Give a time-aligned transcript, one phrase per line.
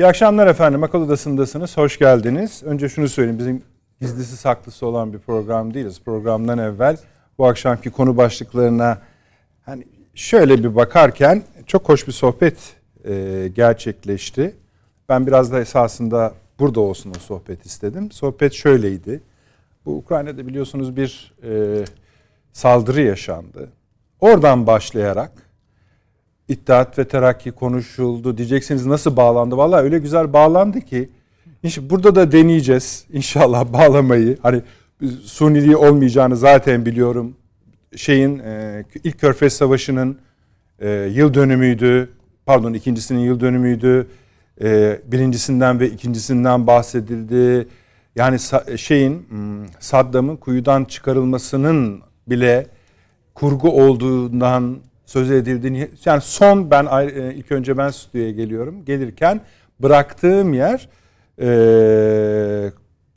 [0.00, 0.82] İyi akşamlar efendim.
[0.82, 1.76] Akıl Odası'ndasınız.
[1.76, 2.62] Hoş geldiniz.
[2.62, 3.38] Önce şunu söyleyeyim.
[3.38, 3.62] Bizim
[4.00, 6.00] gizlisi saklısı olan bir program değiliz.
[6.04, 6.96] Programdan evvel
[7.38, 8.98] bu akşamki konu başlıklarına
[9.62, 9.84] hani
[10.14, 12.56] şöyle bir bakarken çok hoş bir sohbet
[13.04, 14.56] e, gerçekleşti.
[15.08, 18.10] Ben biraz da esasında burada olsun o sohbet istedim.
[18.12, 19.22] Sohbet şöyleydi.
[19.84, 21.84] Bu Ukrayna'da biliyorsunuz bir e,
[22.52, 23.68] saldırı yaşandı.
[24.20, 25.32] Oradan başlayarak
[26.50, 28.38] İttihat ve Terakki konuşuldu.
[28.38, 29.56] Diyeceksiniz nasıl bağlandı?
[29.56, 31.08] Vallahi öyle güzel bağlandı ki.
[31.62, 34.38] İşte burada da deneyeceğiz inşallah bağlamayı.
[34.42, 34.62] Hani
[35.24, 37.36] suniliği olmayacağını zaten biliyorum.
[37.96, 40.18] Şeyin e, ilk Körfez Savaşı'nın
[40.78, 42.10] e, yıl dönümüydü.
[42.46, 44.06] Pardon ikincisinin yıl dönümüydü.
[44.62, 47.68] E, birincisinden ve ikincisinden bahsedildi.
[48.16, 48.38] Yani
[48.78, 52.66] şeyin hmm, Saddam'ın kuyudan çıkarılmasının bile
[53.34, 54.78] kurgu olduğundan
[55.10, 58.84] söz edildiğini yani son ben e, ilk önce ben stüdyoya geliyorum.
[58.84, 59.40] Gelirken
[59.80, 60.88] bıraktığım yer
[61.38, 61.46] e,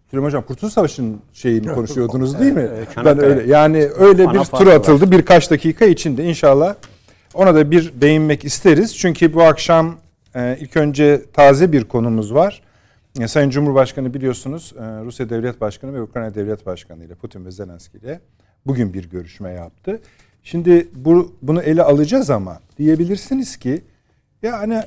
[0.09, 2.69] Süleyman Hocam Kurtuluş Savaşı'nın şeyini konuşuyordunuz değil mi?
[2.97, 6.75] E, ben öyle yani öyle bir tur atıldı birkaç dakika içinde inşallah
[7.33, 8.97] ona da bir değinmek isteriz.
[8.97, 9.95] Çünkü bu akşam
[10.35, 12.61] e, ilk önce taze bir konumuz var.
[13.19, 17.51] E, Sayın Cumhurbaşkanı biliyorsunuz e, Rusya Devlet Başkanı ve Ukrayna Devlet Başkanı ile Putin ve
[17.51, 18.19] Zelenski ile
[18.65, 19.99] bugün bir görüşme yaptı.
[20.43, 23.81] Şimdi bu, bunu ele alacağız ama diyebilirsiniz ki
[24.41, 24.83] yani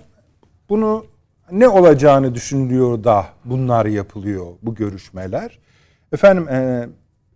[0.68, 1.04] bunu
[1.52, 5.58] ne olacağını düşünülüyor da bunlar yapılıyor bu görüşmeler.
[6.12, 6.88] Efendim e,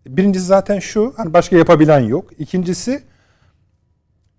[0.06, 2.30] birincisi zaten şu hani başka yapabilen yok.
[2.38, 3.02] İkincisi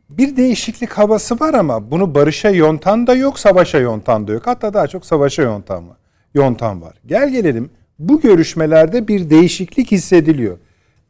[0.09, 4.47] bir değişiklik havası var ama bunu barışa yontan da yok, savaşa yontan da yok.
[4.47, 5.97] Hatta daha çok savaşa yontan var.
[6.33, 6.93] Yontan var.
[7.05, 10.57] Gel gelelim bu görüşmelerde bir değişiklik hissediliyor.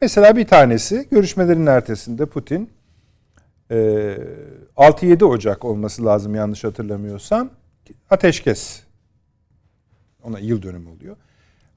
[0.02, 2.70] Mesela bir tanesi görüşmelerin ertesinde Putin
[3.70, 7.50] 6-7 Ocak olması lazım yanlış hatırlamıyorsam
[8.10, 8.82] ateşkes
[10.22, 11.16] ona yıl dönümü oluyor.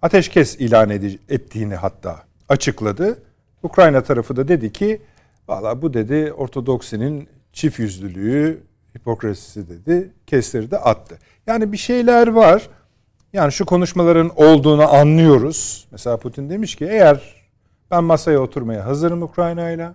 [0.01, 0.89] Ateşkes ilan
[1.29, 3.23] ettiğini hatta açıkladı.
[3.63, 5.01] Ukrayna tarafı da dedi ki
[5.47, 8.63] valla bu dedi Ortodoksinin çift yüzlülüğü,
[8.97, 10.11] hipokrasisi dedi.
[10.27, 11.17] Kestirdi attı.
[11.47, 12.69] Yani bir şeyler var.
[13.33, 15.87] Yani şu konuşmaların olduğunu anlıyoruz.
[15.91, 17.34] Mesela Putin demiş ki eğer
[17.95, 19.89] ben masaya oturmaya hazırım Ukrayna ile.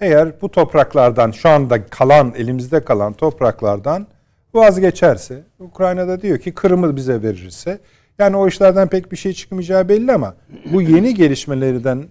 [0.00, 4.06] Eğer bu topraklardan şu anda kalan elimizde kalan topraklardan
[4.54, 7.78] vazgeçerse Ukrayna'da diyor ki Kırım'ı bize verirse
[8.18, 10.34] yani o işlerden pek bir şey çıkmayacağı belli ama
[10.72, 12.04] bu yeni gelişmelerden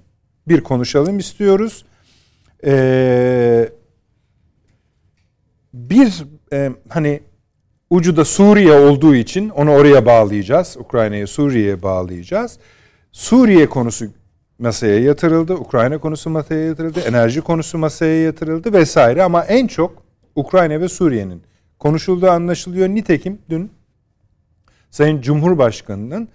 [0.47, 1.85] bir konuşalım istiyoruz.
[2.65, 3.69] Ee,
[5.73, 6.23] bir
[6.53, 7.19] e, hani
[7.89, 10.77] ucu da Suriye olduğu için onu oraya bağlayacağız.
[10.79, 12.59] Ukrayna'yı Suriye'ye bağlayacağız.
[13.11, 14.05] Suriye konusu
[14.59, 15.53] masaya yatırıldı.
[15.53, 16.99] Ukrayna konusu masaya yatırıldı.
[16.99, 20.03] Enerji konusu masaya yatırıldı vesaire ama en çok
[20.35, 21.43] Ukrayna ve Suriye'nin
[21.79, 22.89] konuşulduğu anlaşılıyor.
[22.89, 23.71] Nitekim dün
[24.91, 26.29] Sayın Cumhurbaşkanı'nın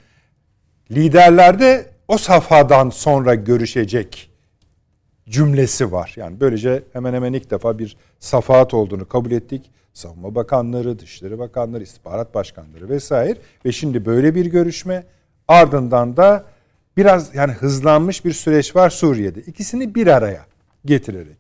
[0.91, 4.31] liderlerde o safhadan sonra görüşecek
[5.29, 6.15] cümlesi var.
[6.17, 9.71] Yani böylece hemen hemen ilk defa bir safahat olduğunu kabul ettik.
[9.93, 15.05] Savunma bakanları, dışişleri bakanları, istihbarat başkanları vesaire ve şimdi böyle bir görüşme
[15.49, 16.45] ardından da
[17.01, 19.41] biraz yani hızlanmış bir süreç var Suriye'de.
[19.41, 20.47] İkisini bir araya
[20.85, 21.37] getirerek.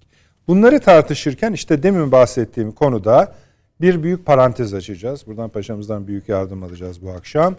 [0.48, 3.34] Bunları tartışırken işte demin bahsettiğim konuda
[3.81, 5.26] bir büyük parantez açacağız.
[5.26, 7.56] Buradan paşamızdan büyük yardım alacağız bu akşam.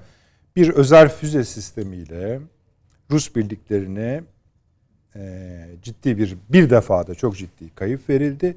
[0.55, 2.39] Bir özel füze sistemiyle
[3.11, 4.23] Rus birliklerine
[5.15, 8.55] e, ciddi bir bir defada çok ciddi kayıp verildi.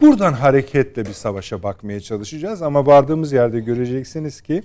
[0.00, 4.62] Buradan hareketle bir savaşa bakmaya çalışacağız ama vardığımız yerde göreceksiniz ki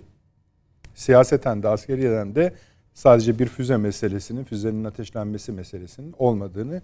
[0.95, 2.53] siyaseten de askeriyeden de
[2.97, 6.81] sadece bir füze meselesinin, füzenin ateşlenmesi meselesinin olmadığını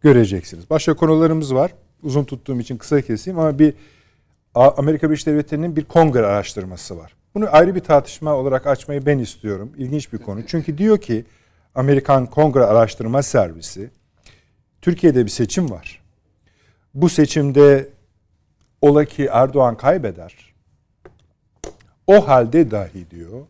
[0.00, 0.70] göreceksiniz.
[0.70, 1.74] Başka konularımız var.
[2.02, 3.74] Uzun tuttuğum için kısa keseyim ama bir
[4.54, 7.14] Amerika Birleşik Devletleri'nin bir kongre araştırması var.
[7.34, 9.72] Bunu ayrı bir tartışma olarak açmayı ben istiyorum.
[9.76, 10.46] İlginç bir konu.
[10.46, 11.24] Çünkü diyor ki
[11.74, 13.90] Amerikan Kongre Araştırma Servisi
[14.82, 16.02] Türkiye'de bir seçim var.
[16.94, 17.88] Bu seçimde
[18.80, 20.54] ola ki Erdoğan kaybeder.
[22.06, 23.46] O halde dahi diyor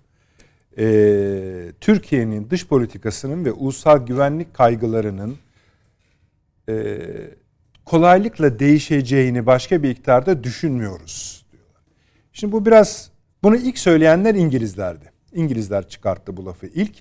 [0.78, 5.36] e, Türkiye'nin dış politikasının ve ulusal güvenlik kaygılarının
[6.68, 6.98] e,
[7.84, 11.82] kolaylıkla değişeceğini başka bir iktidarda düşünmüyoruz diyorlar.
[12.32, 13.10] Şimdi bu biraz
[13.42, 15.12] bunu ilk söyleyenler İngilizlerdi.
[15.32, 16.94] İngilizler çıkarttı bu lafı ilk.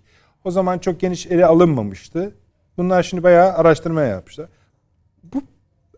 [0.44, 2.35] O zaman çok geniş ele alınmamıştı.
[2.77, 4.50] Bunlar şimdi bayağı araştırma yapmışlar.
[5.23, 5.41] Bu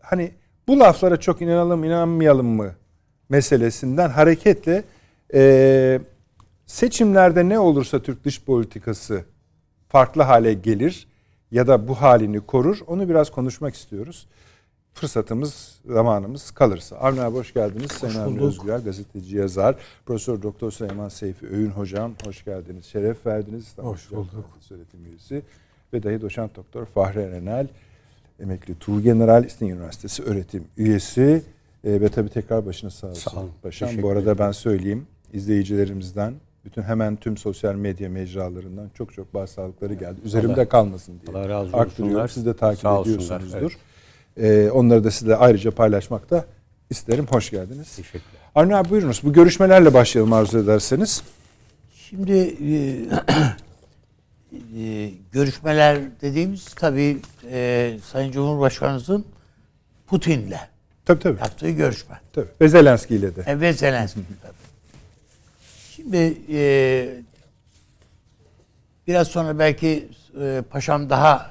[0.00, 0.30] hani
[0.68, 2.74] bu laflara çok inanalım inanmayalım mı
[3.28, 4.84] meselesinden hareketle
[5.34, 6.00] e,
[6.70, 9.24] seçimlerde ne olursa Türk dış politikası
[9.88, 11.06] farklı hale gelir
[11.50, 12.78] ya da bu halini korur.
[12.86, 14.26] Onu biraz konuşmak istiyoruz.
[14.92, 16.96] Fırsatımız, zamanımız kalırsa.
[16.96, 17.92] Avni abi hoş geldiniz.
[17.92, 19.76] Sayın Avni Özgür, gazeteci, yazar.
[20.06, 22.84] Profesör Doktor Süleyman Seyfi Öğün hocam hoş geldiniz.
[22.84, 23.78] Şeref verdiniz.
[23.78, 24.44] Hoş bulduk.
[24.70, 25.42] Öğretim üyesi
[25.92, 27.68] ve dahi doçent doktor Fahri Erenel,
[28.40, 31.42] emekli Tuğ General İstinye Üniversitesi öğretim üyesi.
[31.84, 33.30] E, ve tabii tekrar başınız sağ olsun.
[33.30, 33.50] Sağ olun.
[33.62, 34.02] Paşam.
[34.02, 36.34] Bu arada ben söyleyeyim izleyicilerimizden
[36.64, 40.20] bütün hemen tüm sosyal medya mecralarından çok çok başsağlıkları geldi.
[40.24, 41.36] Üzerimde Allah, kalmasın diye.
[41.36, 42.28] Allah razı olsunlar.
[42.28, 43.78] Siz de takip Sağ ediyorsunuzdur.
[44.36, 44.66] Evet.
[44.66, 46.44] Ee, onları da sizle ayrıca paylaşmak da
[46.90, 47.26] isterim.
[47.30, 47.96] Hoş geldiniz.
[47.96, 48.40] Teşekkürler.
[48.54, 49.20] Arne abi buyurunuz.
[49.24, 51.22] Bu görüşmelerle başlayalım arzu ederseniz.
[51.94, 52.74] Şimdi e,
[54.82, 57.18] e, görüşmeler dediğimiz tabii
[57.50, 59.24] e, Sayın Cumhurbaşkanımızın
[60.06, 60.58] Putin'le
[61.04, 61.38] tabii, tabii.
[61.40, 62.20] yaptığı görüşme.
[62.32, 62.48] Tabii.
[62.60, 63.42] Ve Zelenski ile de.
[63.46, 64.59] E, ve Zelenski tabii.
[66.00, 66.60] Şimdi e,
[69.06, 70.08] biraz sonra belki
[70.40, 71.50] e, paşam daha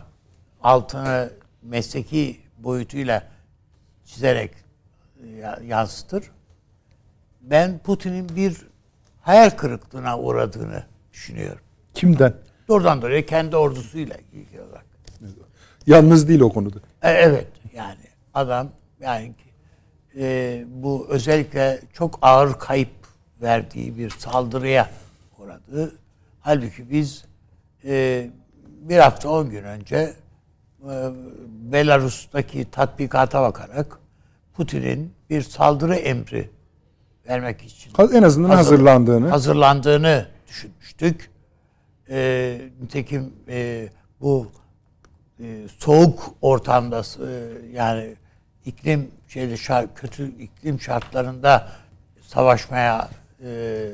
[0.63, 1.29] altını
[1.61, 3.23] mesleki boyutuyla
[4.05, 4.51] çizerek
[5.23, 5.27] e,
[5.65, 6.31] yansıtır.
[7.41, 8.57] Ben Putin'in bir
[9.21, 11.61] hayal kırıklığına uğradığını düşünüyorum.
[11.93, 12.33] Kimden?
[12.67, 14.85] Doğrudan doğruya kendi ordusuyla ilgili olarak.
[15.87, 16.77] Yalnız değil o konuda.
[17.01, 18.03] E, evet yani
[18.33, 18.69] adam
[18.99, 19.33] yani
[20.17, 22.98] e, bu özellikle çok ağır kayıp
[23.41, 24.89] verdiği bir saldırıya
[25.37, 25.95] uğradı.
[26.41, 27.25] Halbuki biz
[27.85, 28.29] e,
[28.65, 30.13] bir hafta on gün önce
[30.83, 31.09] e,
[31.47, 33.99] Belarus'taki tatbikata bakarak
[34.53, 36.49] Putin'in bir saldırı emri
[37.29, 41.31] vermek için en azından hazır, hazırlandığını hazırlandığını düşünmüştük.
[42.09, 43.89] E, nitekim e,
[44.21, 44.47] bu
[45.39, 47.31] e, soğuk ortamda e,
[47.73, 48.15] yani
[48.65, 51.67] iklim şeyde şart, kötü iklim şartlarında
[52.21, 53.09] savaşmaya
[53.43, 53.89] e,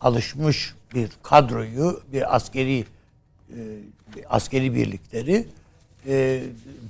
[0.00, 2.84] alışmış bir kadroyu, bir askeri
[3.50, 3.58] e,
[4.28, 5.46] askeri birlikleri
[6.06, 6.42] e,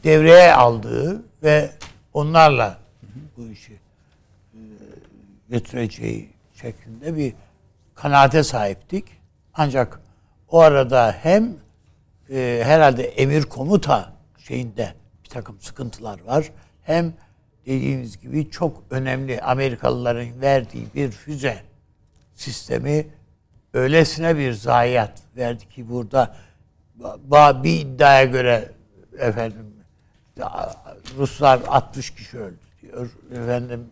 [0.05, 1.71] devreye aldığı ve
[2.13, 2.79] onlarla
[3.37, 4.61] bu işi e,
[5.49, 7.33] götüreceği şeklinde bir
[7.95, 9.05] kanaate sahiptik.
[9.55, 10.01] Ancak
[10.49, 11.57] o arada hem
[12.31, 14.95] e, herhalde emir komuta şeyinde
[15.25, 16.51] bir takım sıkıntılar var.
[16.83, 17.13] Hem
[17.67, 21.63] dediğimiz gibi çok önemli Amerikalıların verdiği bir füze
[22.37, 23.07] sistemi
[23.75, 26.35] öylesine bir zayiat verdi ki burada
[27.65, 28.73] bir iddiaya göre
[29.19, 29.67] efendim
[31.19, 33.11] Ruslar 60 kişi öldü diyor.
[33.43, 33.85] Efendim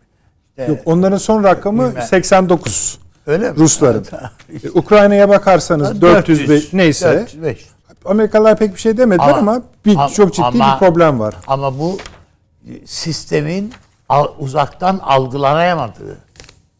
[0.57, 2.03] işte, Yok onların son rakamı bilmem.
[2.03, 2.99] 89.
[3.27, 3.57] Öyle mi?
[3.57, 4.05] Rusların.
[4.63, 7.13] E, Ukrayna'ya bakarsanız 400, 400 neyse.
[7.13, 7.65] 405.
[8.05, 11.35] Amerikalılar pek bir şey demediler ama, ama bir ama, çok ciddi ama, bir problem var.
[11.47, 11.97] Ama bu
[12.85, 13.73] sistemin
[14.39, 16.17] uzaktan algılanamadığı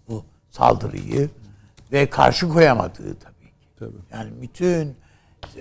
[0.10, 1.30] bu saldırıyı
[1.92, 3.68] ve karşı koyamadığı tabii ki.
[3.80, 3.98] Tabii.
[4.14, 4.96] Yani bütün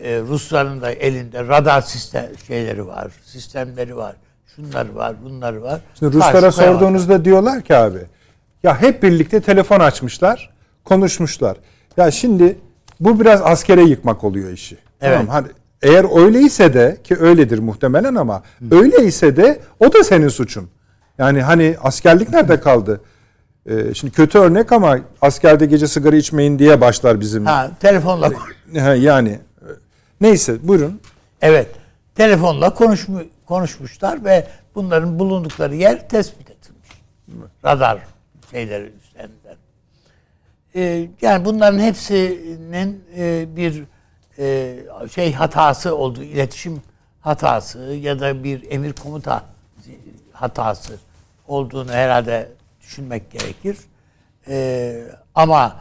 [0.01, 4.17] e, Rusların da elinde radar sistem şeyleri var, sistemleri var.
[4.57, 5.81] Şunlar var, bunlar var.
[5.99, 7.99] Şimdi Ruslara sorduğunuzda diyorlar ki abi
[8.63, 10.51] ya hep birlikte telefon açmışlar,
[10.85, 11.57] konuşmuşlar.
[11.97, 12.59] Ya şimdi
[13.01, 14.79] bu biraz askere yıkmak oluyor işi.
[15.01, 15.19] Evet.
[15.19, 15.47] Tamam hani
[15.83, 18.77] eğer öyleyse de ki öyledir muhtemelen ama Hı.
[18.77, 20.69] öyleyse de o da senin suçun.
[21.19, 23.01] Yani hani askerlik nerede kaldı?
[23.67, 27.47] Ee, şimdi kötü örnek ama askerde gece sigara içmeyin diye başlar bizim.
[27.47, 28.31] Ha, telefonla
[28.79, 29.39] ha, yani
[30.21, 31.01] neyse buyurun.
[31.43, 31.69] Evet.
[32.15, 36.89] Telefonla konuşmu konuşmuşlar ve bunların bulundukları yer tespit edilmiş.
[37.65, 37.99] Radar
[38.51, 39.57] şeyleri üzerinden.
[40.77, 43.85] Ee, yani bunların hepsinin e, bir
[44.39, 44.77] e,
[45.15, 46.83] şey hatası olduğu, iletişim
[47.21, 49.45] hatası ya da bir emir komuta
[50.33, 50.93] hatası
[51.49, 52.49] olduğunu herhalde
[52.87, 53.77] düşünmek gerekir.
[54.49, 55.03] Ee,
[55.35, 55.77] ama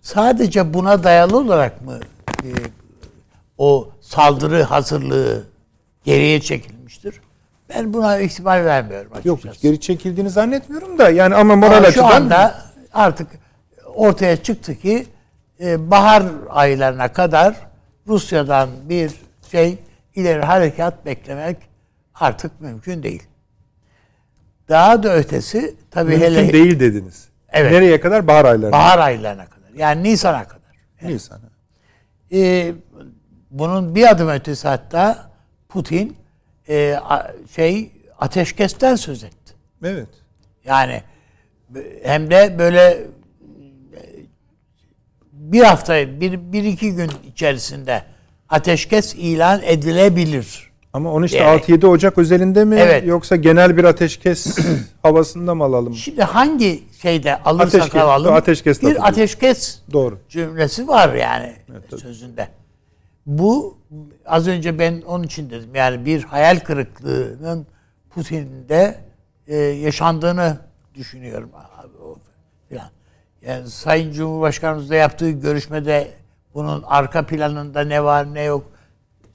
[0.00, 2.00] sadece buna dayalı olarak mı
[2.44, 2.48] e,
[3.58, 5.44] o saldırı hazırlığı
[6.04, 7.20] geriye çekilmiştir?
[7.68, 9.48] Ben buna ihtimal vermiyorum açıkçası.
[9.48, 12.08] Yok geri çekildiğini zannetmiyorum da yani ama moral ama açıdan...
[12.08, 13.28] Şu anda artık
[13.94, 15.06] ortaya çıktı ki
[15.60, 17.56] e, bahar aylarına kadar
[18.06, 19.12] Rusya'dan bir
[19.50, 19.78] şey
[20.14, 21.56] ileri harekat beklemek
[22.14, 23.22] artık mümkün değil.
[24.68, 26.52] Daha da ötesi tabii Mümkün hele...
[26.52, 27.28] değil dediniz.
[27.52, 27.72] Evet.
[27.72, 28.26] Nereye kadar?
[28.26, 28.72] Bahar aylarına.
[28.72, 29.70] Bahar aylarına kadar.
[29.76, 30.76] Yani Nisan'a kadar.
[31.02, 31.14] Yani.
[31.14, 31.52] Nisan'a.
[32.32, 32.72] Ee,
[33.50, 35.30] bunun bir adım ötesi hatta
[35.68, 36.16] Putin
[36.68, 36.98] e,
[37.56, 39.54] şey ateşkesten söz etti.
[39.84, 40.08] Evet.
[40.64, 41.02] Yani
[42.02, 42.98] hem de böyle
[45.32, 48.02] bir hafta, bir, bir iki gün içerisinde
[48.48, 50.71] ateşkes ilan edilebilir.
[50.92, 53.06] Ama onu işte Yani- 6-7 Ocak özelinde mi Evet.
[53.06, 54.58] yoksa genel bir ateşkes
[55.02, 55.94] havasında mı alalım?
[55.94, 60.18] Şimdi hangi şeyde alırsak Ateşkes, alalım ateşkes bir ateşkes Doğru.
[60.28, 61.52] cümlesi var yani
[62.00, 62.48] sözünde.
[63.26, 63.78] Bu
[64.26, 67.66] az önce ben onun için dedim yani bir hayal kırıklığının
[68.10, 68.98] Putin'de
[69.46, 70.58] e, yaşandığını
[70.94, 71.50] düşünüyorum
[72.68, 72.88] filan.
[73.46, 76.10] Yani Sayın Cumhurbaşkanımızla yaptığı görüşmede
[76.54, 78.71] bunun arka planında ne var ne yok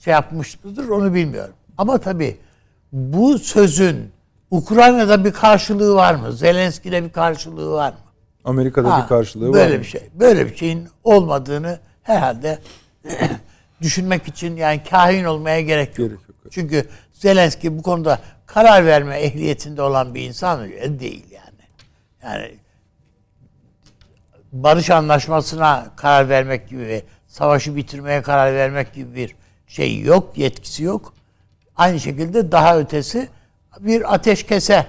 [0.08, 1.54] şey yapmış mıdır onu bilmiyorum.
[1.78, 2.38] Ama tabii
[2.92, 4.12] bu sözün
[4.52, 6.34] Ukrayna'da bir karşılığı var mı?
[6.34, 7.98] Zelenski'de bir karşılığı var mı?
[8.46, 9.80] Amerika'da Ha, bir karşılığı böyle var.
[9.80, 10.10] bir şey.
[10.14, 12.60] Böyle bir şeyin olmadığını herhalde
[13.82, 16.10] düşünmek için yani kahin olmaya gerek yok.
[16.10, 16.38] Gerek yok.
[16.52, 21.64] Çünkü Zelenski bu konuda karar verme ehliyetinde olan bir insan değil yani.
[22.24, 22.56] Yani
[24.52, 29.36] barış anlaşmasına karar vermek gibi, savaşı bitirmeye karar vermek gibi bir
[29.68, 31.14] şey yok, yetkisi yok.
[31.76, 33.30] Aynı şekilde daha ötesi
[33.80, 34.88] bir ateşkese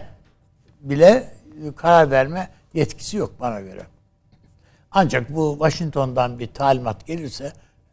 [0.80, 1.32] bile
[1.76, 3.82] karar verme yetkisi yok bana göre.
[4.90, 7.52] Ancak bu Washington'dan bir talimat gelirse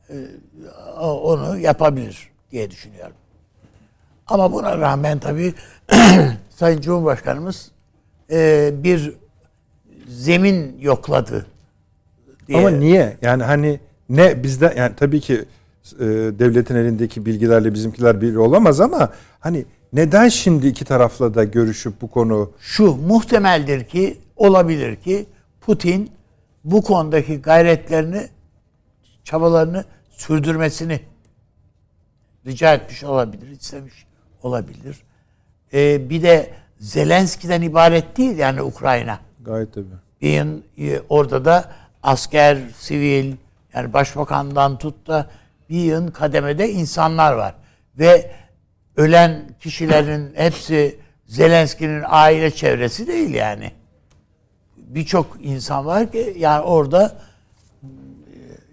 [0.09, 0.15] e,
[1.01, 3.15] onu yapabilir diye düşünüyorum.
[4.27, 5.53] Ama buna rağmen tabii
[6.49, 7.71] Sayın Cumhurbaşkanımız
[8.31, 9.13] e, bir
[10.07, 11.45] zemin yokladı
[12.47, 12.57] diye.
[12.57, 13.17] Ama niye?
[13.21, 15.45] Yani hani ne bizde yani tabii ki
[15.93, 16.05] e,
[16.39, 22.07] devletin elindeki bilgilerle bizimkiler bir olamaz ama hani neden şimdi iki tarafla da görüşüp bu
[22.07, 25.25] konu şu muhtemeldir ki olabilir ki
[25.61, 26.11] Putin
[26.63, 28.27] bu konudaki gayretlerini
[29.23, 30.99] çabalarını sürdürmesini
[32.45, 34.05] rica etmiş olabilir, istemiş
[34.43, 35.01] olabilir.
[35.73, 36.49] Ee, bir de
[36.79, 39.19] Zelenski'den ibaret değil yani Ukrayna.
[39.41, 39.85] gayet tabii.
[40.21, 40.41] Bir
[40.77, 41.71] e, orada da
[42.03, 43.35] asker, sivil
[43.73, 45.29] yani başbakandan tut da
[45.69, 47.55] bir yığın kademede insanlar var.
[47.99, 48.31] Ve
[48.95, 53.71] ölen kişilerin hepsi Zelenski'nin aile çevresi değil yani.
[54.77, 57.15] Birçok insan var ki yani orada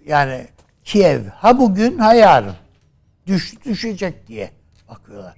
[0.05, 0.47] yani
[0.83, 2.55] Kiev ha bugün ha yarın
[3.27, 4.51] düş, düşecek diye
[4.89, 5.37] bakıyorlar.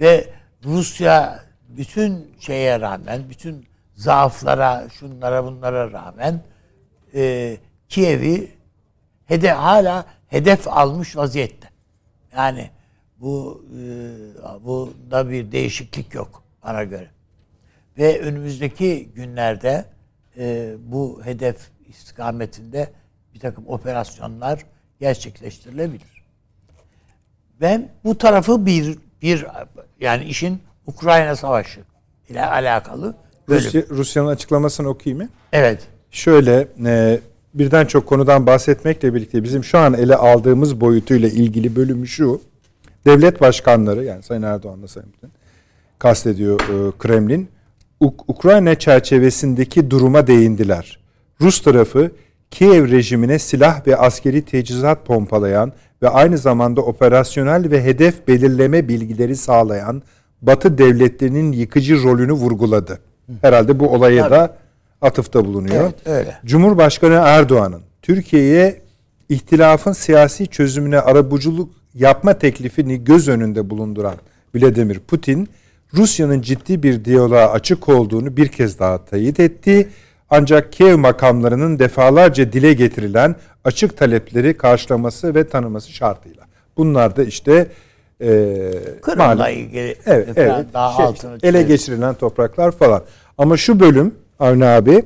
[0.00, 0.30] Ve
[0.64, 6.40] Rusya bütün şeye rağmen, bütün zaaflara, şunlara bunlara rağmen
[7.14, 7.56] e,
[7.88, 8.50] Kiev'i
[9.26, 11.68] hede, hala hedef almış vaziyette.
[12.36, 12.70] Yani
[13.20, 17.10] bu e, bunda bir değişiklik yok bana göre.
[17.98, 19.84] Ve önümüzdeki günlerde
[20.38, 21.56] e, bu hedef
[21.88, 22.92] istikametinde
[23.34, 24.66] bir takım operasyonlar
[25.00, 26.26] gerçekleştirilebilir.
[27.60, 29.46] Ben bu tarafı bir bir
[30.00, 31.80] yani işin Ukrayna Savaşı
[32.28, 33.14] ile alakalı.
[33.48, 35.28] Rusya, Rusya'nın açıklamasını okuyayım mı?
[35.52, 35.88] Evet.
[36.10, 37.20] Şöyle e,
[37.58, 42.40] birden çok konudan bahsetmekle birlikte bizim şu an ele aldığımız boyutuyla ilgili bölümü şu.
[43.06, 45.30] Devlet başkanları yani Sayın Erdoğan'la Sayın Putin
[45.98, 47.48] kastediyor e, Kremlin.
[48.00, 50.98] Uk- Ukrayna çerçevesindeki duruma değindiler.
[51.40, 52.10] Rus tarafı
[52.50, 55.72] Kiev rejimine silah ve askeri teçhizat pompalayan
[56.02, 60.02] ve aynı zamanda operasyonel ve hedef belirleme bilgileri sağlayan
[60.42, 62.98] Batı devletlerinin yıkıcı rolünü vurguladı.
[63.40, 64.56] Herhalde bu olaya da
[65.00, 65.82] atıfta bulunuyor.
[65.82, 66.38] Evet, öyle.
[66.44, 68.80] Cumhurbaşkanı Erdoğan'ın Türkiye'ye
[69.28, 74.14] ihtilafın siyasi çözümüne arabuluculuk yapma teklifini göz önünde bulunduran
[74.54, 75.48] Vladimir Putin,
[75.94, 79.88] Rusya'nın ciddi bir diyaloğa açık olduğunu bir kez daha teyit etti.
[80.30, 86.42] Ancak Kiev makamlarının defalarca dile getirilen açık talepleri karşılaması ve tanıması şartıyla.
[86.76, 87.66] Bunlar da işte
[88.20, 88.28] e,
[89.02, 90.66] Kırım'la ilgili Evet, evet.
[90.74, 93.02] daha Şey, altını ele geçirilen topraklar falan.
[93.38, 95.04] Ama şu bölüm Avni abi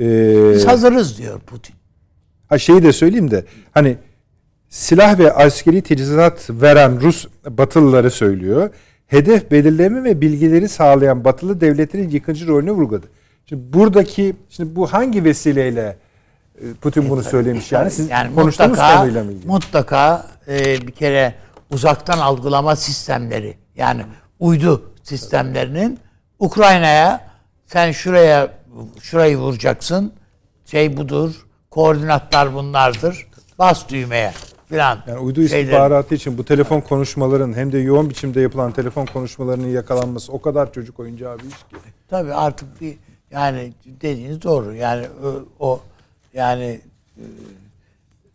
[0.00, 0.06] e,
[0.54, 1.74] Biz hazırız diyor Putin.
[2.48, 3.96] ha şeyi de söyleyeyim de hani
[4.68, 8.70] silah ve askeri teçhizat veren Rus Batılıları söylüyor.
[9.06, 13.06] Hedef belirleme ve bilgileri sağlayan Batılı devletlerin yıkıcı rolünü vurguladı.
[13.46, 15.96] Şimdi buradaki şimdi bu hangi vesileyle
[16.60, 19.46] e, Putin bunu söylemiş yani siz yani konuştuğunuz mutlaka, konuyla mı ilgili?
[19.46, 21.34] mutlaka e, bir kere
[21.70, 24.02] uzaktan algılama sistemleri yani
[24.40, 25.98] uydu sistemlerinin
[26.38, 27.27] Ukrayna'ya
[27.68, 28.52] sen şuraya
[29.02, 30.12] şurayı vuracaksın
[30.64, 33.26] şey budur koordinatlar bunlardır
[33.58, 34.32] bas düğmeye
[34.68, 34.98] filan.
[35.06, 40.32] Yani uydu istihbaratı için bu telefon konuşmaların hem de yoğun biçimde yapılan telefon konuşmalarının yakalanması
[40.32, 41.76] o kadar çocuk oyuncağı bir iş ki.
[42.08, 42.96] Tabii artık bir
[43.30, 44.74] yani dediğiniz doğru.
[44.74, 45.80] Yani o, o
[46.34, 46.80] yani
[47.16, 47.24] e,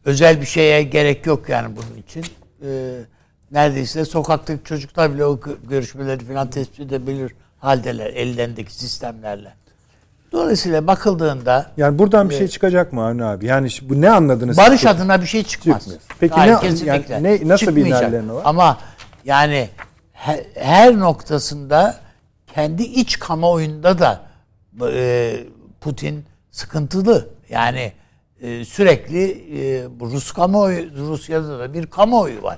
[0.06, 2.26] özel bir şeye gerek yok yani bunun için.
[2.66, 3.00] E,
[3.52, 7.34] neredeyse sokaktaki çocuklar bile o gö- görüşmeleri falan tespit edebilir
[7.68, 9.54] haldeler ellerindeki sistemlerle.
[10.32, 13.46] Dolayısıyla bakıldığında Yani buradan bir şey çıkacak mı Avni abi?
[13.46, 14.58] Yani bu ne anladınız?
[14.58, 14.90] barış siz?
[14.90, 15.78] adına bir şey çıkmaz.
[15.80, 16.02] Çıkmıyor.
[16.20, 17.14] Peki Hayır, ne- kesinlikle.
[17.14, 18.42] yani ne- nasıl bir ilerleme var?
[18.46, 18.78] Ama
[19.26, 19.70] yani
[20.14, 21.96] he- her noktasında
[22.54, 24.22] kendi iç kamuoyunda da
[24.92, 25.36] e,
[25.82, 27.30] Putin sıkıntılı.
[27.50, 27.92] Yani
[28.42, 32.58] e, sürekli e, bu Rus kamuoyu Rusya'da da bir kamuoyu var.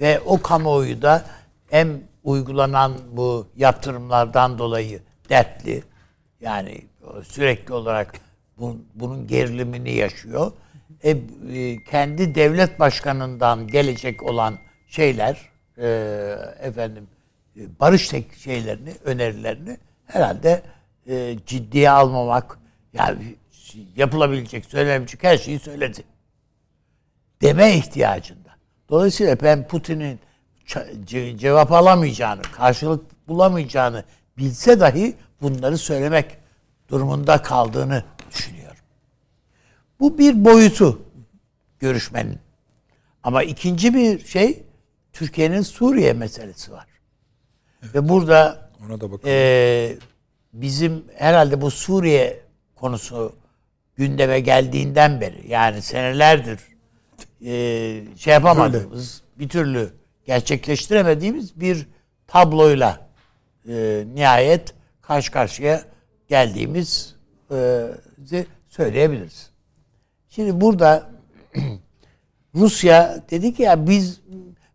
[0.00, 1.22] Ve o kamuoyu da
[1.70, 1.88] hem
[2.24, 5.82] uygulanan bu yaptırımlardan dolayı dertli.
[6.40, 6.80] Yani
[7.22, 8.20] sürekli olarak
[8.58, 10.52] bu- bunun gerilimini yaşıyor.
[11.02, 15.38] E, e, kendi devlet başkanından gelecek olan şeyler
[15.78, 15.86] e,
[16.60, 17.06] efendim
[17.56, 20.62] e, barış tek şeylerini, önerilerini herhalde
[21.06, 22.58] e, ciddiye almamak
[22.92, 23.36] yani
[23.96, 26.04] yapılabilecek, söylenebilecek her şeyi söyledi
[27.42, 28.48] deme ihtiyacında.
[28.88, 30.20] Dolayısıyla ben Putin'in
[30.66, 34.04] ce- cevap alamayacağını, karşılık bulamayacağını
[34.38, 36.38] bilse dahi bunları söylemek
[36.88, 38.76] durumunda kaldığını düşünüyorum.
[40.00, 41.02] Bu bir boyutu
[41.78, 42.38] görüşmenin.
[43.22, 44.62] Ama ikinci bir şey
[45.12, 46.86] Türkiye'nin Suriye meselesi var.
[47.82, 49.20] Ve burada Ona da bakalım.
[49.26, 49.96] ee,
[50.52, 52.40] bizim herhalde bu Suriye
[52.76, 53.32] konusu
[53.96, 56.60] gündeme geldiğinden beri yani senelerdir
[57.46, 59.92] ee, şey yapamadığımız bir türlü
[60.24, 61.86] gerçekleştiremediğimiz bir
[62.26, 63.04] tabloyla
[63.68, 65.84] ee, nihayet karşı karşıya
[66.28, 67.14] geldiğimiz
[67.50, 67.86] ee,
[68.68, 69.50] söyleyebiliriz.
[70.28, 71.10] Şimdi burada
[72.54, 74.20] Rusya dedi ki ya biz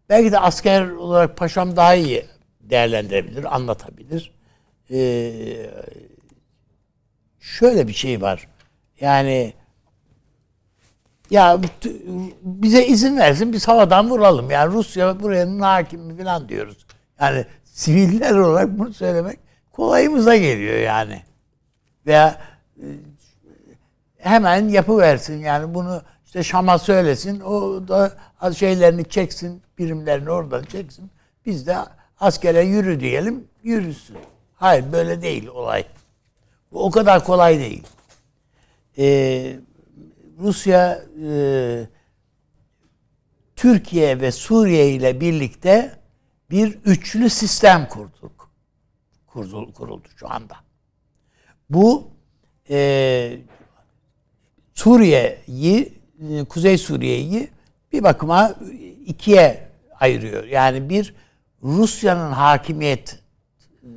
[0.09, 2.25] belki de asker olarak paşam daha iyi
[2.61, 4.31] değerlendirebilir, anlatabilir.
[4.91, 5.69] Ee,
[7.39, 8.47] şöyle bir şey var.
[8.99, 9.53] Yani
[11.29, 11.59] ya
[12.41, 14.51] bize izin versin biz havadan vuralım.
[14.51, 16.85] Yani Rusya buranın hakimi falan diyoruz.
[17.21, 19.39] Yani siviller olarak bunu söylemek
[19.71, 21.21] kolayımıza geliyor yani.
[22.05, 22.41] Veya
[22.77, 22.85] e,
[24.17, 28.11] hemen yapıversin yani bunu işte Şam'a söylesin o da
[28.53, 31.11] şeylerini çeksin birimlerini oradan çeksin
[31.45, 31.77] biz de
[32.19, 34.17] askere yürü diyelim yürüsün.
[34.55, 35.85] Hayır böyle değil olay.
[36.71, 37.87] Bu o kadar kolay değil.
[38.97, 39.55] Ee,
[40.39, 41.87] Rusya e,
[43.55, 45.99] Türkiye ve Suriye ile birlikte
[46.49, 48.49] bir üçlü sistem kurduk.
[49.27, 50.55] Kurdu, kuruldu şu anda.
[51.69, 52.07] Bu
[52.69, 53.37] e,
[54.73, 55.93] Suriye'yi,
[56.29, 57.49] e, Kuzey Suriye'yi
[57.91, 58.55] bir bakıma
[59.05, 60.43] ikiye ayırıyor.
[60.43, 61.15] Yani bir
[61.63, 63.19] Rusya'nın hakimiyet
[63.83, 63.87] e,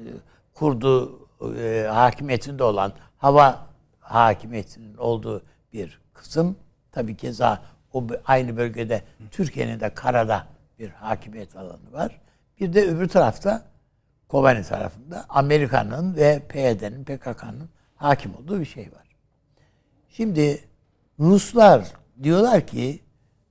[0.55, 1.29] kurduğu
[1.59, 3.67] e, hakimiyetinde olan hava
[4.01, 6.57] hakimiyetinin olduğu bir kısım
[6.93, 10.47] tabii keza o aynı bölgede Türkiye'nin de karada
[10.79, 12.21] bir hakimiyet alanı var.
[12.61, 13.63] Bir de öbür tarafta
[14.29, 19.07] Kobani tarafında Amerika'nın ve PYD'nin, PKK'nın hakim olduğu bir şey var.
[20.09, 20.65] Şimdi
[21.21, 21.85] Ruslar
[22.23, 23.01] diyorlar ki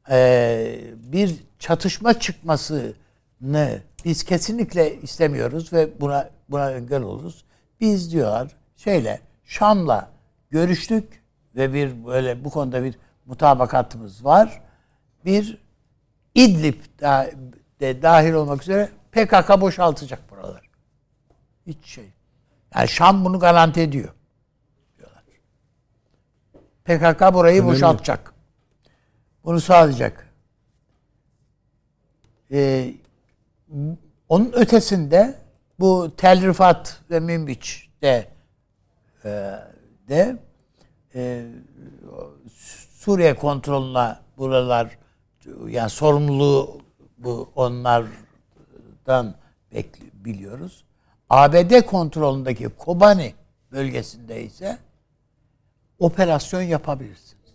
[0.09, 7.45] e, bir çatışma çıkmasını biz kesinlikle istemiyoruz ve buna buna engel oluruz.
[7.81, 10.11] Biz diyorlar şeyle Şam'la
[10.49, 11.20] görüştük
[11.55, 14.61] ve bir böyle bu konuda bir mutabakatımız var.
[15.25, 15.57] Bir
[16.35, 16.81] İdlib
[17.79, 20.69] de dahil olmak üzere PKK boşaltacak buralar.
[21.67, 22.11] Hiç şey.
[22.75, 24.13] Yani Şam bunu garanti ediyor.
[24.97, 25.23] Diyorlar.
[26.83, 27.73] PKK burayı Önemli.
[27.73, 28.33] boşaltacak.
[29.43, 30.27] Bunu sağlayacak.
[32.51, 32.93] Ee,
[34.29, 35.35] onun ötesinde
[35.79, 38.27] bu Tel Rifat ve Münbiç'te
[39.25, 39.29] e,
[40.07, 40.37] de
[41.15, 41.45] e,
[42.93, 44.97] Suriye kontrolüne buralar
[45.67, 46.81] yani sorumluluğu
[47.17, 49.35] bu onlardan
[50.13, 50.83] biliyoruz.
[51.29, 53.33] ABD kontrolündeki Kobani
[53.71, 54.77] bölgesinde ise
[55.99, 57.53] operasyon yapabilirsiniz.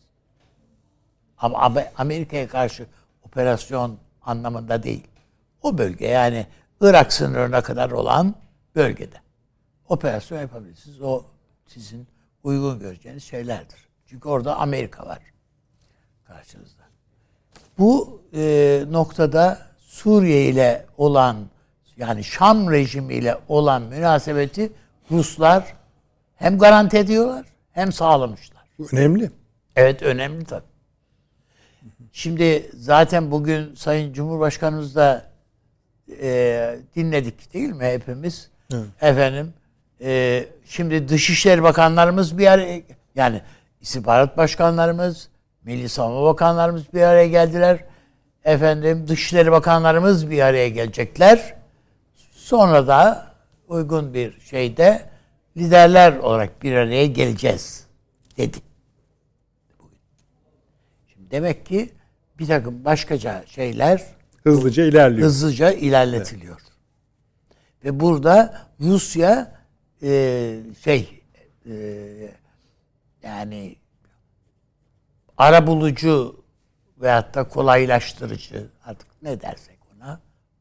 [1.39, 2.87] Ama Am- Amerika'ya karşı
[3.23, 5.07] operasyon anlamında değil.
[5.63, 6.47] O bölge yani
[6.81, 8.35] Irak sınırına kadar olan
[8.77, 9.17] bölgede
[9.89, 11.03] operasyon yapabilirsiniz.
[11.03, 11.25] O
[11.67, 12.07] sizin
[12.47, 13.89] uygun göreceğiniz şeylerdir.
[14.07, 15.19] Çünkü orada Amerika var
[16.25, 16.83] karşınızda.
[17.79, 21.37] Bu e, noktada Suriye ile olan
[21.97, 24.73] yani Şam rejimiyle olan münasebeti
[25.11, 25.75] Ruslar
[26.37, 28.63] hem garanti ediyorlar hem sağlamışlar.
[28.79, 29.31] Bu önemli.
[29.77, 30.65] Evet önemli tabii.
[32.13, 35.31] Şimdi zaten bugün Sayın Cumhurbaşkanımız da
[36.21, 38.51] e, dinledik değil mi hepimiz?
[38.73, 38.87] Evet.
[39.01, 39.55] Efendim
[40.01, 42.83] e, şimdi Dışişleri Bakanlarımız bir araya
[43.15, 43.43] yani
[43.81, 45.29] istihbarat başkanlarımız,
[45.65, 47.85] Milli Savunma Bakanlarımız bir araya geldiler.
[48.45, 51.55] Efendim Dışişleri Bakanlarımız bir araya gelecekler.
[52.33, 53.27] Sonra da
[53.69, 55.03] uygun bir şeyde
[55.57, 57.87] liderler olarak bir araya geleceğiz
[58.37, 58.63] dedik.
[61.07, 61.91] Şimdi demek ki
[62.39, 64.03] bir takım başkaca şeyler
[64.45, 65.27] Hızlıca ilerliyor.
[65.27, 66.61] hızlıca ilerletiliyor.
[67.85, 69.56] Ve burada Rusya
[70.07, 71.23] e, şey
[71.67, 71.75] e,
[73.23, 73.77] yani
[75.37, 76.45] arabulucu
[76.99, 80.21] veyahut da kolaylaştırıcı artık ne dersek ona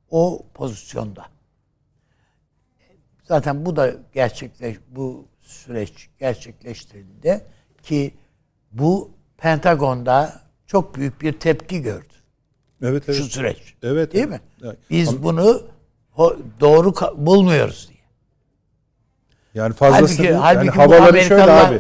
[0.10, 1.26] o pozisyonda.
[3.24, 7.46] Zaten bu da gerçekleş bu süreç gerçekleştiğinde
[7.84, 8.14] ki
[8.72, 12.14] bu Pentagon'da çok büyük bir tepki gördü
[12.82, 13.18] Evet evet.
[13.18, 13.76] şu süreç.
[13.84, 14.42] Evet, Değil evet.
[14.42, 14.48] mi?
[14.64, 14.78] Evet.
[14.90, 15.68] Biz Ama- bunu
[16.60, 16.94] doğru
[17.26, 17.95] bulmuyoruz diye.
[19.56, 20.34] Yani fazlası Halbuki- değil.
[20.36, 21.80] halbuki yani havaları şöyle abi.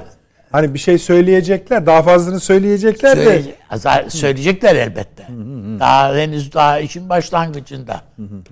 [0.52, 5.28] Hani bir şey söyleyecekler, daha fazlasını söyleyecekler de Söyleyece- Azar- söyleyecekler elbette.
[5.80, 8.02] Daha henüz daha işin başlangıcında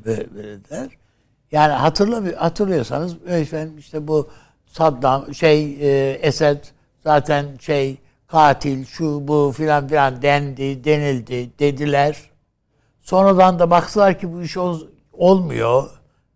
[0.06, 0.88] böyle- böyle der.
[1.52, 4.30] Yani hatırlamıyor hatırlıyorsanız efendim işte bu
[4.68, 6.58] Saddam şey e, Esed
[7.04, 12.18] zaten şey katil şu bu filan filan dendi, denildi, dediler.
[13.02, 15.90] Sonradan da baktılar ki bu iş ol- olmuyor.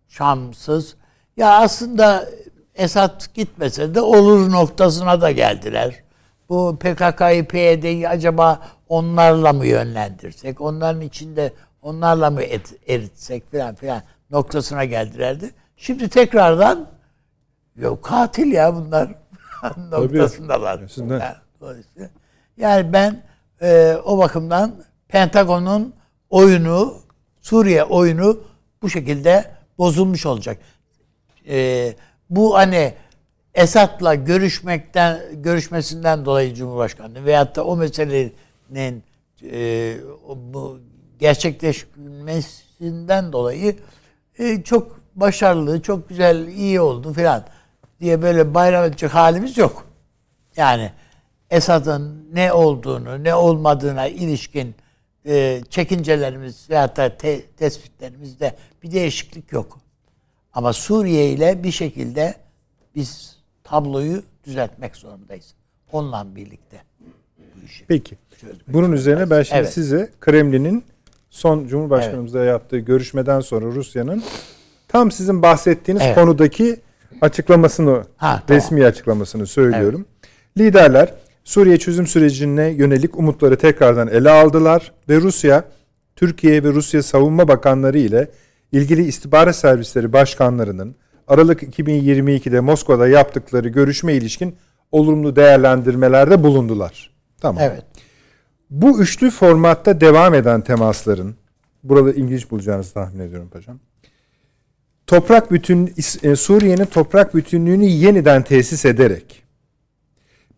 [0.08, 0.96] Şamsız.
[1.36, 2.28] Ya aslında
[2.78, 6.02] Esad gitmese de olur noktasına da geldiler.
[6.48, 10.60] Bu PKK'yı, PYD'yi acaba onlarla mı yönlendirsek?
[10.60, 15.50] Onların içinde onlarla mı et, eritsek filan filan noktasına geldilerdi.
[15.76, 16.90] Şimdi tekrardan
[17.76, 19.14] yok katil ya bunlar
[19.90, 20.80] noktasındalar.
[20.98, 22.08] Yani,
[22.56, 23.22] yani ben
[23.62, 24.74] e, o bakımdan
[25.08, 25.94] Pentagon'un
[26.30, 26.94] oyunu,
[27.40, 28.40] Suriye oyunu
[28.82, 30.58] bu şekilde bozulmuş olacak.
[31.48, 31.94] E,
[32.30, 32.94] bu hani
[33.54, 39.02] Esad'la görüşmekten görüşmesinden dolayı Cumhurbaşkanı veyahut da o meselenin
[39.52, 39.96] e,
[40.36, 40.80] bu
[41.18, 43.76] gerçekleşmesinden dolayı
[44.38, 47.44] e, çok başarılı, çok güzel, iyi oldu filan
[48.00, 49.86] diye böyle bayram edecek halimiz yok.
[50.56, 50.92] Yani
[51.50, 54.74] Esad'ın ne olduğunu, ne olmadığına ilişkin
[55.26, 59.78] e, çekincelerimiz veyahut da te- tespitlerimizde bir değişiklik yok.
[60.54, 62.34] Ama Suriye ile bir şekilde
[62.94, 65.54] biz tabloyu düzeltmek zorundayız.
[65.92, 66.76] Onunla birlikte
[67.38, 67.84] bu işi.
[67.88, 68.16] Peki.
[68.40, 69.72] çözmek Bunun üzerine ben şimdi Evet.
[69.72, 70.84] size Kremlin'in
[71.30, 74.22] son Cumhurbaşkanımızla yaptığı görüşmeden sonra Rusya'nın
[74.88, 76.14] tam sizin bahsettiğiniz Evet.
[76.14, 76.80] konudaki
[77.20, 78.60] açıklamasını, Ha, tamam.
[78.62, 80.06] resmi açıklamasını söylüyorum.
[80.58, 85.64] Liderler Suriye çözüm sürecine yönelik umutları tekrardan ele aldılar ve Rusya,
[86.16, 88.30] Türkiye ve Rusya Savunma Bakanları ile
[88.72, 90.96] ilgili istihbarat servisleri başkanlarının
[91.28, 94.56] Aralık 2022'de Moskova'da yaptıkları görüşme ilişkin
[94.92, 97.10] olumlu değerlendirmelerde bulundular.
[97.40, 97.62] Tamam.
[97.66, 97.84] Evet.
[98.70, 101.34] Bu üçlü formatta devam eden temasların,
[101.82, 103.78] burada ilginç bulacağınızı tahmin ediyorum paşam.
[105.06, 109.42] Toprak bütün e, Suriye'nin toprak bütünlüğünü yeniden tesis ederek,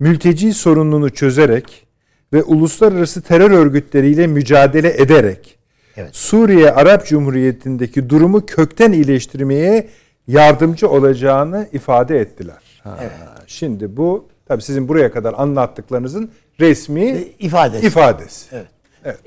[0.00, 1.86] mülteci sorununu çözerek
[2.32, 5.59] ve uluslararası terör örgütleriyle mücadele ederek
[5.96, 6.16] Evet.
[6.16, 9.88] Suriye Arap Cumhuriyeti'ndeki durumu kökten iyileştirmeye
[10.28, 12.80] yardımcı olacağını ifade ettiler.
[12.84, 12.98] Ha,
[13.46, 17.86] Şimdi bu tabii sizin buraya kadar anlattıklarınızın resmi ifadesi.
[17.86, 18.46] ifadesi.
[18.56, 18.66] Evet.
[19.04, 19.18] Evet.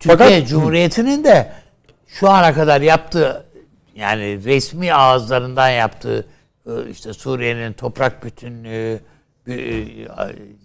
[0.00, 1.52] Türkiye Fakat Cumhuriyeti'nin de
[2.06, 3.44] şu ana kadar yaptığı
[3.94, 6.26] yani resmi ağızlarından yaptığı
[6.66, 9.00] e, işte Suriye'nin toprak bütünlüğü
[9.48, 9.84] e,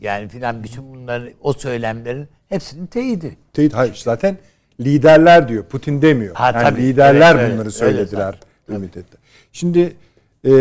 [0.02, 3.38] yani filan bütün bunların o söylemlerin hepsinin teyidi.
[3.54, 4.38] Teyit- hayır zaten
[4.80, 5.64] liderler diyor.
[5.64, 6.36] Putin demiyor.
[6.36, 6.82] Ha, yani tabii.
[6.82, 7.52] liderler Evet, evet.
[7.54, 8.36] bunları Öyle söylediler.
[8.68, 8.76] zaten.
[8.82, 9.18] Ümit etti.
[9.52, 9.96] Şimdi
[10.48, 10.52] e,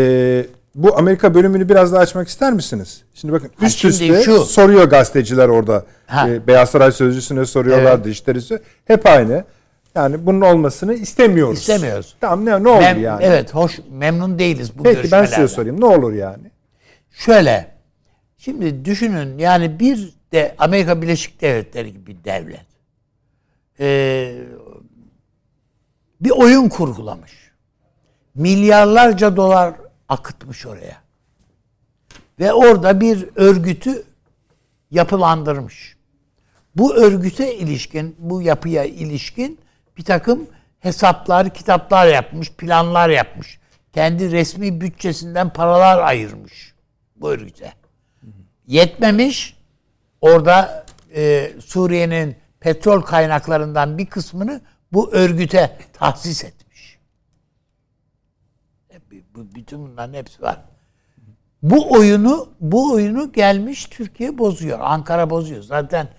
[0.75, 3.01] bu Amerika bölümünü biraz daha açmak ister misiniz?
[3.13, 5.85] Şimdi bakın Ha, üst şimdi üste şu- soruyor gazeteciler orada.
[6.07, 6.29] Ha.
[6.29, 8.59] E, Beyaz Saray sözcüsüne soruyorlardı işlerisi.
[8.85, 9.43] Hep aynı.
[9.95, 11.59] Yani bunun olmasını istemiyoruz.
[11.59, 12.15] İstemiyoruz.
[12.21, 13.23] Tamam ne, ne olur Mem- yani?
[13.23, 15.47] Evet hoş memnun değiliz bu Peki ben size görüşmelerden.
[15.47, 15.81] sorayım.
[15.81, 16.51] Ne olur yani?
[17.11, 17.67] Şöyle
[18.37, 22.65] şimdi düşünün yani bir de Amerika Birleşik Devletleri gibi bir devlet
[23.79, 24.35] ee,
[26.21, 27.31] bir oyun kurgulamış.
[28.35, 29.73] Milyarlarca dolar
[30.09, 31.01] akıtmış oraya.
[32.39, 34.03] Ve orada bir örgütü
[34.91, 35.97] yapılandırmış.
[36.75, 39.59] Bu örgüte ilişkin, bu yapıya ilişkin
[39.97, 40.47] bir takım
[40.79, 43.59] hesaplar, kitaplar yapmış, planlar yapmış.
[43.93, 46.73] Kendi resmi bütçesinden paralar ayırmış
[47.15, 47.73] bu örgüte.
[48.67, 49.57] Yetmemiş,
[50.21, 50.85] orada
[51.15, 52.35] e, Suriye'nin
[52.67, 54.61] petrol kaynaklarından bir kısmını
[54.93, 56.99] bu örgüte tahsis etmiş.
[58.93, 58.95] E,
[59.35, 60.61] Bütün bunların hepsi var.
[61.61, 64.79] Bu oyunu bu oyunu gelmiş Türkiye bozuyor.
[64.81, 65.63] Ankara bozuyor.
[65.63, 66.09] Zaten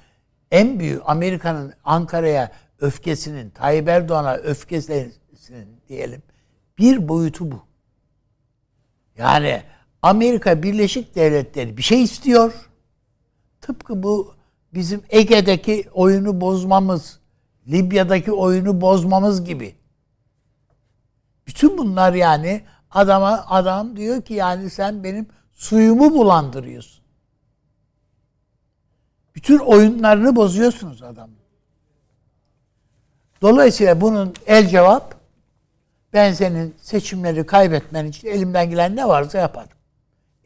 [0.51, 5.15] en büyük Amerika'nın Ankara'ya öfkesinin, Tayyip Erdoğan'a öfkesinin
[5.89, 6.23] diyelim
[6.79, 7.63] bir boyutu bu.
[9.17, 9.63] Yani
[10.03, 12.71] Amerika Birleşik Devletleri bir şey istiyor.
[13.61, 14.38] Tıpkı bu
[14.79, 17.19] bizim Ege'deki oyunu bozmamız,
[17.69, 19.75] Libya'daki oyunu bozmamız gibi.
[21.47, 27.05] Bütün bunlar yani adama adam diyor ki yani sen benim suyumu bulandırıyorsun.
[29.35, 31.31] Bütün oyunlarını bozuyorsunuz adam.
[33.43, 35.15] Dolayısıyla bunun el cevap
[36.13, 39.79] ben senin seçimleri kaybetmen için elimden gelen ne varsa yaparım.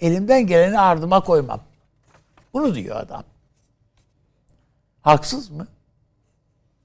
[0.01, 1.61] Elimden geleni ardıma koymam.
[2.53, 3.25] Bunu diyor adam.
[5.03, 5.67] Haksız mı?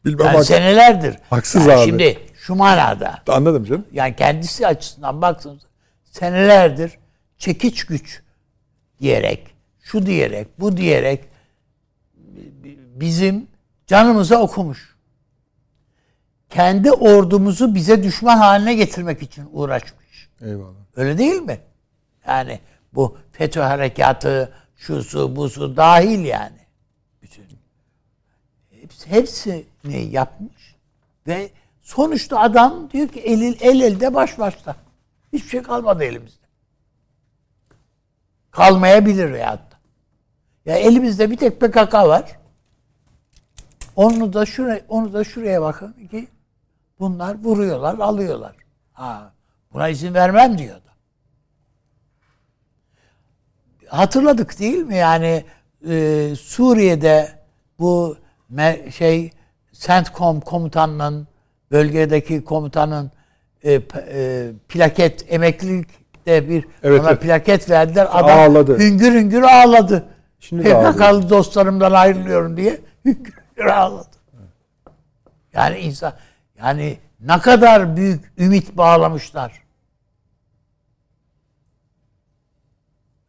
[0.06, 1.16] Bilmem Yani hak- senelerdir.
[1.30, 1.86] Haksız Yani abi.
[1.90, 3.86] Şimdi şu manada Anladım canım.
[3.92, 5.68] yani kendisi açısından baktığınızda
[6.04, 6.98] senelerdir
[7.38, 8.22] çekiç güç
[9.00, 11.26] diyerek, şu diyerek, bu diyerek
[12.96, 13.48] bizim
[13.88, 14.96] canımıza okumuş.
[16.50, 20.30] Kendi ordumuzu bize düşman haline getirmek için uğraşmış.
[20.42, 20.74] Eyvallah.
[20.96, 21.60] Öyle değil mi?
[22.28, 22.60] Yani
[22.94, 26.57] bu FETÖ harekatı, şusu, busu dahil yani.
[29.06, 29.66] Hepsini
[30.12, 30.76] yapmış.
[31.28, 31.50] Ve
[31.82, 34.76] sonuçta adam diyor ki el, el elde baş başta.
[35.34, 36.48] Hiçbir şey kalmadı elimizde.
[38.52, 39.78] Kalmayabilir veyahut da.
[40.66, 42.40] Ya elimizde bir tek PKK var.
[43.96, 46.28] Onu da şuraya, onu da şuraya bakın ki
[47.00, 48.56] bunlar vuruyorlar, alıyorlar.
[48.94, 49.34] Ha,
[49.74, 50.92] buna izin vermem diyor da.
[53.88, 54.96] Hatırladık değil mi?
[54.96, 55.46] Yani
[55.88, 57.40] e, Suriye'de
[57.80, 58.18] bu
[58.92, 59.32] şey
[59.74, 61.28] CENTCOM komutanının
[61.72, 63.12] bölgedeki komutanın
[63.64, 67.22] e, e, plaket emeklilikte bir Evet, ona evet.
[67.22, 68.08] plaket verdiler.
[68.12, 68.80] Adam Ağladı.
[68.80, 70.06] hüngür hüngür ağladı.
[70.40, 70.64] Şimdi.
[70.64, 74.08] PKK'lı dostlarımdan ayrılıyorum diye hüngür hüngür ağladı.
[75.54, 76.14] Yani insan
[76.60, 79.64] yani ne kadar büyük ümit bağlamışlar.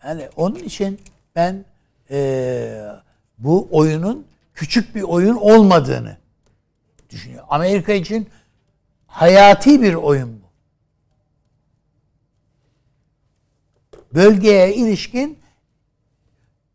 [0.04, 1.00] Yani onun için
[1.37, 1.64] ben
[2.11, 2.83] eee,
[3.38, 4.26] bu oyunun
[4.59, 6.16] küçük bir oyun olmadığını
[7.11, 7.49] düşünüyorum.
[7.51, 8.29] Amerika için
[9.07, 10.49] hayati bir oyun bu.
[14.14, 15.38] Bölgeye ilişkin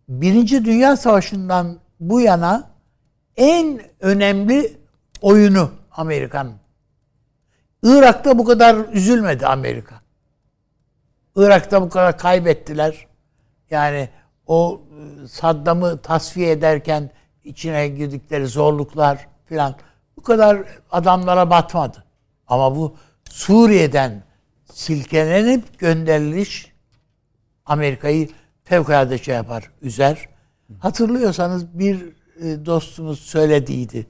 [0.10, 2.69] Birinci Dünya Savaşı'ndan bu yana
[3.38, 4.78] en önemli
[5.22, 6.56] oyunu Amerika'nın.
[7.84, 10.02] Irak'ta bu kadar üzülmedi Amerika.
[11.36, 13.08] Irak'ta bu kadar kaybettiler.
[13.69, 14.10] Yani
[14.48, 14.82] o
[15.24, 17.10] e, Saddam'ı tasfiye ederken
[17.43, 19.75] içine girdikleri zorluklar filan
[20.17, 22.03] bu kadar adamlara batmadı.
[22.47, 22.95] Ama bu
[23.29, 24.23] Suriye'den
[24.73, 26.73] silkelenip gönderiliş
[27.65, 28.29] Amerika'yı
[28.63, 30.29] fevkalade şey yapar, üzer.
[30.79, 32.06] Hatırlıyorsanız bir
[32.41, 34.08] e, dostumuz söylediydi.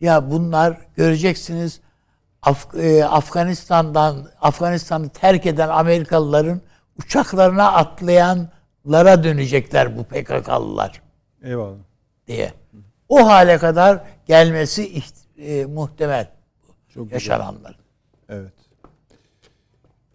[0.00, 1.80] Ya bunlar göreceksiniz
[2.42, 6.60] Af- e, Afganistan'dan Afganistan'ı terk eden Amerikalıların
[6.98, 11.02] uçaklarına atlayanlara dönecekler bu PKK'lılar
[11.42, 11.76] Eyvallah.
[12.26, 12.52] diye.
[13.10, 15.02] O hale kadar gelmesi
[15.38, 16.28] e, muhtemel
[16.94, 17.78] Çok yaşananlar.
[18.28, 18.52] Evet.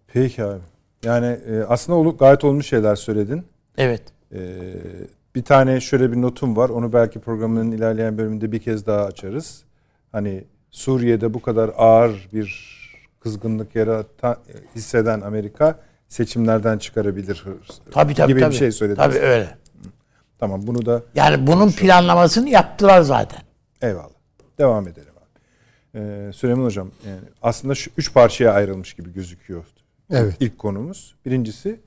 [0.08, 0.62] Peki abi.
[1.04, 3.46] Yani e, aslında olu- gayet olmuş şeyler söyledin.
[3.78, 4.02] Evet.
[4.34, 4.40] E,
[5.36, 6.70] bir tane şöyle bir notum var.
[6.70, 9.64] Onu belki programın ilerleyen bölümünde bir kez daha açarız.
[10.12, 12.76] Hani Suriye'de bu kadar ağır bir
[13.20, 14.36] kızgınlık yaratan
[14.76, 17.44] hisseden Amerika seçimlerden çıkarabilir
[17.92, 18.52] Tabii tabii gibi tabii.
[18.52, 18.98] bir şey söyledin.
[19.02, 19.58] Tabii öyle.
[20.40, 23.42] Tamam bunu da Yani bunun planlamasını yaptılar zaten.
[23.82, 24.10] Eyvallah.
[24.58, 26.00] Devam edelim abi.
[26.00, 29.66] Ee, Süleyman Hocam yani aslında şu üç parçaya ayrılmış gibi gözüküyor.
[30.12, 30.38] Evet.
[30.40, 31.16] İlk konumuz.
[31.26, 31.80] Birincisi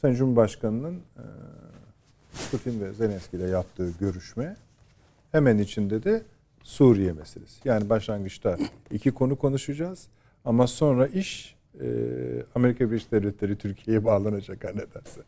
[0.00, 1.24] Sayın Cumhurbaşkanı'nın e,
[2.50, 4.56] Putin ve Zelenski ile yaptığı görüşme.
[5.32, 6.22] Hemen içinde de
[6.62, 7.68] Suriye meselesi.
[7.68, 8.58] Yani başlangıçta
[8.90, 10.06] iki konu konuşacağız.
[10.44, 11.86] Ama sonra iş e,
[12.54, 15.20] Amerika Birleşik Devletleri Türkiye'ye bağlanacak her nedense.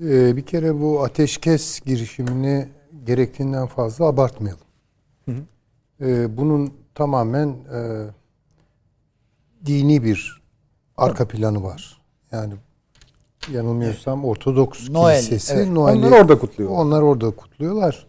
[0.00, 2.68] Ee, bir kere bu ateşkes girişimini
[3.06, 4.62] gerektiğinden fazla abartmayalım.
[6.00, 8.06] Ee, bunun tamamen e,
[9.66, 10.42] dini bir
[10.96, 12.00] arka planı var.
[12.32, 12.54] Yani
[13.52, 15.68] yanılmıyorsam Ortodoks Noel, Kilisesi evet.
[15.68, 16.78] Noel'i- Onlar orada kutluyorlar.
[16.78, 18.06] Onlar orada kutluyorlar.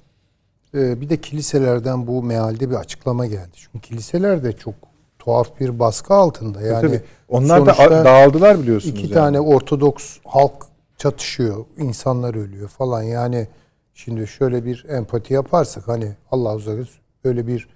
[0.76, 3.52] Ee, bir de kiliselerden bu mealde bir açıklama geldi.
[3.54, 4.74] Çünkü kiliseler de çok
[5.20, 6.62] tuhaf bir baskı altında.
[6.62, 7.02] Yani Tabii.
[7.30, 8.96] Onlar da dağıldılar biliyorsunuz.
[8.96, 9.14] İki yani.
[9.14, 10.66] tane Ortodoks halk
[11.04, 13.02] çatışıyor, insanlar ölüyor falan.
[13.02, 13.48] Yani
[13.94, 16.88] şimdi şöyle bir empati yaparsak hani Allah uzak
[17.26, 17.68] böyle bir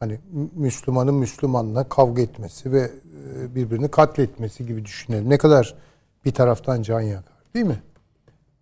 [0.00, 5.30] hani Mü- Müslümanın Müslümanla kavga etmesi ve e, birbirini katletmesi gibi düşünelim.
[5.30, 5.74] Ne kadar
[6.24, 7.82] bir taraftan can yakar değil mi?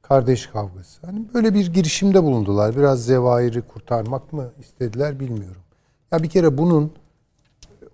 [0.02, 1.06] Kardeş kavgası.
[1.06, 2.76] Hani böyle bir girişimde bulundular.
[2.76, 5.62] Biraz zevairi kurtarmak mı istediler bilmiyorum.
[6.12, 6.92] Ya bir kere bunun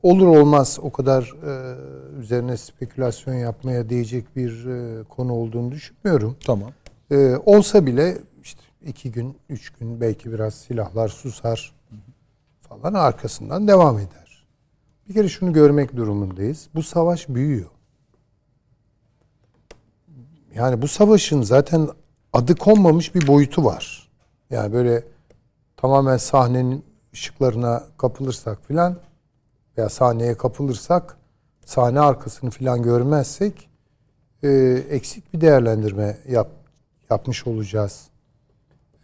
[0.02, 1.76] olur olmaz o kadar e,
[2.20, 6.36] üzerine spekülasyon yapmaya değecek bir e, konu olduğunu düşünmüyorum.
[6.46, 6.70] Tamam.
[7.10, 11.74] E, olsa bile işte iki gün, üç gün belki biraz silahlar susar
[12.68, 14.46] falan arkasından devam eder.
[15.08, 16.68] Bir kere şunu görmek durumundayız.
[16.74, 17.70] Bu savaş büyüyor.
[20.54, 21.88] Yani bu savaşın zaten
[22.32, 24.08] adı konmamış bir boyutu var.
[24.50, 25.04] Yani böyle
[25.76, 28.96] tamamen sahnenin ışıklarına kapılırsak filan
[29.78, 31.16] veya sahneye kapılırsak
[31.64, 33.68] sahne arkasını filan görmezsek
[34.42, 34.48] e,
[34.90, 36.48] eksik bir değerlendirme yap,
[37.10, 38.02] yapmış olacağız.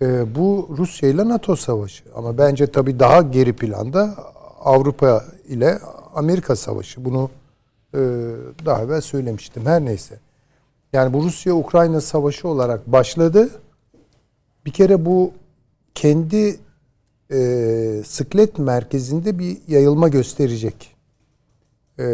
[0.02, 4.16] E, bu Rusya ile NATO savaşı ama bence tabii daha geri planda
[4.60, 5.78] Avrupa ile
[6.14, 7.04] Amerika savaşı.
[7.04, 7.30] Bunu
[7.94, 7.98] e,
[8.64, 9.66] daha evvel söylemiştim.
[9.66, 10.18] Her neyse.
[10.92, 13.50] Yani bu Rusya-Ukrayna savaşı olarak başladı.
[14.66, 15.32] Bir kere bu
[15.94, 16.60] kendi
[17.32, 20.96] e, sıklet merkezinde bir yayılma gösterecek.
[21.98, 22.04] E,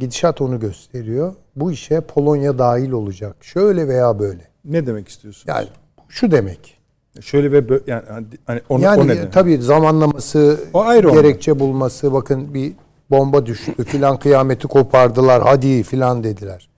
[0.00, 1.34] gidişat onu gösteriyor.
[1.56, 3.36] Bu işe Polonya dahil olacak.
[3.40, 4.48] Şöyle veya böyle.
[4.64, 5.44] Ne demek istiyorsun?
[5.48, 5.68] Yani
[6.08, 6.78] şu demek.
[7.20, 9.32] Şöyle ve böyle yani hani- hani onu, yani o ne demek?
[9.32, 12.72] tabii zamanlaması, O ayrı gerekçe bulması, bakın bir
[13.10, 16.68] bomba düştü filan kıyameti kopardılar hadi filan dediler.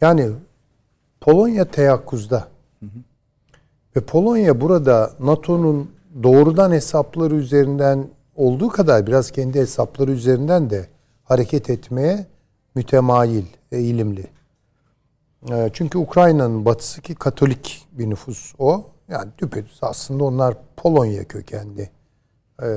[0.00, 0.30] Yani
[1.20, 2.48] Polonya teyakkuzda.
[3.96, 5.90] Ve Polonya burada NATO'nun
[6.22, 10.86] doğrudan hesapları üzerinden olduğu kadar biraz kendi hesapları üzerinden de
[11.24, 12.26] hareket etmeye
[12.74, 14.26] mütemayil, eğilimli.
[15.50, 18.84] E, Çünkü Ukrayna'nın batısı ki Katolik bir nüfus o.
[19.08, 21.90] Yani düpedüz aslında onlar Polonya kökenli
[22.62, 22.68] e,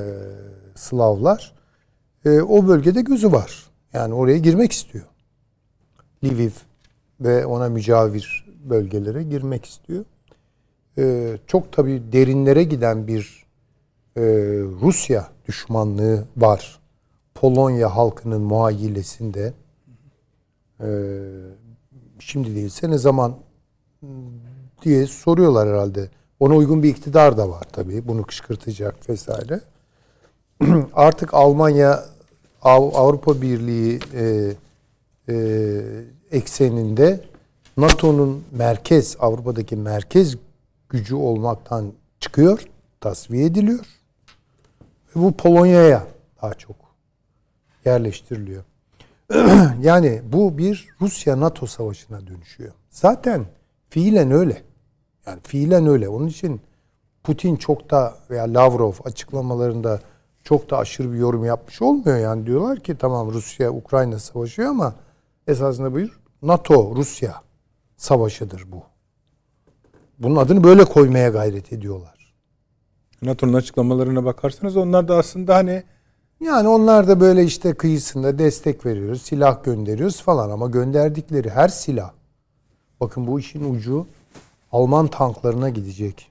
[0.74, 1.54] Slavlar.
[2.24, 3.70] E, o bölgede gözü var.
[3.92, 5.04] Yani oraya girmek istiyor.
[6.24, 6.50] Lviv
[7.20, 10.04] ve ona mücavir bölgelere girmek istiyor.
[10.98, 13.44] E, çok tabii derinlere giden bir
[14.16, 14.22] e,
[14.82, 16.78] Rusya düşmanlığı var.
[17.34, 19.52] Polonya halkının muhayyilesinde.
[20.80, 20.88] E,
[22.18, 23.34] şimdi değilse ne zaman
[24.82, 26.08] diye soruyorlar herhalde.
[26.40, 28.08] Ona uygun bir iktidar da var tabii.
[28.08, 29.60] Bunu kışkırtacak vesaire.
[30.92, 32.04] Artık Almanya
[32.62, 34.52] Av- Avrupa Birliği e,
[35.28, 35.36] e,
[36.30, 37.20] ekseninde
[37.76, 40.36] NATO'nun merkez Avrupa'daki merkez
[40.88, 42.66] gücü olmaktan çıkıyor,
[43.00, 43.86] tasfiye ediliyor.
[45.16, 46.06] Ve bu Polonya'ya
[46.42, 46.76] daha çok
[47.84, 48.64] yerleştiriliyor.
[49.80, 52.72] yani bu bir Rusya-NATO savaşına dönüşüyor.
[52.90, 53.46] Zaten
[53.88, 54.62] fiilen öyle.
[55.26, 56.08] Yani fiilen öyle.
[56.08, 56.60] Onun için
[57.22, 60.00] Putin çok da veya Lavrov açıklamalarında
[60.44, 62.18] çok da aşırı bir yorum yapmış olmuyor.
[62.18, 64.94] Yani diyorlar ki tamam Rusya Ukrayna savaşıyor ama
[65.46, 67.42] esasında bir NATO Rusya
[67.96, 68.93] savaşıdır bu.
[70.18, 72.34] Bunun adını böyle koymaya gayret ediyorlar.
[73.22, 75.82] NATO'nun açıklamalarına bakarsanız onlar da aslında hani
[76.40, 82.12] Yani onlar da böyle işte kıyısında destek veriyoruz, silah gönderiyoruz falan ama gönderdikleri her silah
[83.00, 84.06] bakın bu işin ucu
[84.72, 86.30] Alman tanklarına gidecek.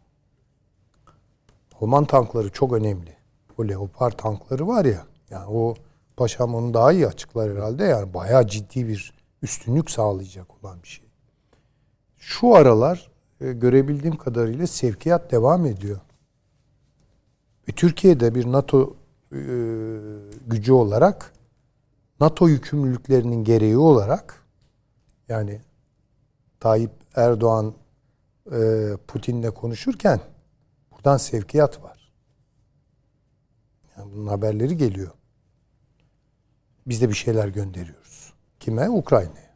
[1.81, 3.15] Alman tankları çok önemli.
[3.57, 5.05] O Leopard tankları var ya.
[5.29, 5.75] Yani o
[6.17, 7.83] paşam onu daha iyi açıklar herhalde.
[7.83, 11.05] Yani bayağı ciddi bir üstünlük sağlayacak olan bir şey.
[12.17, 13.11] Şu aralar
[13.51, 15.99] görebildiğim kadarıyla sevkiyat devam ediyor.
[17.69, 18.95] Ve Türkiye'de bir NATO
[19.31, 19.39] e,
[20.47, 21.33] gücü olarak
[22.19, 24.43] NATO yükümlülüklerinin gereği olarak
[25.29, 25.61] yani
[26.59, 27.73] Tayyip Erdoğan
[28.51, 30.19] e, Putin'le konuşurken
[30.91, 32.13] buradan sevkiyat var.
[33.97, 35.11] Yani bunun haberleri geliyor.
[36.87, 38.33] Biz de bir şeyler gönderiyoruz.
[38.59, 38.89] Kime?
[38.89, 39.53] Ukrayna'ya.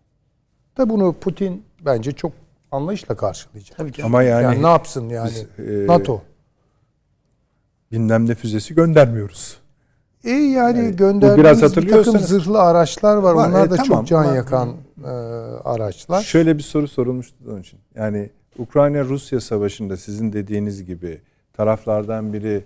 [0.78, 2.32] Da bunu Putin bence çok
[2.72, 3.78] anlayışla karşılayacak.
[3.78, 4.04] Tabii ki.
[4.04, 6.22] ama yani, Yani, ne yapsın yani biz, e, NATO.
[7.92, 9.58] bilmem ne füzesi göndermiyoruz.
[10.24, 13.34] E yani, Yani gönderdiğimiz biraz bir takım hatırlıyorsanız- zırhlı araçlar var.
[13.34, 14.00] Var, Onlar e, da tamam.
[14.00, 14.36] çok can Var.
[14.36, 14.76] yakan
[15.06, 15.08] e,
[15.64, 16.22] araçlar.
[16.22, 17.80] Şöyle bir soru sorulmuştu onun için.
[17.96, 21.22] Yani Ukrayna-Rusya savaşında sizin dediğiniz gibi
[21.54, 22.64] taraflardan biri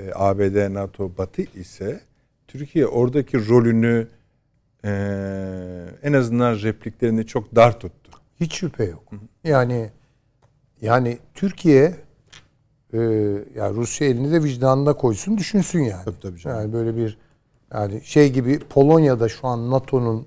[0.00, 2.00] e, ABD, NATO, Batı ise
[2.48, 4.06] Türkiye oradaki rolünü
[4.84, 4.90] e,
[6.02, 8.01] en azından repliklerini çok dar tuttu.
[8.42, 9.02] Hiç şüphe yok.
[9.44, 9.90] Yani
[10.80, 11.94] yani Türkiye
[12.92, 12.98] e,
[13.54, 16.04] yani Rusya elini de vicdanına koysun düşünsün yani.
[16.04, 16.60] Tabii, tabii canım.
[16.60, 17.18] Yani böyle bir
[17.74, 20.26] yani şey gibi Polonya'da şu an NATO'nun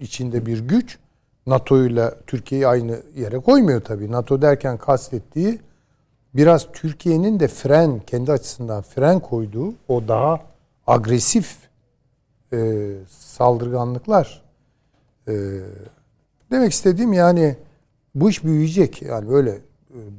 [0.00, 0.98] içinde bir güç
[1.46, 4.12] NATO ile Türkiye'yi aynı yere koymuyor tabii.
[4.12, 5.60] NATO derken kastettiği
[6.34, 10.40] biraz Türkiye'nin de fren kendi açısından fren koyduğu o daha
[10.86, 11.56] agresif
[12.52, 14.42] e, saldırganlıklar
[15.28, 15.32] e,
[16.54, 17.56] demek istediğim yani
[18.14, 19.50] bu iş büyüyecek yani böyle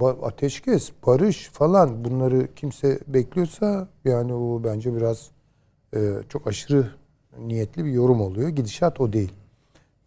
[0.01, 5.29] e, ateşkes, barış falan bunları kimse bekliyorsa yani o bence biraz
[5.95, 6.89] e, çok aşırı
[7.39, 8.49] niyetli bir yorum oluyor.
[8.49, 9.33] Gidişat o değil.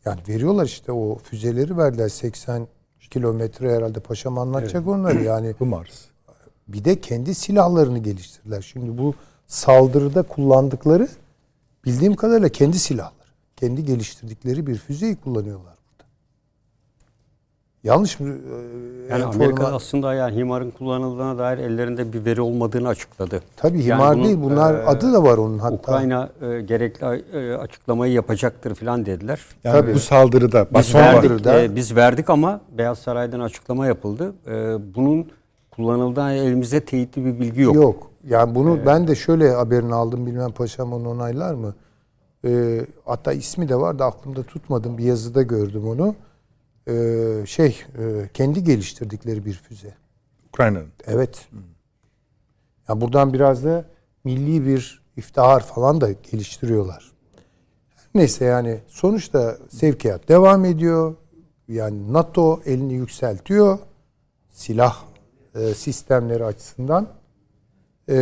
[0.05, 2.69] Yani veriyorlar işte o füzeleri verdiler 80
[3.11, 5.55] kilometre herhalde paşam anlatacak onları yani.
[5.59, 6.05] Hımars.
[6.69, 8.63] Bir de kendi silahlarını geliştirdiler.
[8.63, 9.15] Şimdi bu
[9.47, 11.09] saldırıda kullandıkları
[11.85, 13.13] bildiğim kadarıyla kendi silahları.
[13.57, 15.78] Kendi geliştirdikleri bir füzeyi kullanıyorlar.
[17.85, 18.29] Yanlış mı?
[18.29, 23.43] Ee, Yani enforma- Amerika aslında yani HIMAR'ın kullanıldığına dair ellerinde bir veri olmadığını açıkladı.
[23.57, 24.39] Tabii Yani himar bunun, değil.
[24.43, 25.75] Bunlar e, adı da var onun hatta.
[25.77, 29.41] Ukrayna e, gerekli e, açıklamayı yapacaktır filan dediler.
[29.65, 29.95] Yani Tabii.
[29.95, 34.33] bu saldırıda Biz son verdik, saldırıda- e, biz verdik ama Beyaz Saray'dan açıklama yapıldı.
[34.47, 35.31] E, bunun
[35.71, 37.75] kullanıldığı elimizde teyitli bir bilgi yok.
[37.75, 38.11] Yok.
[38.29, 40.27] Yani bunu ben de şöyle haberini aldım.
[40.27, 41.75] Bilmem paşam onu onaylar mı?
[42.45, 44.99] Ee, hatta ismi de var da aklımda tutmadım.
[44.99, 46.15] Bir yazıda gördüm onu.
[46.89, 49.95] Ee, şey, e, kendi geliştirdikleri bir füze.
[50.49, 50.93] Ukrayna'nın.
[51.07, 51.49] Evet.
[52.89, 53.85] Yani buradan biraz da
[54.25, 57.13] milli bir iftihar falan da geliştiriyorlar.
[58.15, 61.15] Neyse yani sonuçta sevkiyat devam ediyor.
[61.69, 63.79] Yani NATO elini yükseltiyor.
[64.51, 64.97] Silah
[65.55, 67.09] e, sistemleri açısından.
[68.09, 68.17] E,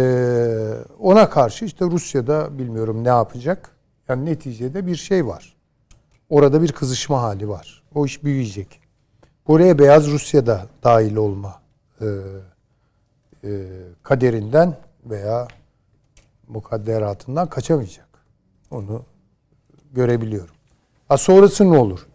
[0.99, 3.71] ona karşı işte Rusya'da bilmiyorum ne yapacak.
[4.09, 5.57] Yani neticede bir şey var.
[6.29, 7.83] Orada bir kızışma hali var.
[7.97, 8.81] O iş büyüyecek.
[9.49, 11.61] Buraya Beyaz Rusya'da dahil olma
[12.01, 12.07] e,
[13.45, 13.51] e,
[14.03, 15.49] kaderinden veya
[16.49, 18.09] mukadderatından kaçamayacak.
[18.71, 19.03] Onu
[19.93, 20.55] görebiliyorum.
[21.09, 22.07] Ha sonrası ne olur?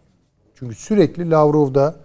[0.54, 1.96] Çünkü sürekli Lavrov'da,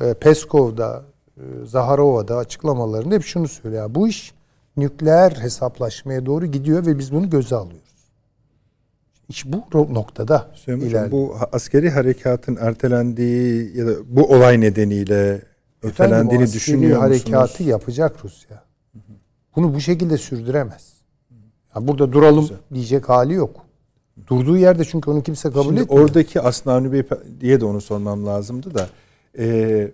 [0.00, 1.04] e, Peskov'da,
[1.36, 3.94] e, Zaharova'da açıklamalarında hep şunu söylüyor.
[3.94, 4.34] Bu iş
[4.76, 7.83] nükleer hesaplaşmaya doğru gidiyor ve biz bunu göze alıyoruz.
[9.28, 9.64] İş bu
[9.94, 11.10] noktada Süleyman ilerliyor.
[11.12, 15.46] bu askeri harekatın ertelendiği ya da bu olay nedeniyle Efendim,
[15.82, 17.22] ötelendiğini askeri düşünüyor musunuz?
[17.24, 18.64] harekatı yapacak Rusya.
[19.56, 20.94] Bunu bu şekilde sürdüremez.
[21.76, 23.64] Ya burada duralım diyecek hali yok.
[24.26, 26.04] Durduğu yerde çünkü onu kimse kabul Şimdi etmiyor.
[26.04, 27.02] oradaki aslında Avni Bey
[27.40, 28.88] diye de onu sormam lazımdı da
[29.38, 29.90] e,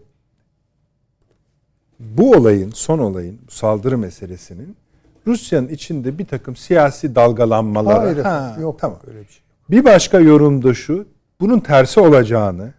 [2.01, 4.77] bu olayın, son olayın, bu saldırı meselesinin
[5.27, 7.99] Rusya'nın içinde bir takım siyasi dalgalanmaları.
[7.99, 8.99] Hayır Ha, yok tamam.
[9.07, 9.43] öyle bir şey.
[9.71, 11.07] Bir başka yorum da şu.
[11.41, 12.73] Bunun tersi olacağını,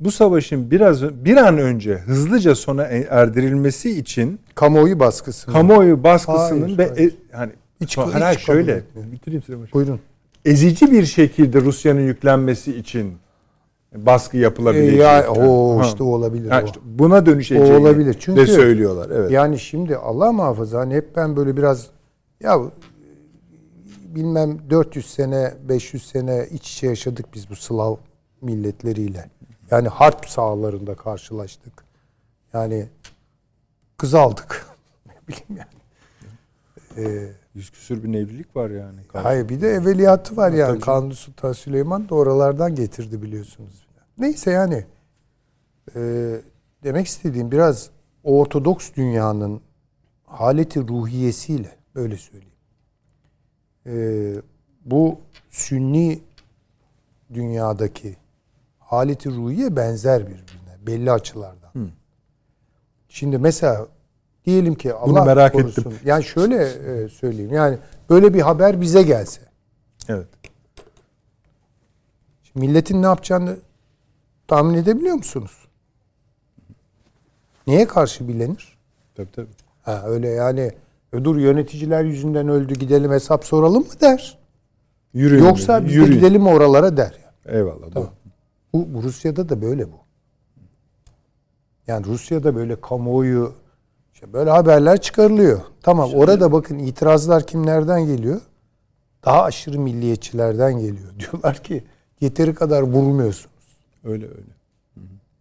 [0.00, 5.52] bu savaşın biraz bir an önce hızlıca sona erdirilmesi için Kamuoyu baskısı.
[5.52, 7.12] kamuoyu baskısının Hayır, ve hayır.
[7.12, 9.66] e, hani hiç hayır, kabul şöyle bitireyim Hocam.
[9.74, 10.00] Buyurun.
[10.44, 13.12] ezici bir şekilde Rusya'nın yüklenmesi için
[13.94, 14.98] baskı Ee, yapılabilecek.
[15.00, 15.84] ya, o Ha.
[15.86, 16.50] işte o olabilir.
[16.50, 18.16] Ha, işte buna dönüşeceğini O olabilir.
[18.20, 19.10] Çünkü- de söylüyorlar.
[19.14, 19.30] Evet.
[19.30, 21.86] Yani şimdi Allah muhafaza hani hep ben böyle biraz
[22.40, 22.58] ya
[24.14, 27.96] bilmem 400 sene 500 sene iç içe yaşadık biz bu Slav
[28.42, 29.30] milletleriyle.
[29.70, 31.84] Yani harp sahalarında karşılaştık.
[32.54, 32.86] Yani
[33.96, 34.66] kız aldık.
[35.06, 35.68] ne bileyim yani.
[36.96, 39.00] Ee, Yüz küsür bir evlilik var yani.
[39.12, 40.80] hayır bir de evveliyatı var yani.
[40.80, 43.86] Kanuni Sultan Süleyman da oralardan getirdi biliyorsunuz.
[44.18, 44.84] Neyse yani
[45.96, 46.32] e,
[46.84, 47.90] demek istediğim biraz
[48.24, 49.60] Ortodoks dünyanın
[50.24, 52.54] haleti ruhiyesiyle öyle söyleyeyim.
[53.86, 53.94] E,
[54.84, 56.20] bu Sünni
[57.34, 58.16] dünyadaki
[58.78, 61.90] haleti ruhiye benzer birbirine belli açılardan.
[63.08, 63.86] Şimdi mesela
[64.46, 65.82] diyelim ki Allah merak korusun.
[65.82, 65.98] ettim.
[66.04, 67.52] Yani şöyle e, söyleyeyim.
[67.52, 67.78] Yani
[68.10, 69.40] böyle bir haber bize gelse.
[70.08, 70.26] Evet.
[72.42, 73.56] Şimdi milletin ne yapacağını
[74.48, 75.52] tahmin edebiliyor musunuz?
[77.66, 78.78] Neye karşı bilenir?
[79.14, 79.48] Tabii tabii.
[79.82, 80.72] Ha, öyle yani
[81.12, 84.38] "E dur yöneticiler yüzünden öldü gidelim hesap soralım mı der.
[85.14, 85.44] Yürüyün.
[85.44, 86.12] Yoksa biz yürüyün.
[86.18, 87.12] gidelim oralara der.
[87.46, 87.90] Eyvallah.
[87.94, 88.10] Tamam.
[88.72, 89.96] Bu, bu Rusya'da da böyle bu.
[91.86, 93.54] Yani Rusya'da böyle kamuoyu
[94.16, 95.60] işte böyle haberler çıkarılıyor.
[95.82, 98.40] Tamam orada bakın itirazlar kimlerden geliyor?
[99.24, 101.08] Daha aşırı milliyetçilerden geliyor.
[101.18, 101.84] Diyorlar ki
[102.20, 103.56] yeteri kadar vurmuyorsunuz.
[104.04, 104.56] Öyle öyle.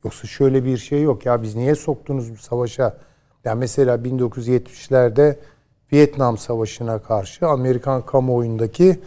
[0.04, 2.98] Yoksa şöyle bir şey yok ya biz niye soktunuz bu savaşa?
[3.46, 5.38] Ya mesela 1970'lerde
[5.94, 9.00] Vietnam Savaşı'na karşı Amerikan kamuoyundaki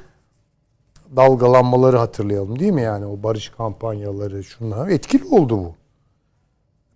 [1.17, 5.75] dalgalanmaları hatırlayalım değil mi yani o barış kampanyaları şunlar etkili oldu bu.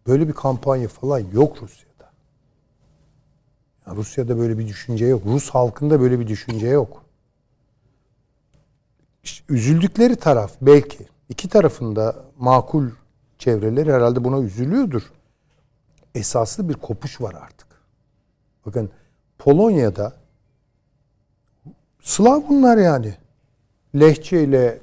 [0.06, 1.91] Böyle bir kampanya falan yok Rusya'da.
[3.86, 5.22] Ya Rusya'da böyle bir düşünce yok.
[5.26, 7.02] Rus halkında böyle bir düşünce yok.
[9.24, 12.88] İşte üzüldükleri taraf belki iki tarafında makul
[13.38, 15.02] çevreler herhalde buna üzülüyordur.
[16.14, 17.66] Esaslı bir kopuş var artık.
[18.66, 18.90] Bakın
[19.38, 20.12] Polonya'da
[22.00, 23.14] Slav bunlar yani.
[23.94, 24.78] Lehçe ile e,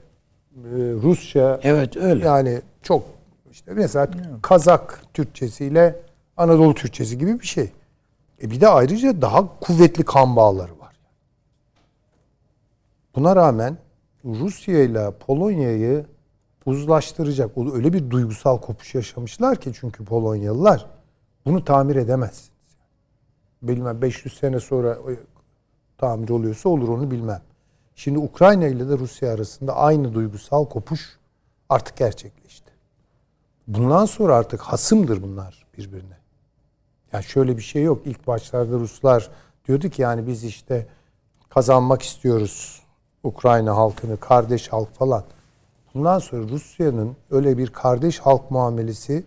[0.75, 2.25] Rusça Evet öyle.
[2.25, 3.03] yani çok
[3.51, 4.09] işte mesela
[4.41, 5.95] Kazak Türkçesiyle
[6.37, 7.71] Anadolu Türkçesi gibi bir şey.
[8.41, 10.95] E bir de ayrıca daha kuvvetli kan bağları var.
[13.15, 13.77] Buna rağmen
[14.25, 16.05] Rusya ile Polonya'yı
[16.65, 17.57] uzlaştıracak.
[17.57, 20.85] Öyle bir duygusal kopuş yaşamışlar ki çünkü Polonyalılar
[21.45, 22.49] bunu tamir edemezsiniz.
[23.61, 24.97] Bilmem 500 sene sonra
[25.97, 27.41] tamir oluyorsa olur onu bilmem.
[27.95, 31.19] Şimdi Ukrayna ile de Rusya arasında aynı duygusal kopuş
[31.69, 32.71] artık gerçekleşti.
[33.67, 36.18] Bundan sonra artık hasımdır bunlar birbirine.
[37.13, 38.01] Yani şöyle bir şey yok.
[38.05, 39.29] İlk başlarda Ruslar
[39.67, 40.87] diyordu ki yani biz işte
[41.49, 42.81] kazanmak istiyoruz
[43.23, 45.23] Ukrayna halkını, kardeş halk falan.
[45.93, 49.25] Bundan sonra Rusya'nın öyle bir kardeş halk muamelesi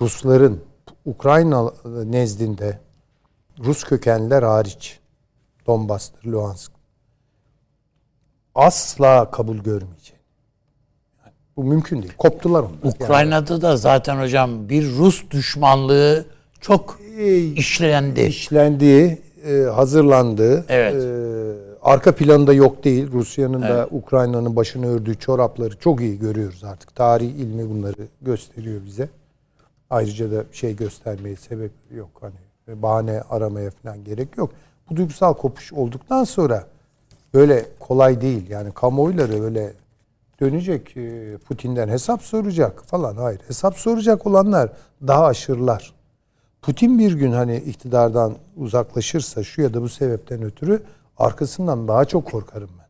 [0.00, 0.64] Rusların
[1.04, 1.72] Ukrayna
[2.04, 2.78] nezdinde
[3.58, 5.00] Rus kökenliler hariç
[5.66, 6.72] Donbas'tır, Luhansk
[8.54, 10.20] asla kabul görmeyecek.
[11.24, 12.14] Yani bu mümkün değil.
[12.18, 12.70] Koptular onlar.
[12.84, 16.26] Yani Ukrayna'da da zaten hocam bir Rus düşmanlığı
[16.60, 17.00] çok
[17.54, 18.20] işlendi.
[18.20, 20.94] işlendiği, e, hazırlandığı, Evet.
[20.94, 23.12] e, arka planında yok değil.
[23.12, 26.94] Rusya'nın da Ukrayna'nın başını ördüğü çorapları çok iyi görüyoruz artık.
[26.94, 29.08] Tarih ilmi bunları gösteriyor bize.
[29.90, 32.10] Ayrıca da şey göstermeye sebep yok.
[32.20, 34.50] Hani bahane aramaya falan gerek yok.
[34.90, 36.66] Bu duygusal kopuş olduktan sonra
[37.34, 38.50] böyle kolay değil.
[38.50, 39.72] Yani kamuoyları öyle
[40.40, 43.16] dönecek e, Putin'den hesap soracak falan.
[43.16, 43.40] Hayır.
[43.48, 44.70] Hesap soracak olanlar
[45.06, 45.92] daha aşırılar.
[46.62, 50.82] Putin bir gün hani iktidardan uzaklaşırsa şu ya da bu sebepten ötürü
[51.18, 52.88] arkasından daha çok korkarım ben.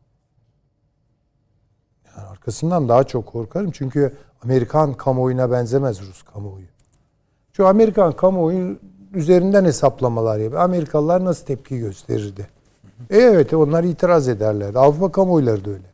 [2.05, 3.71] Yani arkasından daha çok korkarım.
[3.71, 4.13] Çünkü
[4.43, 6.65] Amerikan kamuoyuna benzemez Rus kamuoyu.
[7.53, 8.79] Şu Amerikan kamuoyu
[9.13, 10.61] üzerinden hesaplamalar yapıyor.
[10.61, 12.47] Amerikalılar nasıl tepki gösterirdi?
[13.09, 14.79] E evet onlar itiraz ederlerdi.
[14.79, 15.91] Avrupa kamuoyları da öyle.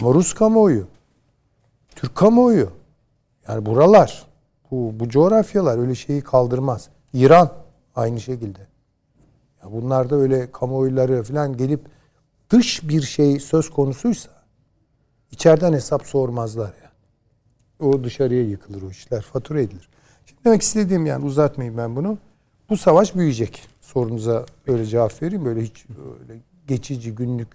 [0.00, 0.86] Ama Rus kamuoyu,
[1.96, 2.68] Türk kamuoyu,
[3.48, 4.26] yani buralar,
[4.70, 6.88] bu, bu coğrafyalar öyle şeyi kaldırmaz.
[7.12, 7.52] İran
[7.96, 8.58] aynı şekilde.
[9.64, 11.80] Ya bunlar da öyle kamuoyları falan gelip
[12.50, 14.30] dış bir şey söz konusuysa
[15.30, 17.92] içeriden hesap sormazlar yani.
[17.92, 19.88] O dışarıya yıkılır o işler, fatura edilir.
[20.26, 22.18] Şimdi demek istediğim yani uzatmayayım ben bunu.
[22.70, 23.68] Bu savaş büyüyecek.
[23.80, 25.44] Sorunuza öyle cevap vereyim.
[25.44, 25.86] Böyle hiç
[26.20, 27.48] öyle geçici günlük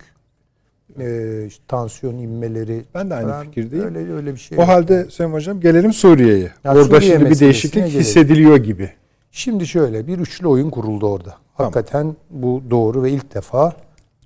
[1.00, 2.86] e, tansiyon inmeleri.
[2.94, 3.86] Ben de aynı falan, fikirdeyim.
[3.86, 4.70] Öyle, öyle bir şey O yok.
[4.70, 6.52] halde Sayın Hocam gelelim Suriye'ye.
[6.66, 8.94] Orada Suriye şimdi bir değişiklik hissediliyor gibi.
[9.36, 11.36] Şimdi şöyle bir üçlü oyun kuruldu orada.
[11.54, 13.74] Hakikaten bu doğru ve ilk defa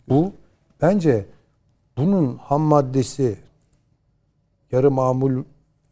[0.10, 0.34] bu
[0.82, 1.26] bence
[1.98, 3.38] bunun ham maddesi
[4.72, 5.44] yarı mamul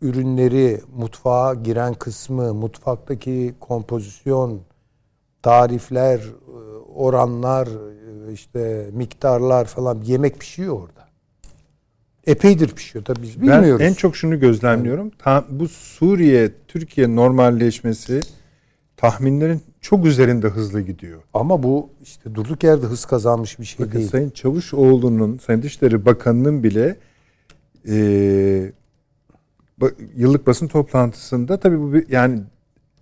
[0.01, 4.61] ürünleri, mutfağa giren kısmı, mutfaktaki kompozisyon,
[5.41, 6.22] tarifler,
[6.95, 7.70] oranlar,
[8.34, 11.05] işte miktarlar falan yemek pişiyor orada.
[12.28, 13.80] Epeydir pişiyor tabii biz bilmiyoruz.
[13.80, 15.11] Ben en çok şunu gözlemliyorum.
[15.49, 18.22] Bu Suriye Türkiye normalleşmesi
[18.97, 21.21] tahminlerin çok üzerinde hızlı gidiyor.
[21.33, 24.09] Ama bu işte durduk yerde hız kazanmış bir şey Bakın değil.
[24.09, 26.97] Sayın Çavuşoğlu'nun, Sayın Dışişleri Bakanı'nın bile
[27.87, 28.71] e,
[30.15, 32.41] yıllık basın toplantısında tabii bu bir, yani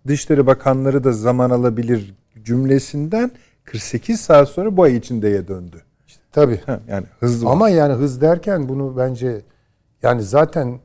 [0.07, 2.13] Dışişleri Bakanları da zaman alabilir
[2.43, 3.31] cümlesinden
[3.63, 5.81] 48 saat sonra bu ay içindeye döndü.
[6.31, 6.61] Tabii.
[6.65, 7.49] Ha, yani hızlı.
[7.49, 9.41] Ama yani hız derken bunu bence
[10.03, 10.79] yani zaten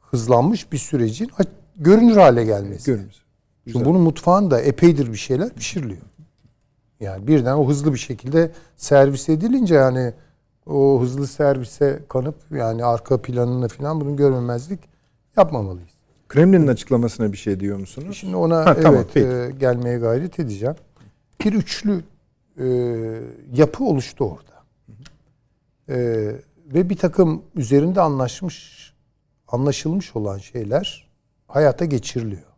[0.00, 1.30] hızlanmış bir sürecin
[1.76, 3.00] görünür hale gelmesi.
[3.72, 6.02] Çünkü bunun mutfağında epeydir bir şeyler pişiriliyor.
[7.00, 10.12] Yani birden o hızlı bir şekilde servis edilince yani
[10.66, 14.80] o hızlı servise kanıp yani arka planını falan bunu görmemezlik
[15.36, 15.90] yapmamalıyız.
[16.28, 18.16] Kremlin'in açıklamasına bir şey diyor musunuz?
[18.16, 19.26] Şimdi ona Ha, tamam, evet peki.
[19.26, 20.74] e, gelmeye gayret edeceğim.
[21.44, 22.04] Bir üçlü
[22.58, 22.66] e,
[23.54, 24.64] yapı oluştu orada.
[25.88, 25.96] E,
[26.74, 28.84] ve bir takım üzerinde anlaşmış
[29.48, 31.08] anlaşılmış olan şeyler
[31.48, 32.53] hayata geçiriliyor.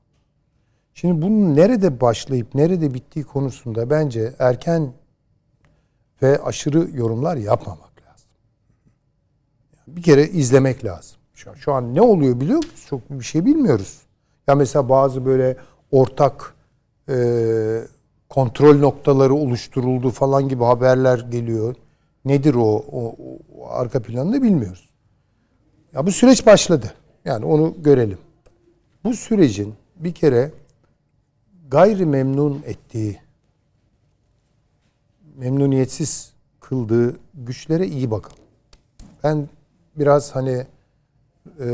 [1.01, 4.93] Şimdi bunun nerede başlayıp nerede bittiği konusunda bence erken
[6.23, 8.29] ve aşırı yorumlar yapmamak lazım.
[9.87, 11.17] Bir kere izlemek lazım.
[11.35, 12.87] Şu an, şu an ne oluyor biliyor musunuz?
[12.89, 14.03] Çok bir şey bilmiyoruz.
[14.47, 15.57] Ya mesela bazı böyle
[15.91, 16.55] ortak
[17.09, 17.17] e,
[18.29, 21.75] kontrol noktaları oluşturuldu falan gibi haberler geliyor.
[22.25, 23.17] Nedir o, o,
[23.59, 24.89] o arka planını bilmiyoruz.
[25.93, 26.93] Ya bu süreç başladı.
[27.25, 28.19] Yani onu görelim.
[29.05, 30.53] Bu sürecin bir kere
[31.71, 33.21] gayri memnun ettiği,
[35.37, 38.45] memnuniyetsiz kıldığı güçlere iyi bakalım.
[39.25, 39.49] Ben
[39.97, 40.67] biraz hani
[41.61, 41.67] e,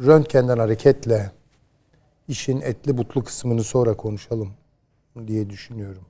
[0.00, 1.32] röntgenden hareketle
[2.28, 4.50] işin etli butlu kısmını sonra konuşalım
[5.26, 6.02] diye düşünüyorum.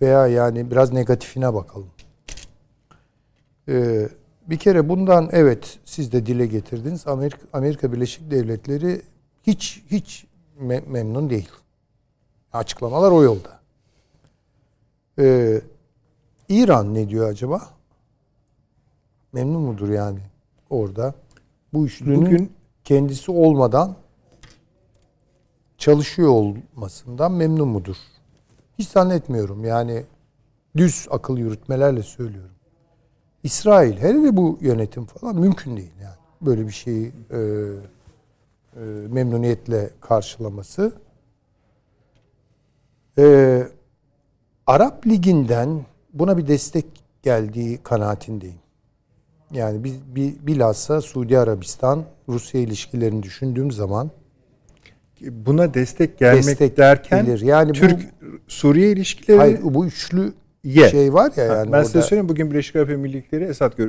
[0.00, 1.90] Veya yani biraz negatifine bakalım.
[3.68, 4.08] E,
[4.46, 7.06] bir kere bundan evet siz de dile getirdiniz.
[7.06, 9.02] Amerika, Amerika Birleşik Devletleri
[9.42, 10.26] hiç hiç
[10.60, 11.50] me- memnun değil.
[12.54, 13.60] Açıklamalar o yolda.
[15.18, 15.60] Ee,
[16.48, 17.68] İran ne diyor acaba?
[19.32, 20.20] Memnun mudur yani?
[20.70, 21.14] orada.
[21.72, 22.52] Bu üçlünün Bugün-
[22.84, 23.96] kendisi olmadan
[25.78, 27.96] çalışıyor olmasından memnun mudur?
[28.78, 29.64] Hiç zannetmiyorum.
[29.64, 30.04] Yani
[30.76, 32.54] düz akıl yürütmelerle söylüyorum.
[33.42, 36.16] İsrail hele de bu yönetim falan mümkün değil yani.
[36.40, 40.92] Böyle bir şeyi e, e, memnuniyetle karşılaması.
[43.18, 43.62] E,
[44.66, 45.80] Arap Ligi'nden
[46.12, 46.84] buna bir destek
[47.22, 48.58] geldiği kanaatindeyim.
[49.50, 54.10] Yani biz bir, bilhassa Suudi Arabistan Rusya ilişkilerini düşündüğüm zaman
[55.20, 57.40] Buna destek gelmek Destek derken gelir.
[57.40, 58.00] Yani bu- Türk
[58.48, 60.32] Suriye ilişkileri hayır bu üçlü
[60.64, 60.88] Ye.
[60.88, 61.84] şey var ya Ha, yani ben orada.
[61.84, 63.88] size söyleyeyim bugün Birleşik Arap Emirlikleri Esad gör,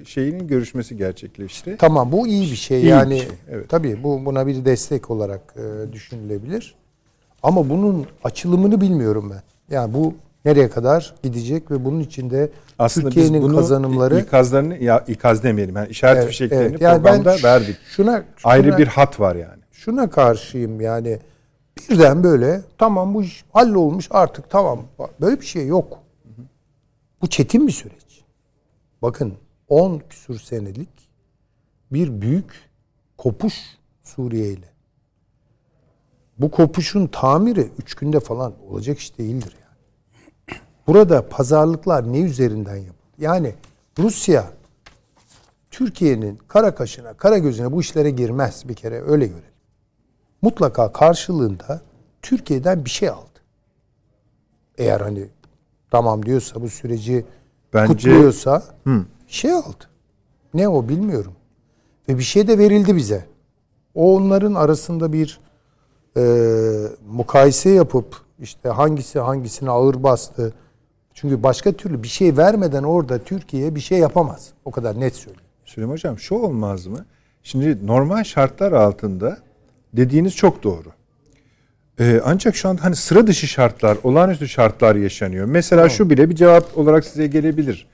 [0.00, 1.76] e, şeyinin görüşmesi gerçekleşti.
[1.78, 2.78] Tamam bu iyi bir şey.
[2.80, 3.68] İyi bir yani şey, evet.
[3.68, 6.74] tabii bu buna bir destek olarak e, düşünülebilir.
[7.46, 9.42] Ama bunun açılımını bilmiyorum ben.
[9.74, 12.50] Yani bu nereye kadar gidecek ve bunun içinde
[12.88, 15.76] Türkiye'nin kazanımları ikazlarını ya ikaz demeyelim.
[15.76, 16.80] Yani işaret Evet, fişeklerini evet.
[16.80, 17.76] Yani programda verdik.
[17.96, 19.62] Şuna, Ayrı şuna- bir hat var yani.
[19.72, 21.18] şuna karşıyım yani
[21.90, 24.82] birden böyle tamam bu iş hallolmuş artık tamam
[25.20, 25.98] böyle bir şey yok.
[27.22, 28.24] Bu çetin bir süreç.
[29.02, 29.34] Bakın
[29.68, 31.08] 10 küsur senelik
[31.92, 32.70] bir büyük
[33.18, 33.54] kopuş
[34.02, 34.75] Suriye ile.
[36.38, 40.60] Bu kopuşun tamiri 3 günde falan olacak iş değildir yani.
[40.86, 42.96] Burada pazarlıklar ne üzerinden yapıldı?
[43.18, 43.54] Yani
[43.98, 44.50] Rusya
[45.70, 49.50] Türkiye'nin kara kaşına, kara gözüne bu işlere girmez bir kere öyle görelim.
[50.42, 51.80] Mutlaka karşılığında
[52.22, 53.40] Türkiye'den bir şey aldı.
[54.78, 55.26] Eğer hani
[55.90, 57.24] tamam diyorsa bu süreci
[57.74, 59.84] Bence- kutluyorsa bir şey aldı.
[60.54, 61.32] Ne o bilmiyorum.
[62.08, 63.26] Ve bir şey de verildi bize.
[63.94, 65.40] O onların arasında bir
[66.16, 66.22] e,
[67.08, 70.52] mukayese yapıp işte hangisi hangisine ağır bastı.
[71.14, 74.48] Çünkü başka türlü bir şey vermeden orada Türkiye bir şey yapamaz.
[74.64, 75.46] O kadar net söylüyorum.
[75.64, 77.06] Süleyman Hocam şu olmaz mı?
[77.42, 79.38] Şimdi normal şartlar altında
[79.92, 80.88] dediğiniz çok doğru.
[82.00, 85.46] Ee, ancak şu anda hani sıra dışı şartlar, olağanüstü şartlar yaşanıyor.
[85.46, 87.86] Mesela şu bile bir cevap olarak size gelebilir.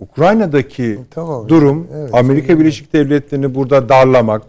[0.00, 1.48] Ukrayna'daki Tamam.
[1.48, 4.42] durum Evet, Amerika Birleşik Devletleri'ni burada darlamak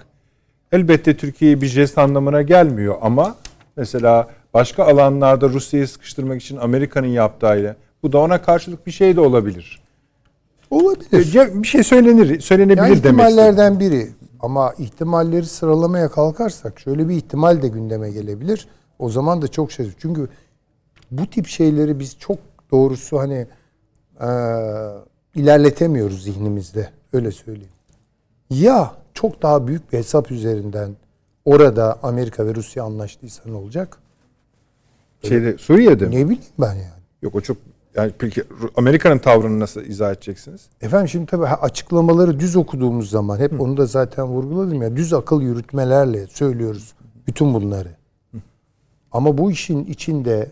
[0.73, 3.35] elbette Türkiye'ye bir jest anlamına gelmiyor ama
[3.77, 9.21] mesela başka alanlarda Rusya'yı sıkıştırmak için Amerika'nın yaptığıyla bu da ona karşılık bir şey de
[9.21, 9.83] olabilir.
[10.69, 11.33] Olabilir.
[11.33, 14.09] Ya Bir şey söylenir, söylenebilir Yani demek ihtimallerden biri.
[14.39, 18.67] Ama ihtimalleri sıralamaya kalkarsak şöyle bir ihtimal de gündeme gelebilir.
[18.99, 19.89] O zaman da çok şey.
[19.99, 20.27] Çünkü
[21.11, 22.37] bu tip şeyleri biz çok
[22.71, 23.47] doğrusu hani
[24.21, 24.29] e,
[25.35, 26.89] ilerletemiyoruz zihnimizde.
[27.13, 27.69] Öyle söyleyeyim.
[28.53, 30.95] Ya çok daha büyük bir hesap üzerinden
[31.45, 33.97] orada Amerika ve Rusya anlaştıysa ne olacak?
[35.23, 36.11] Şeyde Suriye'de mi?
[36.11, 37.03] Ne bileyim ben yani.
[37.21, 37.57] Yok o çok
[37.95, 38.43] yani peki
[38.75, 40.61] Amerika'nın tavrını nasıl izah edeceksiniz?
[40.81, 45.41] Efendim şimdi tabii açıklamaları düz okuduğumuz zaman hep onu da zaten vurguladım ya düz akıl
[45.41, 46.93] yürütmelerle söylüyoruz
[47.27, 47.89] bütün bunları.
[49.11, 50.51] Ama bu işin içinde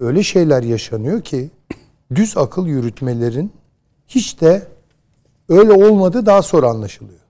[0.00, 1.50] öyle şeyler yaşanıyor ki
[2.14, 3.52] düz akıl yürütmelerin
[4.08, 4.66] hiç de
[5.48, 7.21] öyle olmadığı daha sonra anlaşılıyor.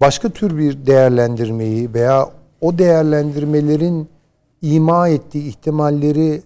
[0.00, 2.30] Başka tür bir değerlendirmeyi veya
[2.60, 4.08] o değerlendirmelerin
[4.62, 6.42] ima ettiği ihtimalleri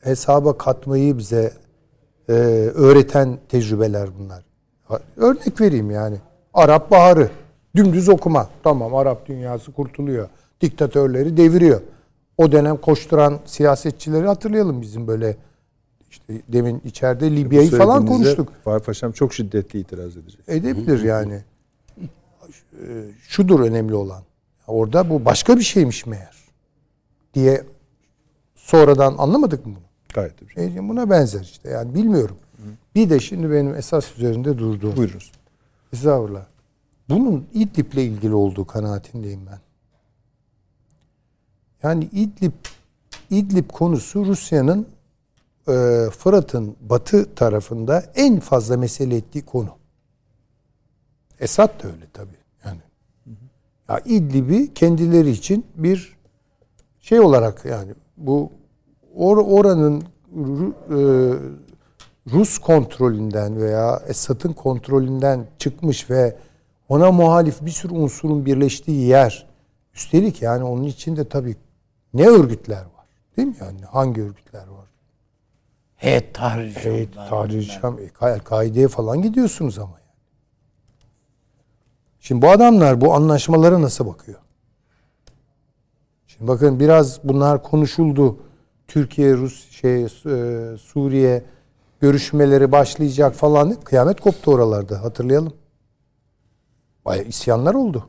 [0.00, 1.52] hesaba katmayı bize
[2.28, 2.32] e,
[2.74, 4.44] öğreten tecrübeler bunlar.
[5.16, 6.16] Örnek vereyim yani.
[6.54, 7.30] Arap Baharı.
[7.76, 8.48] Dümdüz okuma.
[8.62, 10.28] Tamam Arap dünyası kurtuluyor.
[10.60, 11.80] Diktatörleri deviriyor.
[12.38, 15.36] O dönem koşturan siyasetçileri hatırlayalım bizim böyle
[16.10, 18.52] işte demin içeride Libya'yı falan konuştuk.
[18.64, 20.40] Fahri Paşam çok şiddetli itiraz edecek.
[20.48, 21.42] Edebilir yani.
[22.82, 24.22] Ee, Şudur önemli olan.
[24.66, 26.36] Orada bu başka bir şeymiş meğer.
[27.34, 27.64] Diye
[28.54, 29.84] sonradan anlamadık mı bunu?
[30.14, 30.64] Gayet tabii.
[30.64, 32.36] E, buna benzer işte yani bilmiyorum.
[32.94, 34.96] Bir de şimdi benim esas üzerinde durduğum.
[34.96, 35.32] Buyurunuz.
[35.92, 36.46] Estağfurullah.
[37.08, 39.58] Bunun İdlib'le ilgili olduğu kanaatindeyim ben.
[41.82, 42.52] Yani İdlib
[43.30, 44.86] İdlib konusu Rusya'nın
[45.68, 49.70] e, Fırat'ın batı tarafında en fazla mesele ettiği konu.
[51.40, 52.37] Esad da öyle tabii.
[53.88, 56.16] Ya İdlib'i kendileri için bir
[57.00, 58.50] şey olarak yani bu
[59.14, 60.02] or, oranın
[60.90, 61.00] e,
[62.32, 66.36] Rus kontrolünden veya Esad'ın kontrolünden çıkmış ve
[66.88, 69.46] ona muhalif bir sürü unsurun birleştiği yer.
[69.94, 71.56] Üstelik yani onun içinde tabii
[72.14, 73.06] ne örgütler var.
[73.36, 73.80] Değil mi yani?
[73.80, 74.86] Hangi örgütler var?
[75.96, 76.80] Heyet tahrici.
[76.80, 77.62] Heyet, onlar, Tahrir.
[77.62, 79.97] Şam, El-Kaide'ye falan gidiyorsunuz ama.
[82.20, 84.38] Şimdi bu adamlar bu anlaşmalara nasıl bakıyor?
[86.26, 88.38] Şimdi bakın biraz bunlar konuşuldu.
[88.88, 90.08] Türkiye, Rus, şey, e,
[90.78, 91.44] Suriye
[92.00, 93.74] görüşmeleri başlayacak falan.
[93.74, 95.52] Kıyamet koptu oralarda hatırlayalım.
[97.04, 98.08] Bayağı isyanlar oldu.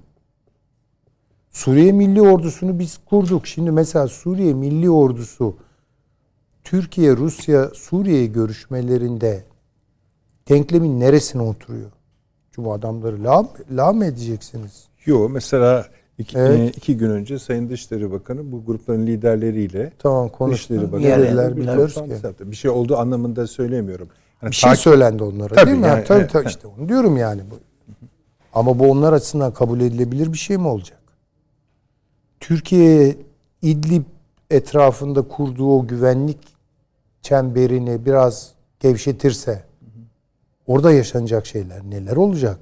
[1.51, 3.47] Suriye Milli Ordusu'nu biz kurduk.
[3.47, 5.55] Şimdi mesela Suriye Milli Ordusu
[6.64, 9.45] Türkiye, Rusya, Suriye görüşmelerinde
[10.49, 11.91] denklemin neresine oturuyor?
[12.60, 14.84] Çünkü bu adamları la, la mı edeceksiniz?
[15.05, 15.86] Yok mesela
[16.18, 16.60] iki, Evet.
[16.60, 20.74] e, iki gün önce Sayın Dışişleri Bakanı bu grupların liderleriyle Tamam konuştu.
[20.74, 21.57] Dışişleri Bakanı
[22.39, 22.51] bir.
[22.51, 24.07] Bir şey olduğu anlamında söylemiyorum.
[24.41, 25.88] Yani Bir şey söylendi onlara Tabii değil mi?
[25.88, 27.41] yani, tabii tabii işte onu diyorum yani.
[27.51, 27.55] Bu.
[28.53, 30.99] Ama bu onlar açısından kabul edilebilir bir şey mi olacak?
[32.39, 33.16] Türkiye
[33.62, 34.03] İdlib
[34.49, 36.38] etrafında kurduğu o güvenlik
[37.22, 39.68] çemberini biraz gevşetirse
[40.70, 42.59] orada yaşanacak şeyler neler olacak?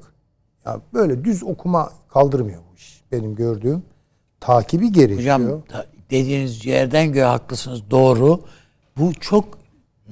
[0.65, 3.01] Ya böyle düz okuma kaldırmıyor bu iş.
[3.11, 3.83] Benim gördüğüm
[4.39, 5.19] takibi gerekiyor.
[5.39, 5.61] Hocam
[6.11, 7.81] dediğiniz yerden göğe haklısınız.
[7.91, 8.39] Doğru.
[8.97, 9.57] Bu çok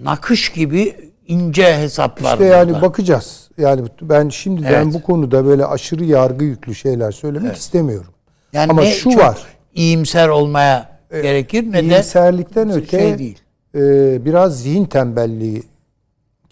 [0.02, 0.96] nakış gibi
[1.28, 2.34] ince hesaplar.
[2.34, 2.82] İşte yani bunlar.
[2.82, 3.50] bakacağız.
[3.58, 4.94] Yani ben şimdiden Evet.
[4.94, 8.14] bu konuda böyle aşırı yargı yüklü şeyler söylemek istemiyorum.
[8.54, 9.44] yani ama şu çok var.
[9.76, 13.40] iyimser olmaya gerekir ne de İyimserlikten şey öte değil.
[13.76, 13.80] e,
[14.26, 15.64] biraz zihin tembelliği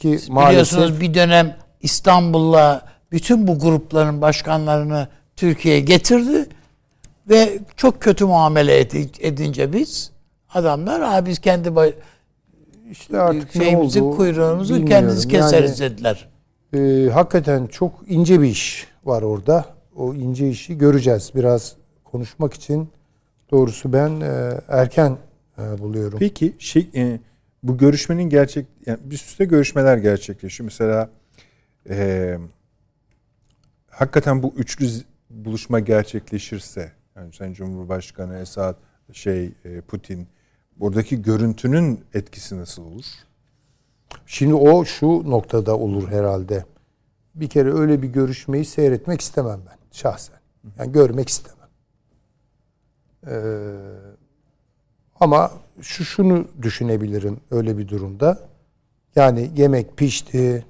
[0.03, 6.45] ki maalesef Biliyorsunuz bir dönem İstanbul'la bütün bu grupların başkanlarını Türkiye'ye getirdi
[7.29, 10.11] ve çok kötü muamele edi- edince biz
[10.53, 11.71] adamlar ha biz kendi
[12.91, 14.89] işte artık ne şeyimizi oldu kuyruğumuzu bilmiyorum.
[14.89, 16.29] kendimiz keseriz Yani, dediler.
[16.73, 19.65] e, hakikaten çok ince bir iş var orada.
[19.95, 21.31] O ince işi göreceğiz.
[21.35, 21.73] Biraz
[22.03, 22.89] konuşmak için
[23.51, 25.17] doğrusu ben e, erken
[25.57, 26.19] e, buluyorum.
[26.19, 27.19] Peki şey e,
[27.63, 30.65] bu görüşmenin gerçek yani bir üstte görüşmeler gerçekleşiyor.
[30.65, 31.09] Mesela
[31.89, 32.37] e,
[33.89, 34.87] hakikaten bu üçlü
[35.29, 38.75] buluşma gerçekleşirse yani Sayın Cumhurbaşkanı Esad
[39.13, 40.27] şey e, Putin
[40.77, 43.05] buradaki görüntünün etkisi nasıl olur?
[44.25, 46.65] Şimdi o şu noktada olur herhalde.
[47.35, 50.35] Bir kere öyle bir görüşmeyi seyretmek istemem ben şahsen.
[50.79, 51.69] Yani görmek istemem.
[53.27, 53.33] Ee,
[55.19, 55.51] ama
[55.81, 58.39] şu şunu düşünebilirim öyle bir durumda.
[59.15, 60.65] Yani yemek pişti,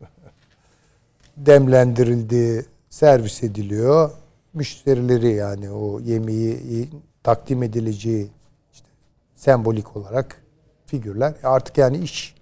[1.36, 4.10] demlendirildi, servis ediliyor.
[4.54, 6.88] Müşterileri yani o yemeği
[7.22, 8.30] takdim edileceği
[8.72, 8.86] işte
[9.34, 10.42] sembolik olarak
[10.86, 11.34] figürler.
[11.42, 12.34] Artık yani iş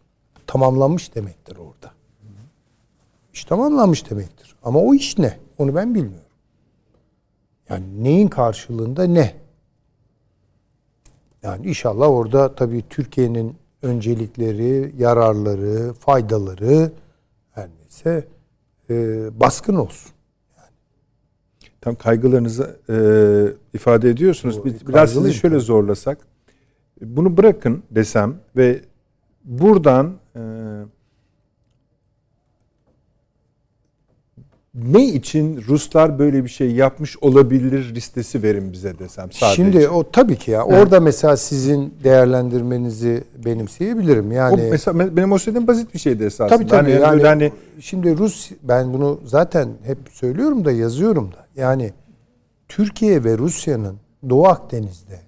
[0.46, 1.92] tamamlanmış demektir orada.
[3.32, 4.56] İş tamamlanmış demektir.
[4.62, 5.38] Ama o iş ne?
[5.58, 6.30] Onu ben bilmiyorum.
[7.68, 9.34] Yani neyin karşılığında ne?
[11.42, 16.92] Yani inşallah orada tabii Türkiye'nin öncelikleri, yararları, faydaları
[17.50, 18.28] her neyse
[18.90, 18.94] e,
[19.40, 20.12] baskın olsun.
[21.80, 22.96] Tam kaygılarınızı e,
[23.76, 24.58] ifade ediyorsunuz.
[24.58, 25.64] O, Biz biraz sizi şöyle tabii.
[25.64, 26.18] zorlasak.
[27.00, 28.80] Bunu bırakın desem ve
[29.44, 30.40] buradan e,
[34.74, 39.56] ne için Ruslar böyle bir şey yapmış olabilir listesi verin bize desem sadece.
[39.56, 40.64] Şimdi o tabii ki ya.
[40.64, 44.30] Orada mesela sizin değerlendirmenizi benimseyebilirim.
[44.30, 46.48] o Yani mesela benim o söylediğim basit bir şeydi esasında.
[46.48, 46.92] Tabii tabii.
[46.92, 51.46] Hani Yani, öyle hani şimdi Rus ben bunu zaten hep söylüyorum da yazıyorum da.
[51.62, 51.92] Yani
[52.68, 53.96] Türkiye ve Rusya'nın
[54.28, 55.20] Doğu Akdeniz'de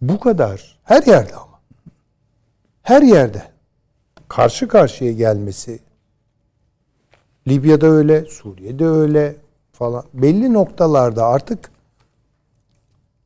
[0.00, 1.60] bu kadar her yerde ama
[2.82, 3.42] her yerde
[4.28, 5.78] karşı karşıya gelmesi
[7.48, 9.36] Libya'da öyle, Suriye'de öyle
[9.72, 10.04] falan.
[10.14, 11.70] Belli noktalarda artık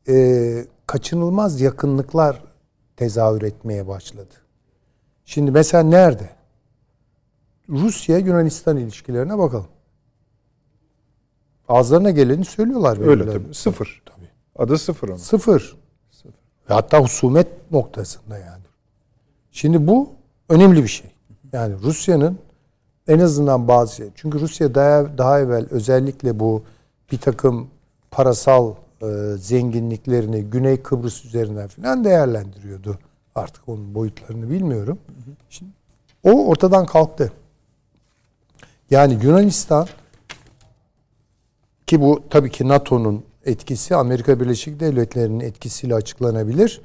[0.08, 2.42] e, kaçınılmaz yakınlıklar
[2.96, 4.34] tezahür etmeye başladı.
[5.24, 6.30] Şimdi mesela nerede?
[7.68, 9.68] Rusya Yunanistan ilişkilerine bakalım.
[11.68, 13.08] Ağızlarına geleni söylüyorlar.
[13.08, 13.54] öyle tabii.
[13.54, 14.02] Sıfır.
[14.04, 14.28] Tabii.
[14.56, 15.16] Adı sıfır onun.
[15.16, 15.76] Sıfır.
[16.70, 18.62] Ve hatta husumet noktasında yani.
[19.52, 20.10] Şimdi bu
[20.48, 21.10] önemli bir şey.
[21.52, 22.38] Yani Rusya'nın
[23.08, 24.08] en azından bazı şey.
[24.14, 26.62] Çünkü Rusya daha, daha evvel özellikle bu
[27.12, 27.68] bir takım
[28.10, 29.06] parasal e,
[29.38, 32.98] zenginliklerini Güney Kıbrıs üzerinden falan değerlendiriyordu.
[33.34, 34.98] Artık onun boyutlarını bilmiyorum.
[35.50, 35.72] Şimdi
[36.24, 37.32] o ortadan kalktı.
[38.90, 39.86] Yani Yunanistan
[41.86, 46.80] ki bu tabii ki NATO'nun etkisi Amerika Birleşik Devletleri'nin etkisiyle açıklanabilir.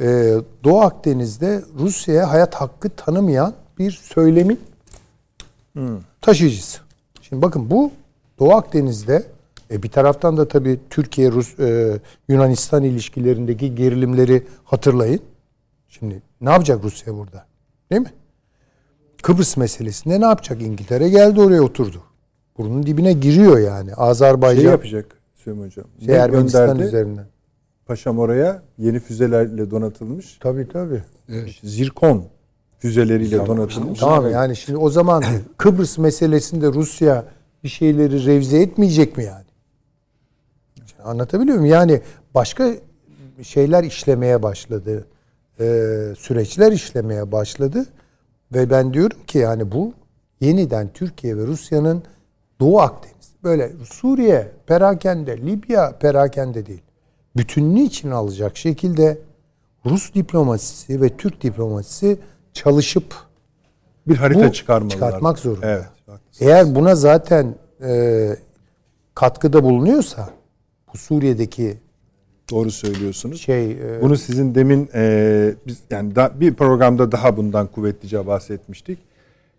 [0.00, 4.60] Ee, Doğu Akdeniz'de Rusya'ya hayat hakkı tanımayan bir söylemin
[6.20, 6.80] taşıyıcısı.
[7.22, 7.92] Şimdi bakın bu
[8.38, 9.26] Doğu Akdeniz'de
[9.70, 11.98] e, bir taraftan da tabii Türkiye Rus e,
[12.28, 15.20] Yunanistan ilişkilerindeki gerilimleri hatırlayın.
[15.88, 17.46] Şimdi ne yapacak Rusya burada?
[17.90, 18.12] Değil mi?
[19.22, 20.62] Kıbrıs meselesinde ne yapacak?
[20.62, 22.02] İngiltere geldi oraya oturdu.
[22.58, 23.94] Burnun dibine giriyor yani.
[23.94, 25.84] Azerbaycan Şey yapacak Süleyman Hocam.
[26.06, 27.26] şey, Ermenistan üzerinden.
[27.86, 30.38] Paşam oraya yeni füzelerle donatılmış.
[30.40, 31.02] Tabii tabii.
[31.62, 32.24] Zirkon
[32.78, 34.00] füzeleriyle donatılmış.
[34.00, 35.24] Tamam yani şimdi o zaman
[35.56, 37.24] Kıbrıs meselesinde Rusya
[37.64, 39.44] bir şeyleri revze etmeyecek mi yani?
[41.04, 41.72] Anlatabiliyor muyum?
[41.72, 42.00] Yani
[42.34, 42.70] başka
[43.42, 45.06] şeyler işlemeye başladı.
[45.60, 45.64] Ee,
[46.18, 47.86] süreçler işlemeye başladı.
[48.54, 49.92] Ve ben diyorum ki yani bu
[50.40, 52.02] yeniden Türkiye ve Rusya'nın
[52.60, 53.14] Doğu Akdeniz
[53.44, 56.82] böyle Suriye perakende, Libya perakende değil.
[57.36, 59.18] Bütünlüğü için alacak şekilde
[59.86, 62.18] Rus diplomasisi ve Türk diplomasisi
[62.54, 63.14] çalışıp
[64.08, 64.90] Bir harita çıkarmalılar.
[64.94, 65.66] çıkartmak zorunda.
[65.66, 65.84] Evet.
[66.40, 68.28] Eğer buna zaten e,
[69.14, 70.28] katkıda bulunuyorsa
[70.94, 71.76] bu Suriye'deki
[72.50, 73.40] Doğru söylüyorsunuz.
[73.40, 78.98] şey e, Bunu sizin demin e, biz yani da, bir programda daha bundan kuvvetlice bahsetmiştik.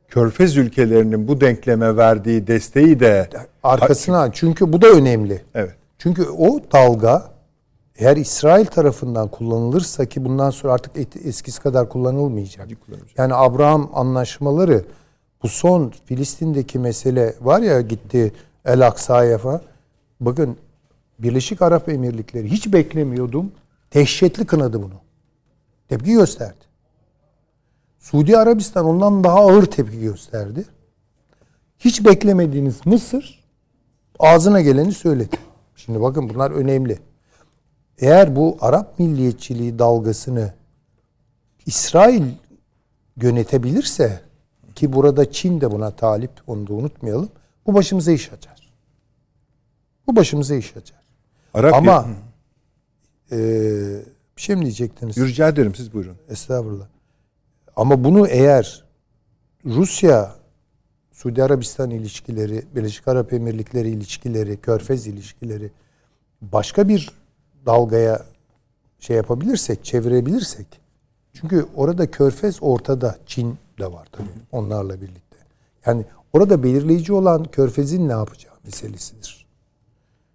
[0.08, 3.30] Körfez ülkelerinin bu denkleme verdiği desteği de
[3.64, 5.42] arkasına çünkü bu da önemli.
[5.56, 5.74] evet.
[6.00, 7.32] Çünkü o dalga
[7.98, 10.92] eğer İsrail tarafından kullanılırsa ki bundan sonra artık
[11.26, 12.68] eskisi kadar kullanılmayacak.
[13.18, 14.86] Yani Abraham anlaşmaları
[15.44, 18.34] bu son Filistin'deki mesele var ya gitti
[18.66, 19.62] El Aksa'ya falan.
[20.20, 20.58] Bakın
[21.20, 23.52] Birleşik Arap Emirlikleri hiç beklemiyordum.
[23.94, 24.94] Dehşetli kınadı bunu.
[25.90, 26.66] Tepki gösterdi.
[28.00, 30.66] Suudi Arabistan ondan daha ağır tepki gösterdi.
[31.80, 33.44] Hiç beklemediğiniz Mısır
[34.20, 35.38] ağzına geleni söyledi.
[35.76, 37.00] Şimdi bakın bunlar önemli.
[38.00, 40.54] Eğer bu Arap milliyetçiliği dalgasını
[41.66, 42.24] İsrail
[43.22, 44.22] yönetebilirse
[44.76, 47.30] ki burada Çin de buna talip onu da unutmayalım.
[47.68, 48.70] Bu başımıza iş açar.
[50.08, 51.00] Bu başımıza iş açar.
[51.54, 52.08] Arap Ama
[53.32, 53.38] eee,
[54.38, 55.18] bir şey mi diyecektiniz?
[55.18, 56.18] rica ederim siz buyurun.
[56.30, 56.86] Estağfurullah.
[57.76, 58.84] Ama bunu eğer
[59.66, 60.36] Rusya,
[61.12, 65.72] Suudi Arabistan ilişkileri, Birleşik Arap Emirlikleri ilişkileri, Körfez ilişkileri
[66.42, 67.12] başka bir
[67.66, 68.26] dalgaya
[69.00, 70.68] şey yapabilirsek, çevirebilirsek.
[71.34, 75.38] Çünkü orada Körfez ortada, Çin de var tabii onlarla birlikte.
[75.86, 79.46] Yani orada belirleyici olan Körfez'in ne yapacağı meselesidir.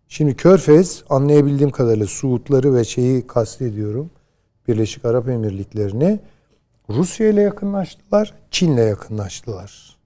[0.08, 4.10] Şimdi Körfez anlayabildiğim kadarıyla Suudları ve şeyi kastediyorum.
[4.68, 6.20] Birleşik Arap Emirlikleri'ni
[6.88, 9.96] Rusya ile yakınlaştılar, Çin'le yakınlaştılar.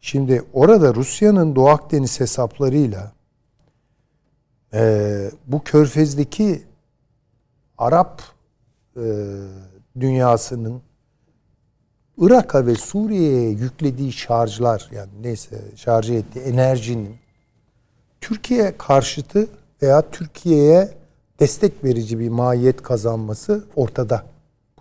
[0.00, 3.12] Şimdi orada Rusya'nın Doğu Akdeniz hesaplarıyla
[4.74, 6.62] eee, bu körfezdeki
[7.78, 8.22] Arap
[8.96, 9.02] eee,
[10.00, 10.82] dünyasının
[12.18, 17.16] Irak'a ve Suriye'ye yüklediği şarjlar yani neyse şarj ettiği enerjinin
[18.20, 19.48] Türkiye karşıtı
[19.82, 20.94] veya Türkiye'ye
[21.40, 24.26] destek verici bir mahiyet kazanması ortada.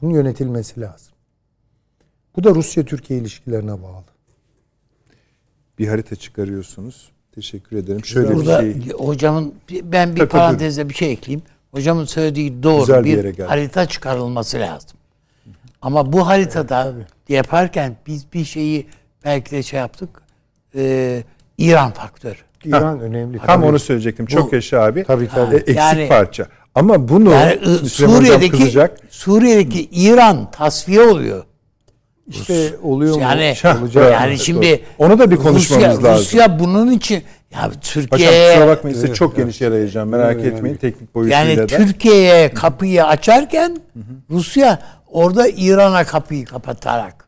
[0.01, 1.13] Bunun yönetilmesi lazım.
[2.35, 4.05] Bu da Rusya-Türkiye ilişkilerine bağlı.
[5.79, 7.10] Bir harita çıkarıyorsunuz.
[7.35, 8.05] Teşekkür ederim.
[8.05, 8.91] Şöyle Burada bir şey.
[8.93, 10.29] hocamın ben bir Tabii, tabii.
[10.29, 11.41] parantezde bir şey ekleyeyim.
[11.71, 14.89] Hocamın söylediği doğru Güzel bir bir, harita çıkarılması lazım.
[15.81, 16.93] Ama bu haritada
[17.29, 18.87] yaparken biz bir şeyi
[19.25, 20.09] belki de şey yaptık.
[20.75, 21.23] e,
[21.57, 22.37] İran faktörü.
[22.65, 23.39] İran önemli.
[23.45, 24.25] Tam onu söyleyecektim.
[24.25, 25.03] Çok Bu- yaşa abi.
[25.03, 25.55] Tabii, tabii.
[25.55, 26.47] E, eksik Yani- parça.
[26.75, 27.59] Ama bunu Yani
[27.89, 28.73] Suriye'deki.
[29.09, 31.43] Suriye'deki İran tasfiye oluyor.
[32.27, 33.21] İşte oluyor mu?
[33.21, 36.23] Yani Şah, yani şimdi Onu da bir konuşmamız Rusya, lazım.
[36.25, 37.15] Rusya bunun için
[37.51, 40.09] ya Paşam Türkiye kusura bakmayın size çok geniş yer ayıracağım.
[40.09, 41.67] Merak etmeyin teknik boyutuyla yani da.
[41.67, 43.77] Türkiye'ye kapıyı açarken
[44.29, 47.21] Rusya orada İran'a kapıyı kapatarak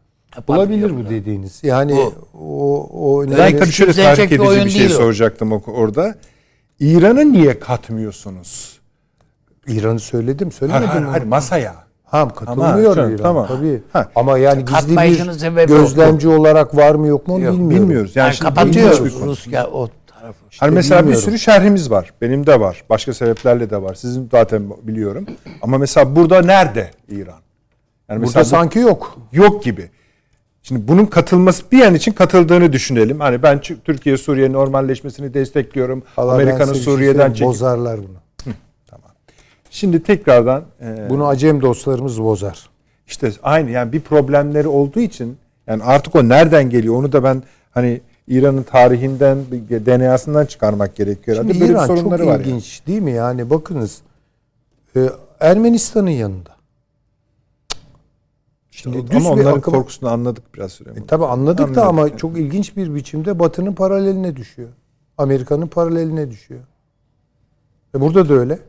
[0.48, 1.60] Olabilir bu dediğiniz.
[1.64, 2.14] Yani Bu.
[2.40, 6.16] o o Ben tabii şöyle tahrik bir edici bir şey soracaktım o- orada.
[6.80, 8.80] İran'ı niye katmıyorsunuz?
[9.68, 11.10] İran'ı söyledim, Hayır, söylemedim hayır, mi?
[11.10, 11.83] hayır, masaya.
[12.14, 13.18] Ha katılmıyor Ama- İran.
[13.18, 13.48] tamam.
[13.48, 13.82] Tabii.
[13.94, 14.10] Ha.
[14.16, 17.84] Ama yani gizli Katmayışının bir gözlemci olarak var mı yok mu onu Yok, bilmiyorum.
[17.84, 18.16] Bilmiyoruz.
[18.16, 19.26] Yani, Yani şimdi kapatıyor ilginç bir konu.
[19.32, 20.40] Rusya o tarafı.
[20.60, 21.26] Hani mesela bir bilmiyorum.
[21.30, 22.14] sürü şerhimiz var.
[22.22, 22.84] Benim de var.
[22.90, 23.94] Başka sebeplerle de var.
[23.96, 25.26] Sizin zaten biliyorum.
[25.62, 27.20] Ama mesela burada nerede İran?
[27.20, 27.34] Yani
[28.10, 29.18] Burada mesela bu- sanki yok.
[29.32, 29.90] yok gibi.
[30.64, 33.20] Şimdi bunun katılması bir an için katıldığını düşünelim.
[33.20, 36.04] Hani ben Türkiye Suriye normalleşmesini destekliyorum.
[36.18, 37.48] Allah Amerika'nın bir şey Suriye'den çekip.
[37.48, 38.18] bozarlar bunu.
[39.74, 42.70] Şimdi tekrardan e, Bunu acem dostlarımız bozar.
[43.08, 47.44] işte aynı yani bir problemleri olduğu için yani artık o nereden geliyor onu da ben
[47.72, 49.38] hani İran'ın tarihinden
[49.86, 51.38] DNA'sından çıkarmak gerekiyor.
[51.38, 52.32] Şimdi Hadi İran çok sorunları var.
[52.32, 52.42] yani.
[52.42, 53.12] ilginç değil mi?
[53.12, 54.02] Yani bakınız
[54.96, 55.10] e,
[55.40, 56.50] Ermenistan'ın yanında.
[58.72, 60.90] Şimdi düz Ama onların akım- korkusunu anladık biraz süre.
[60.90, 62.12] E, tabii anladık da Anladık.
[62.12, 64.70] ama çok ilginç bir biçimde Batı'nın paraleline düşüyor.
[65.18, 66.62] Amerika'nın paraleline düşüyor.
[67.96, 68.60] E burada da öyle.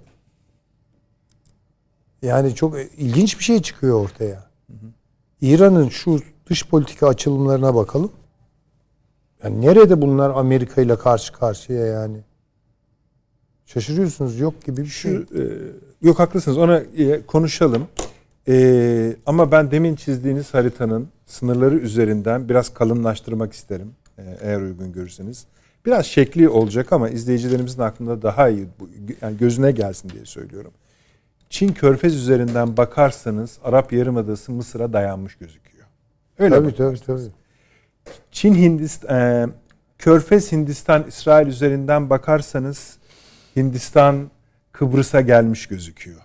[2.25, 4.45] Yani çok ilginç bir şey çıkıyor ortaya.
[5.41, 8.12] İran'ın şu dış politika açılımlarına bakalım.
[9.43, 12.16] Yani nerede bunlar Amerika ile karşı karşıya yani?
[13.66, 15.12] Şaşırıyorsunuz yok gibi bir şey.
[15.12, 15.43] Şu, e,
[16.03, 17.87] yok haklısınız ona e, konuşalım.
[18.49, 23.91] E, ama ben demin çizdiğiniz haritanın sınırları üzerinden biraz kalınlaştırmak isterim.
[24.18, 25.47] e, eğer uygun görürseniz.
[25.87, 28.66] Biraz şekli olacak ama izleyicilerimizin aklında daha iyi
[29.22, 30.72] yani gözüne gelsin diye söylüyorum.
[31.51, 35.86] Çin Körfez üzerinden bakarsanız Arap Yarımadası Mısır'a dayanmış gözüküyor.
[36.38, 37.20] Öyle tabii, tabii, tabii.
[38.30, 39.47] Çin Hindistan e,
[39.99, 42.97] Körfez Hindistan İsrail üzerinden bakarsanız
[43.57, 44.30] Hindistan
[44.72, 46.20] Kıbrıs'a gelmiş gözüküyor.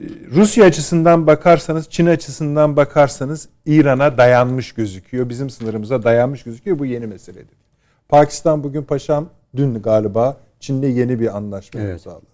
[0.00, 5.28] E, Rusya açısından bakarsanız, Çin açısından bakarsanız İran'a dayanmış gözüküyor.
[5.28, 6.78] Bizim sınırımıza dayanmış gözüküyor.
[6.78, 7.62] Bu yeni mesele değil.
[8.08, 11.92] Pakistan bugün paşam dün galiba Çin'le yeni bir anlaşma evet.
[11.92, 12.26] imzaladı.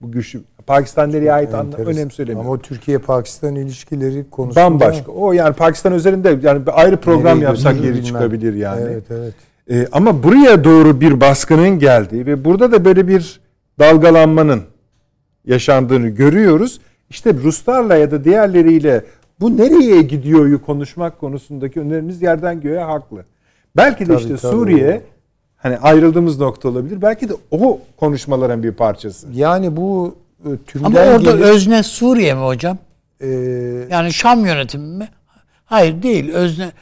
[0.00, 2.50] Bu güçlü Pakistan nereye ait anla, önem söylemiyorum.
[2.50, 5.12] Ama Türkiye-Pakistan ilişkileri konusunda bambaşka.
[5.12, 8.82] O yani Pakistan üzerinde yani ayrı program yapsak yeri çıkabilir yani.
[8.82, 9.34] Evet evet.
[9.70, 13.40] Ee, ama buraya doğru bir baskının geldiği ve burada da böyle bir
[13.78, 14.62] dalgalanmanın
[15.44, 16.80] yaşandığını görüyoruz.
[17.10, 19.04] İşte Ruslarla ya da diğerleriyle
[19.40, 23.24] bu nereye gidiyor'yu konuşmak konusundaki önerimiz yerden göğe haklı.
[23.76, 24.52] Belki de tabii, işte tabii.
[24.52, 25.02] Suriye
[25.56, 27.02] hani ayrıldığımız nokta olabilir.
[27.02, 29.26] Belki de o konuşmaların bir parçası.
[29.32, 30.14] Yani bu
[30.66, 32.78] türden Ama orada gelir, özne Suriye mi hocam?
[33.20, 33.28] E,
[33.90, 35.08] yani Şam yönetimi mi?
[35.64, 36.32] Hayır değil.
[36.32, 36.72] Özne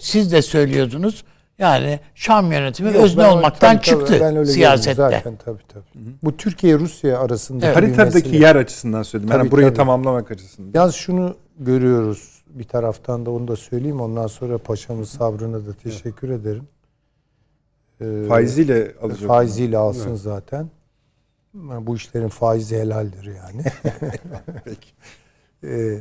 [0.00, 1.24] siz de söylüyordunuz.
[1.58, 4.94] Yani Şam yönetimi yok, özne ben, olmaktan tabii, çıktı ben öyle siyasette.
[4.94, 5.84] Zaten tabii tabii.
[5.92, 6.12] Hı hı.
[6.22, 7.76] Bu Türkiye Rusya arasında evet.
[7.76, 9.30] haritadaki yer açısından söyledim.
[9.30, 9.76] Tabii, yani burayı tabii.
[9.76, 10.70] tamamlamak açısından.
[10.74, 14.00] Yalnız şunu görüyoruz bir taraftan da onu da söyleyeyim.
[14.00, 16.40] Ondan sonra paşamız sabrına da teşekkür evet.
[16.40, 16.68] ederim.
[18.00, 19.28] Ee, faiziyle alacak.
[19.28, 20.20] Faiziyle alsın evet.
[20.20, 20.70] zaten.
[21.54, 23.62] Bu işlerin faizi helaldir yani.
[24.64, 24.88] Peki.
[25.64, 25.98] Ee,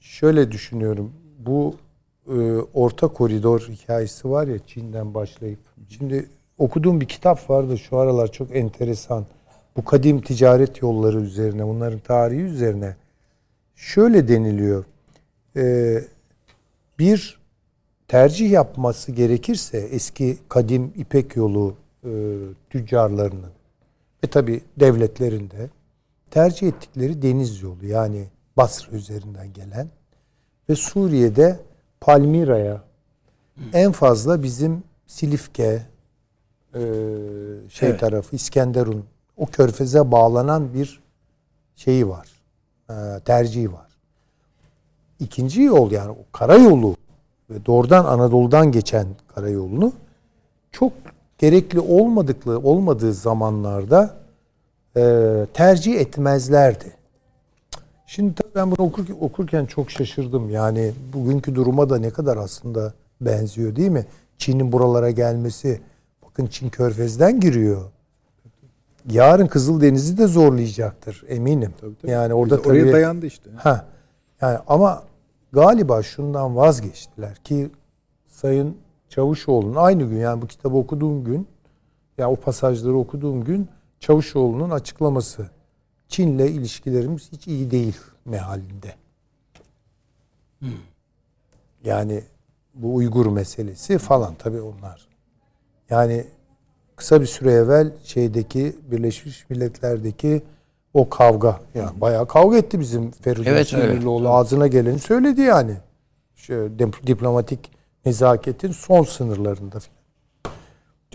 [0.00, 1.12] şöyle düşünüyorum.
[1.38, 1.76] Bu
[2.28, 2.34] e,
[2.74, 5.58] orta koridor hikayesi var ya Çin'den başlayıp.
[5.88, 6.28] Şimdi
[6.58, 9.26] okuduğum bir kitap vardı şu aralar çok enteresan.
[9.76, 12.96] Bu kadim ticaret yolları üzerine, bunların tarihi üzerine.
[13.76, 14.84] Şöyle deniliyor.
[15.56, 16.04] Ee,
[16.98, 17.38] bir
[18.08, 21.74] tercih yapması gerekirse eski kadim İpek yolu
[22.04, 22.10] e,
[22.70, 23.57] tüccarlarının
[24.24, 25.70] ve tabi devletlerinde
[26.30, 28.24] tercih ettikleri deniz yolu yani
[28.56, 29.88] Basra üzerinden gelen
[30.68, 31.60] ve Suriye'de
[32.00, 32.82] Palmira'ya
[33.72, 35.82] en fazla bizim Silifke
[36.74, 36.80] e,
[37.68, 38.00] şey evet.
[38.00, 39.04] tarafı İskenderun
[39.36, 41.00] o körfeze bağlanan bir
[41.76, 42.28] şeyi var.
[42.90, 43.88] E, tercihi var.
[45.20, 46.96] İkinci yol yani o karayolu
[47.50, 49.92] ve doğrudan Anadolu'dan geçen karayolunu
[50.72, 50.92] çok
[51.38, 54.16] gerekli olmadıklı olmadığı zamanlarda
[54.96, 55.02] e,
[55.54, 56.92] tercih etmezlerdi.
[58.06, 60.50] Şimdi tabii ben bunu okurken, okurken çok şaşırdım.
[60.50, 64.06] Yani bugünkü duruma da ne kadar aslında benziyor değil mi?
[64.38, 65.80] Çin'in buralara gelmesi.
[66.26, 67.82] Bakın Çin körfezden giriyor.
[69.10, 71.74] Yarın Kızıldeniz'i de zorlayacaktır eminim.
[71.80, 72.10] Tabii, tabii.
[72.10, 73.50] Yani orada Biz tabii, oraya dayandı işte.
[73.56, 73.86] Ha.
[74.40, 75.02] Yani ama
[75.52, 77.70] galiba şundan vazgeçtiler ki
[78.26, 78.76] Sayın
[79.08, 81.48] Çavuşoğlu'nun aynı gün yani bu kitabı okuduğum gün
[82.18, 83.68] ya o pasajları okuduğum gün
[84.00, 85.50] Çavuşoğlu'nun açıklaması
[86.08, 88.94] Çin'le ilişkilerimiz hiç iyi değil mehalinde.
[90.58, 90.68] Hmm.
[91.84, 92.24] Yani
[92.74, 95.08] bu Uygur meselesi falan tabii onlar.
[95.90, 96.24] Yani
[96.96, 100.42] kısa bir süre evvel şeydeki Birleşmiş Milletler'deki
[100.94, 101.60] o kavga.
[101.74, 104.24] Yani bayağı kavga etti bizim Feridun evet, Sinirlioğlu.
[104.24, 104.34] Evet.
[104.34, 105.76] Ağzına geleni söyledi yani.
[106.36, 106.72] Şu
[107.06, 109.98] diplomatik nezaketin son sınırlarında falan.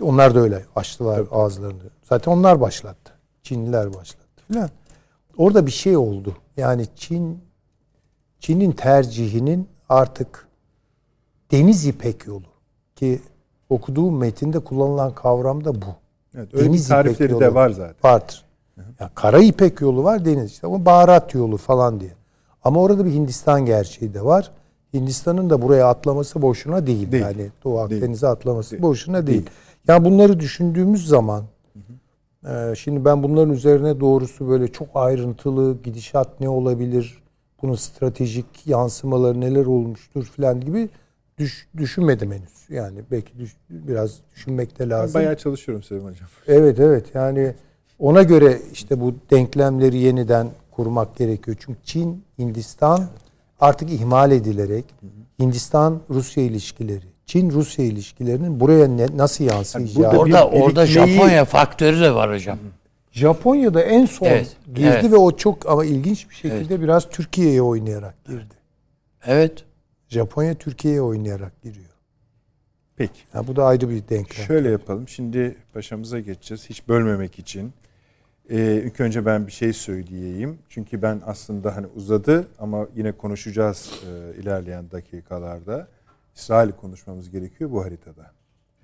[0.02, 1.28] Onlar da öyle açtılar evet.
[1.32, 1.82] ağızlarını.
[2.02, 3.12] Zaten onlar başlattı.
[3.42, 4.70] Çinliler başlattı filan.
[5.36, 6.36] Orada bir şey oldu.
[6.56, 7.44] Yani Çin
[8.40, 10.48] Çin'in tercihinin artık
[11.50, 12.46] deniz ipek yolu
[12.96, 13.22] ki
[13.70, 15.86] okuduğum metinde kullanılan kavram da bu.
[16.34, 18.10] Evet, öyle deniz tarifleri yolu de var zaten.
[18.10, 18.44] Vardır.
[19.00, 22.12] Yani kara ipek yolu var, deniz işte ama baharat yolu falan diye.
[22.64, 24.50] Ama orada bir Hindistan gerçeği de var.
[24.94, 27.12] Hindistan'ın da buraya atlaması boşuna değil.
[27.12, 27.24] değil.
[27.24, 28.82] Yani Doğu Akdeniz'e atlaması değil.
[28.82, 29.38] boşuna değil.
[29.38, 29.50] değil.
[29.88, 31.44] Yani bunları düşündüğümüz zaman
[32.48, 37.22] ee, şimdi ben bunların üzerine doğrusu böyle çok ayrıntılı gidişat ne olabilir,
[37.62, 40.88] bunun stratejik yansımaları neler olmuştur falan gibi
[41.38, 42.70] düş, düşünmedim henüz.
[42.70, 45.14] Yani belki düş, biraz düşünmek de lazım.
[45.14, 46.28] Ben bayağı çalışıyorum Selim Hocam.
[46.46, 47.54] Evet evet yani
[47.98, 51.56] ona göre işte bu denklemleri yeniden kurmak gerekiyor.
[51.60, 53.00] Çünkü Çin, Hindistan
[53.60, 54.84] artık ihmal edilerek
[55.40, 60.02] Hindistan-Rusya ilişkileri, Çin-Rusya ilişkilerinin buraya ne, nasıl yansıyacağı.
[60.02, 62.58] Yani orada orada Japonya faktörü de var hocam.
[63.12, 65.12] Japonya'da en son evet, girdi evet.
[65.12, 66.80] ve o çok ama ilginç bir şekilde evet.
[66.80, 68.54] biraz Türkiye'ye oynayarak girdi.
[69.26, 69.64] Evet.
[70.08, 71.86] Japonya Türkiye'ye oynayarak giriyor.
[72.96, 73.20] Peki.
[73.34, 74.46] Ya bu da ayrı bir denklem.
[74.46, 75.08] Şöyle yapalım.
[75.08, 76.70] Şimdi paşamıza geçeceğiz.
[76.70, 77.72] Hiç bölmemek için.
[78.50, 80.58] Ee, ilk önce ben bir şey söyleyeyim.
[80.68, 85.88] Çünkü ben aslında hani uzadı ama yine konuşacağız e, ilerleyen dakikalarda.
[86.34, 88.30] İsrail konuşmamız gerekiyor bu haritada.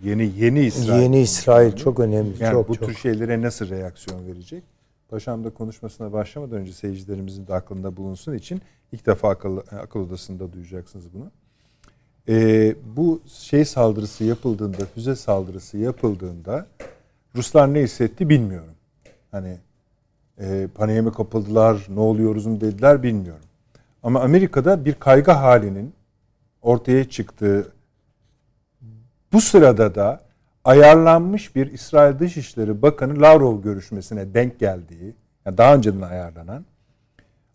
[0.02, 1.02] Yeni yeni İsrail.
[1.02, 2.42] Yeni İsrail çok önemli.
[2.42, 2.88] Yani çok bu çok.
[2.88, 4.64] tür şeylere nasıl reaksiyon verecek?
[5.08, 10.52] Paşam da konuşmasına başlamadan önce seyircilerimizin de aklında bulunsun için ilk defa akıl, akıl odasında
[10.52, 11.30] duyacaksınız bunu.
[12.28, 16.66] Ee, bu şey saldırısı yapıldığında, füze saldırısı yapıldığında
[17.34, 18.74] Ruslar ne hissetti bilmiyorum.
[19.30, 19.56] Hani
[20.40, 23.44] e, paniğe mi kapıldılar, ne oluyoruz mu dediler bilmiyorum.
[24.02, 25.92] Ama Amerika'da bir kaygı halinin
[26.62, 27.72] ortaya çıktığı
[29.32, 30.20] bu sırada da
[30.64, 35.14] ayarlanmış bir İsrail Dışişleri Bakanı Lavrov görüşmesine denk geldiği,
[35.46, 36.64] yani daha önceden ayarlanan,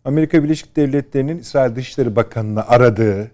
[0.04, 3.30] Amerika Birleşik Devletleri'nin İsrail Dışişleri Bakanı'nı aradığı,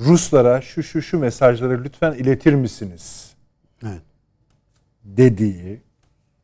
[0.00, 3.34] Ruslara şu şu şu mesajları lütfen iletir misiniz?
[3.82, 4.02] Evet.
[5.04, 5.80] Dediği,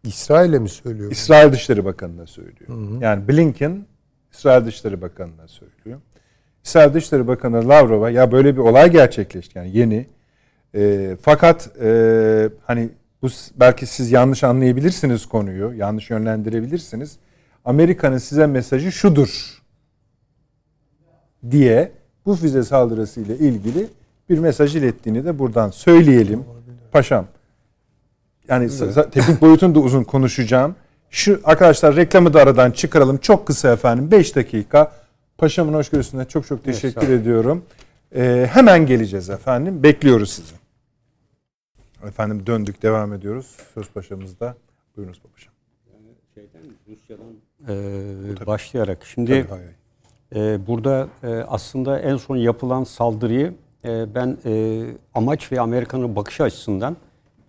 [0.05, 1.11] İsrail'e mi söylüyor?
[1.11, 3.01] İsrail Dışişleri Bakanı'na söylüyor.
[3.01, 3.86] Yani Blinken
[4.32, 6.01] İsrail Dışişleri Bakanı'na söylüyor.
[6.64, 10.07] İsrail Dışişleri Bakanı Lavrov'a ya böyle bir olay gerçekleşti yani yeni.
[10.74, 12.88] E, fakat e, hani
[13.22, 17.16] bu belki siz yanlış anlayabilirsiniz konuyu, yanlış yönlendirebilirsiniz.
[17.64, 19.62] Amerika'nın size mesajı şudur
[21.51, 21.92] diye
[22.26, 23.86] bu füze saldırısı ile ilgili
[24.30, 26.44] bir mesaj ilettiğini de buradan söyleyelim.
[26.92, 27.26] Paşam
[28.49, 28.70] yani
[29.11, 30.76] teknik boyutunu da uzun konuşacağım.
[31.11, 33.18] Şu arkadaşlar reklamı da aradan çıkaralım.
[33.18, 34.92] Çok kısa efendim 5 dakika.
[35.38, 37.16] Paşamın hoşgörüsüne çok çok teşekkür olun.
[37.16, 37.64] ediyorum.
[38.14, 39.82] Ee, hemen geleceğiz efendim.
[39.82, 40.55] Bekliyoruz sizi.
[42.07, 43.57] Efendim döndük devam ediyoruz.
[43.74, 44.55] Söz paşamızda.
[44.96, 45.53] Buyurunuz paşam.
[47.68, 49.07] Ee, başlayarak.
[49.07, 54.84] Şimdi Tabii, e, burada e, aslında en son yapılan saldırıyı e, ben e,
[55.14, 56.96] amaç ve Amerika'nın bakış açısından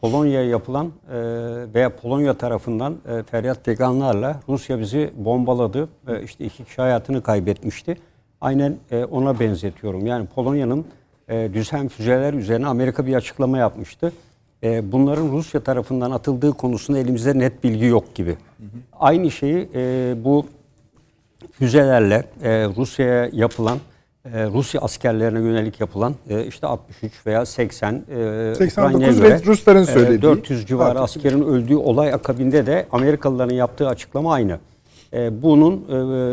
[0.02, 0.92] Polonya'ya yapılan e,
[1.74, 5.90] veya Polonya tarafından e, feryat feganlarla Rusya bizi bombaladı.
[6.08, 7.98] E, işte iki kişi hayatını kaybetmişti.
[8.42, 10.06] Aynen e, ona benzetiyorum.
[10.06, 10.86] Yani Polonya'nın
[11.30, 14.12] e, düzen füzeler üzerine Amerika bir açıklama yapmıştı.
[14.64, 18.38] E, bunların Rusya tarafından atıldığı konusunda elimizde net bilgi yok gibi.
[19.00, 20.46] Aynı şeyi e, bu
[21.52, 23.78] füzelerle e, Rusya'ya yapılan
[24.26, 29.82] e, Rusya askerlerine yönelik yapılan e, işte 63 veya 80 e, 89 Ukrayna'ya ve Rusların
[29.82, 30.22] e, söylediği.
[30.22, 34.60] 400 civarı Artık- askerin öldüğü olay akabinde de Amerikalıların yaptığı açıklama aynı.
[35.14, 35.86] E, bunun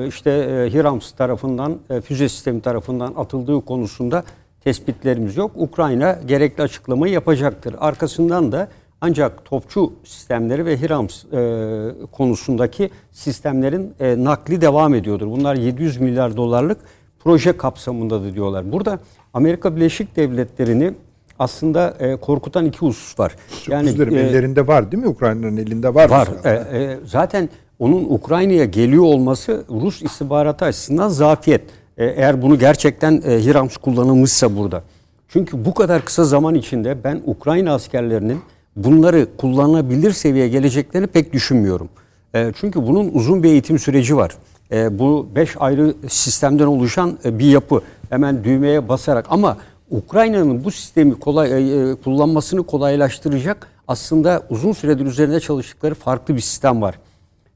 [0.09, 0.31] işte
[0.73, 4.25] Hirams tarafından füze sistemi tarafından atıldığı konusunda
[4.65, 5.51] tespitlerimiz yok.
[5.55, 7.75] Ukrayna gerekli açıklamayı yapacaktır.
[7.81, 8.69] Arkasından da
[9.01, 15.27] ancak topçu sistemleri ve Hirams e, konusundaki sistemlerin e, nakli devam ediyordur.
[15.27, 16.79] Bunlar 700 milyar dolarlık
[17.27, 18.73] proje kapsamındadır diyorlar.
[18.73, 18.99] Burada
[19.35, 20.93] Amerika Birleşik Devletleri'ni
[21.39, 23.37] aslında e, korkutan iki husus var.
[23.65, 24.17] Çok dilerim.
[24.17, 25.09] e, ellerinde var değil mi?
[25.09, 26.11] Ukrayna'nın elinde var.
[26.11, 26.29] Var.
[26.45, 27.49] E, e, zaten
[27.79, 31.63] onun Ukrayna'ya geliyor olması Rus istihbaratı açısından zafiyet.
[31.99, 34.83] E, eğer bunu gerçekten e, Hirams kullanılmışsa burada.
[35.29, 38.41] Çünkü bu kadar kısa zaman içinde ben Ukrayna askerlerinin
[38.77, 41.89] bunları kullanılabilir seviyeye geleceklerini pek düşünmüyorum.
[42.35, 44.33] E, çünkü bunun uzun bir eğitim süreci var.
[44.73, 47.81] E, bu beş ayrı sistemden oluşan e, bir yapı.
[48.11, 49.57] Hemen düğmeye basarak ama
[49.91, 56.41] Ukrayna'nın bu sistemi kolay e, e, kullanmasını kolaylaştıracak aslında uzun süredir üzerinde çalıştıkları farklı bir
[56.41, 56.99] sistem var.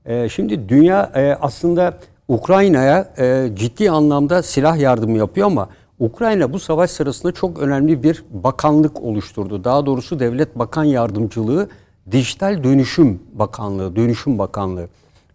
[0.04, 1.98] E, şimdi dünya e, aslında
[2.28, 8.24] Ukrayna'ya e, ciddi anlamda silah yardımı yapıyor ama Ukrayna bu savaş sırasında çok önemli bir
[8.30, 9.64] bakanlık oluşturdu.
[9.64, 11.68] Daha doğrusu Devlet Bakan Yardımcılığı
[12.10, 14.88] Dijital Dönüşüm Bakanlığı, Dönüşüm Bakanlığı.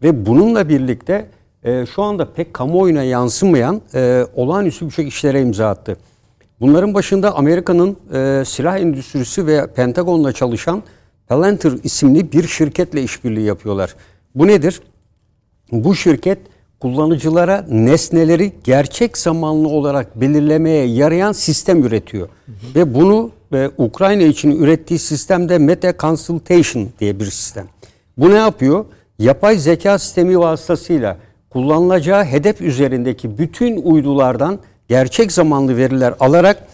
[0.03, 1.27] Ve bununla birlikte
[1.65, 5.97] e, şu anda pek kamuoyuna yansımayan e, olağanüstü birçok işlere imza attı.
[6.59, 10.83] Bunların başında Amerika'nın e, silah endüstrisi ve Pentagon'la çalışan
[11.27, 13.95] Palantir isimli bir şirketle işbirliği yapıyorlar.
[14.35, 14.81] Bu nedir?
[15.71, 16.37] Bu şirket
[16.79, 22.29] kullanıcılara nesneleri gerçek zamanlı olarak belirlemeye yarayan sistem üretiyor.
[22.75, 27.65] Ve bunu e, Ukrayna için ürettiği sistemde Meta Consultation diye bir sistem.
[28.17, 28.85] Bu ne yapıyor?
[29.19, 31.17] Yapay zeka sistemi vasıtasıyla
[31.55, 36.67] kullanılacağı hedef üzerindeki bütün uydulardan gerçek zamanlı veriler alarak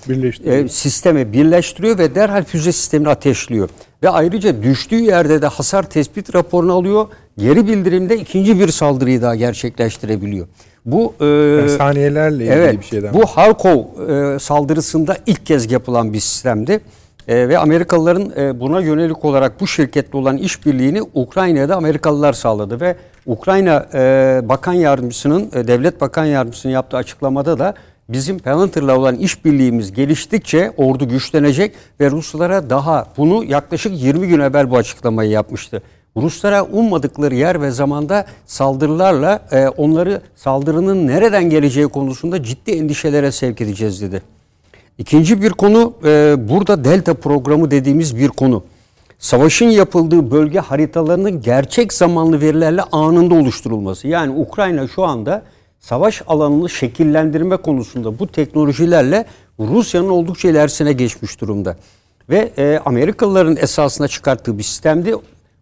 [0.45, 3.69] e, sisteme birleştiriyor ve derhal füze sistemini ateşliyor.
[4.03, 7.07] Ve ayrıca düştüğü yerde de hasar tespit raporunu alıyor.
[7.37, 10.47] Geri bildirimde ikinci bir saldırıyı daha gerçekleştirebiliyor.
[10.85, 13.13] Bu e, Yani saniyelerle ilgili evet, bir şeyden.
[13.13, 13.79] Bu Harkov
[14.09, 16.81] e, saldırısında ilk kez yapılan bir sistemdi.
[17.27, 22.95] E, ve Amerikalıların e, buna yönelik olarak bu şirketle olan işbirliğini Ukrayna'da Amerikalılar sağladı ve
[23.25, 27.73] Ukrayna e, Bakan Yardımcısının, e, Devlet Bakan Yardımcısının yaptığı açıklamada da
[28.09, 34.71] bizim Palantir'la olan işbirliğimiz geliştikçe ordu güçlenecek ve Ruslara daha bunu yaklaşık 20 gün evvel
[34.71, 35.81] bu açıklamayı yapmıştı.
[36.17, 43.61] Ruslara ummadıkları yer ve zamanda saldırılarla e, onları saldırının nereden geleceği konusunda ciddi endişelere sevk
[43.61, 44.21] edeceğiz dedi.
[44.97, 48.63] İkinci bir konu e, burada Delta programı dediğimiz bir konu.
[49.19, 54.07] Savaşın yapıldığı bölge haritalarının gerçek zamanlı verilerle anında oluşturulması.
[54.07, 55.43] Yani Ukrayna şu anda
[55.79, 59.25] savaş alanını şekillendirme konusunda bu teknolojilerle
[59.59, 61.77] Rusya'nın oldukça ilerisine geçmiş durumda.
[62.29, 65.15] Ve e, Amerikalıların esasına çıkarttığı bir sistemdi.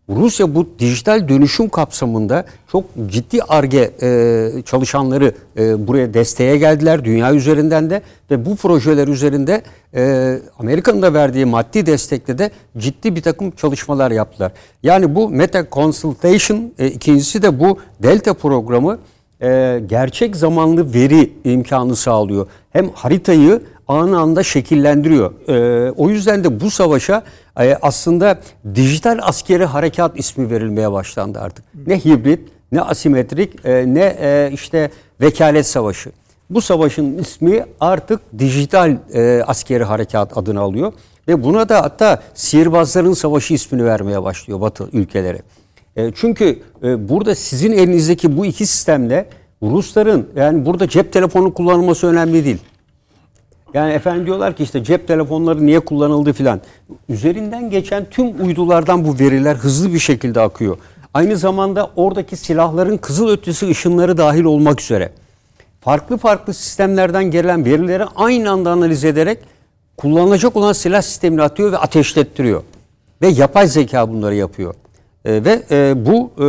[0.10, 7.34] Rusya bu dijital dönüşüm kapsamında çok ciddi arge e, çalışanları e, buraya desteğe geldiler dünya
[7.34, 9.62] üzerinden de ve bu projeler üzerinde
[9.96, 14.52] e, Amerika'nın da verdiği maddi destekle de ciddi bir takım çalışmalar yaptılar.
[14.84, 19.00] Yani bu Meta Consultation e, ikincisi de bu Delta programı
[19.42, 22.48] e, gerçek zamanlı veri imkanı sağlıyor.
[22.70, 25.50] Hem haritayı anı anda şekillendiriyor.
[25.50, 27.24] E, o yüzden de bu savaşa
[27.60, 28.40] e, aslında
[28.76, 31.66] dijital askeri harekat ismi verilmeye başlandı artık.
[31.88, 34.92] Ne hibrit, ne asimetrik, e, ne e, işte
[35.22, 36.12] vekalet savaşı.
[36.50, 38.98] Bu savaşın ismi artık dijital
[39.46, 40.94] askeri harekat adını alıyor.
[41.28, 45.42] Ve buna da hatta sihirbazların savaşı ismini vermeye başlıyor Batı ülkeleri.
[46.16, 49.30] Çünkü burada sizin elinizdeki bu iki sistemle
[49.64, 52.58] Rusların yani burada cep telefonu kullanılması önemli değil.
[53.74, 56.62] Yani efendim diyorlar ki işte cep telefonları niye kullanıldı filan.
[57.10, 60.78] Üzerinden geçen tüm uydulardan bu veriler hızlı bir şekilde akıyor.
[61.14, 65.12] Aynı zamanda oradaki silahların kızıl ötesi ışınları dahil olmak üzere
[65.82, 69.40] farklı farklı sistemlerden gelen verileri aynı anda analiz ederek
[69.98, 72.64] kullanılacak olan silah sistemini atıyor ve ateşlettiriyor.
[73.22, 74.74] Ve yapay zeka bunları yapıyor.
[75.26, 76.46] E, ve e, bu e,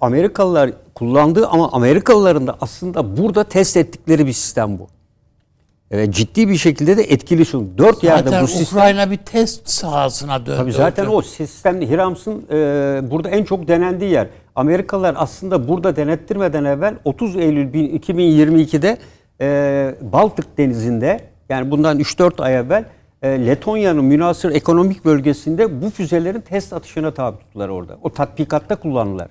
[0.00, 4.95] Amerikalılar kullandığı ama Amerikalıların da aslında burada test ettikleri bir sistem bu.
[5.90, 7.78] Evet, ciddi bir şekilde de etkili sun.
[7.78, 8.78] Dört Zaten yerde bu sistem.
[8.78, 10.56] Ukrayna bir test sahasına döndü.
[10.56, 11.14] Tabii zaten hocam.
[11.14, 14.28] o sistemde Hirams'ın e, burada en çok denendiği yer.
[14.54, 18.98] Amerikalılar aslında burada denettirmeden evvel 30 Eylül 2022'de
[19.40, 22.84] e, Baltık Denizi'nde yani bundan 3-4 ay evvel
[23.22, 27.98] e, Letonya'nın münasır ekonomik bölgesinde bu füzelerin test atışına tabi tuttular orada.
[28.02, 29.28] O tatbikatta kullandılar.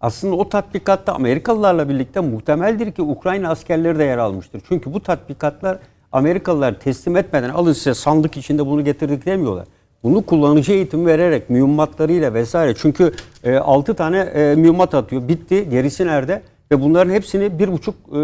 [0.00, 4.62] Aslında o tatbikatta Amerikalılarla birlikte muhtemeldir ki Ukrayna askerleri de yer almıştır.
[4.68, 5.78] Çünkü bu tatbikatlar
[6.12, 9.66] Amerikalılar teslim etmeden alın size sandık içinde bunu getirdik demiyorlar.
[10.02, 12.74] Bunu kullanıcı eğitim vererek mühimmatlarıyla vesaire.
[12.74, 13.12] Çünkü
[13.44, 15.28] e, 6 tane e, mühimmat atıyor.
[15.28, 15.68] Bitti.
[15.70, 16.42] Gerisi nerede?
[16.72, 18.14] Ve bunların hepsini bir buçuk, e,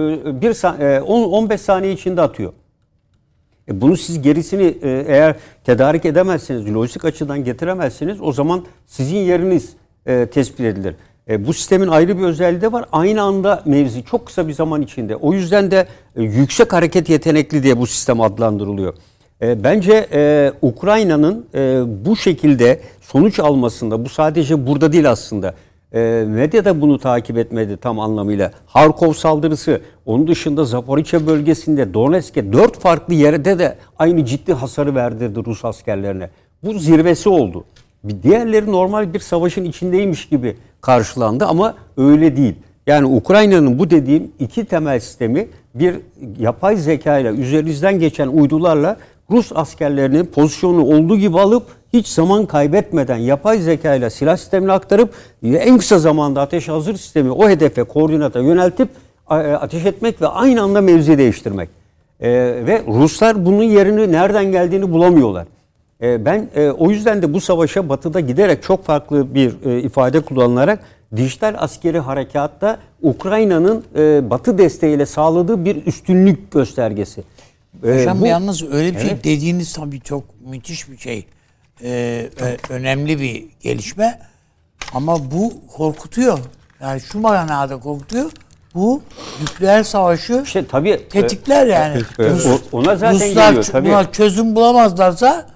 [0.40, 2.52] bir, e, 10, 15 saniye içinde atıyor.
[3.68, 9.72] E bunu siz gerisini e, eğer tedarik edemezseniz, lojistik açıdan getiremezseniz o zaman sizin yeriniz
[10.06, 10.94] e, tespit edilir.
[11.28, 12.84] E, bu sistemin ayrı bir özelliği de var.
[12.92, 15.16] Aynı anda mevzi çok kısa bir zaman içinde.
[15.16, 15.86] O yüzden de
[16.16, 18.94] e, yüksek hareket yetenekli diye bu sistem adlandırılıyor.
[19.42, 25.54] E, bence e, Ukrayna'nın e, bu şekilde sonuç almasında, bu sadece burada değil aslında.
[25.92, 28.50] E, medya da bunu takip etmedi tam anlamıyla.
[28.66, 35.44] Harkov saldırısı, onun dışında Zaporizhia bölgesinde, Donetsk'e dört farklı yerde de aynı ciddi hasarı verdirdi
[35.46, 36.30] Rus askerlerine.
[36.62, 37.64] Bu zirvesi oldu.
[38.04, 42.54] Bir diğerleri normal bir savaşın içindeymiş gibi karşılandı ama öyle değil.
[42.86, 45.94] Yani Ukrayna'nın bu dediğim iki temel sistemi bir
[46.38, 48.96] yapay zeka ile üzerinizden geçen uydularla
[49.30, 51.62] Rus askerlerinin pozisyonu olduğu gibi alıp
[51.92, 55.14] hiç zaman kaybetmeden yapay zeka ile silah sistemine aktarıp
[55.44, 58.88] en kısa zamanda ateş hazır sistemi o hedefe koordinata yöneltip
[59.30, 61.68] e, ateş etmek ve aynı anda mevzi değiştirmek.
[62.20, 62.30] Ee,
[62.66, 65.46] ve Ruslar bunun yerini nereden geldiğini bulamıyorlar.
[66.04, 70.20] Ee, ben e, o yüzden de bu savaşa batıda giderek çok farklı bir e, ifade
[70.20, 70.78] kullanılarak
[71.16, 77.22] dijital askeri harekatta Ukrayna'nın e, batı desteğiyle sağladığı bir üstünlük göstergesi.
[77.84, 79.24] Ee, Hocam bu- yalnız öyle bir şey Evet.
[79.24, 81.26] dediğiniz tabii çok müthiş bir şey.
[81.82, 82.28] Ee,
[82.70, 84.18] önemli bir gelişme.
[84.94, 86.38] Ama bu korkutuyor.
[86.80, 88.30] Yani şu manada korkutuyor.
[88.74, 89.02] Bu
[89.42, 92.02] nükleer savaşı İşte tabii tetikler yani.
[92.18, 93.64] e, Rus- o- ona zaten Ruslar geliyor,
[94.04, 94.12] tabii.
[94.12, 95.46] çözüm bulamazlarsa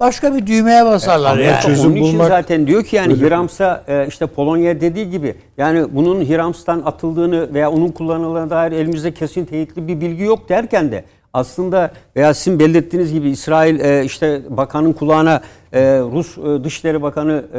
[0.00, 1.62] başka bir düğmeye basarlar Amerika yani.
[1.62, 5.86] çözüm onun için bulmak- zaten diyor ki yani Hirams'a e, işte Polonya dediği gibi yani
[5.90, 11.04] bunun Hirams'tan atıldığını veya onun kullanıldığına dair elimizde kesin teyitli bir bilgi yok derken de
[11.32, 15.40] aslında veya sizin belirttiğiniz gibi İsrail e, işte bakanın kulağına
[15.72, 17.58] e, Rus e, Dışişleri Bakanı e,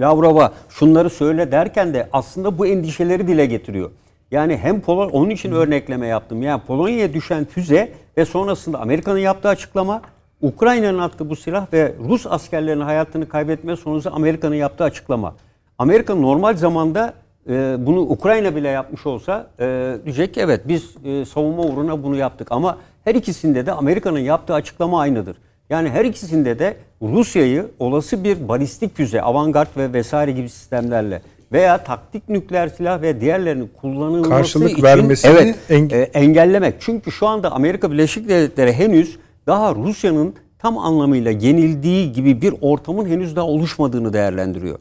[0.00, 3.90] Lavrov'a şunları söyle derken de aslında bu endişeleri dile getiriyor.
[4.30, 6.42] Yani hem Polon onun için örnekleme yaptım.
[6.42, 10.02] Yani Polonya'ya düşen füze ve sonrasında Amerika'nın yaptığı açıklama
[10.42, 15.34] Ukrayna'nın attığı bu silah ve Rus askerlerinin hayatını kaybetme sonucu Amerika'nın yaptığı açıklama.
[15.78, 17.14] Amerika normal zamanda
[17.48, 22.16] e, bunu Ukrayna bile yapmış olsa e, diyecek ki evet biz e, savunma uğruna bunu
[22.16, 22.52] yaptık.
[22.52, 25.36] Ama her ikisinde de Amerika'nın yaptığı açıklama aynıdır.
[25.70, 31.22] Yani her ikisinde de Rusya'yı olası bir balistik füze, avantgard ve vesaire gibi sistemlerle
[31.52, 36.74] veya taktik nükleer silah ve diğerlerinin kullanılması Karşılık için vermesini evet, enge- engellemek.
[36.80, 43.06] Çünkü şu anda Amerika Birleşik Devletleri henüz daha Rusya'nın tam anlamıyla yenildiği gibi bir ortamın
[43.08, 44.78] henüz daha oluşmadığını değerlendiriyor.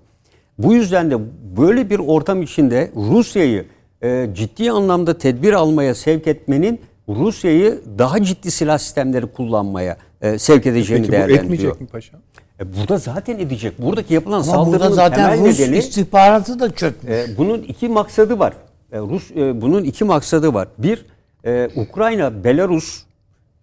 [0.57, 1.17] Bu yüzden de
[1.57, 3.65] böyle bir ortam içinde Rusya'yı
[4.03, 10.65] e, ciddi anlamda tedbir almaya sevk etmenin Rusya'yı daha ciddi silah sistemleri kullanmaya e, sevk
[10.65, 11.43] edeceğini Peki bu değerlendiriyor.
[11.43, 12.19] etmeyecek mi paşam?
[12.59, 13.81] E, burada zaten edecek.
[13.81, 17.11] Buradaki yapılan Ama saldırının burada zaten temel Rus nedeni istihbaratı da çökmüş.
[17.13, 18.53] e, bunun iki maksadı var.
[18.91, 20.67] E, Rus e, bunun iki maksadı var.
[20.77, 21.05] Bir,
[21.45, 23.03] e, Ukrayna, Belarus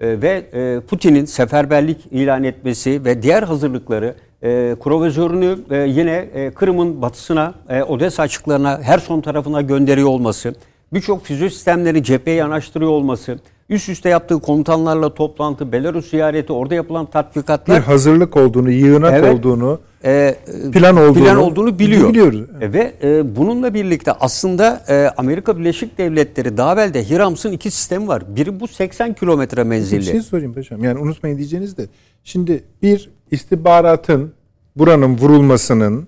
[0.02, 7.02] ve e, Putin'in seferberlik ilan etmesi ve diğer hazırlıkları e, Krovozörünü e, yine e, Kırım'ın
[7.02, 7.54] batısına,
[7.88, 10.54] Odessa açıklarına, Herson tarafına gönderiyor olması,
[10.92, 13.38] birçok füze sistemleri cepheye yanaştırıyor olması,
[13.72, 19.34] üst üste yaptığı komutanlarla toplantı, Belarus ziyareti, orada yapılan Bir tatbikatlar hazırlık olduğunu, yığınak Evet.
[19.34, 20.34] olduğunu, e,
[20.72, 22.08] plan olduğunu, plan olduğunu biliyor.
[22.08, 22.40] Biliyoruz.
[22.60, 27.70] E, Ve e, bununla birlikte aslında e, Amerika Birleşik Devletleri daha evvel de Hirams'ın iki
[27.70, 28.36] sistemi var.
[28.36, 30.04] Biri bu 80 kilometre Bir menzilli.
[30.04, 30.84] şey sorayım paşam.
[30.84, 31.86] Yani unutmayın diyeceğiniz de.
[32.24, 34.32] Şimdi bir istihbaratın
[34.76, 36.06] buranın vurulmasının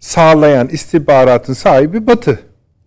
[0.00, 2.38] sağlayan istihbaratın sahibi Batı.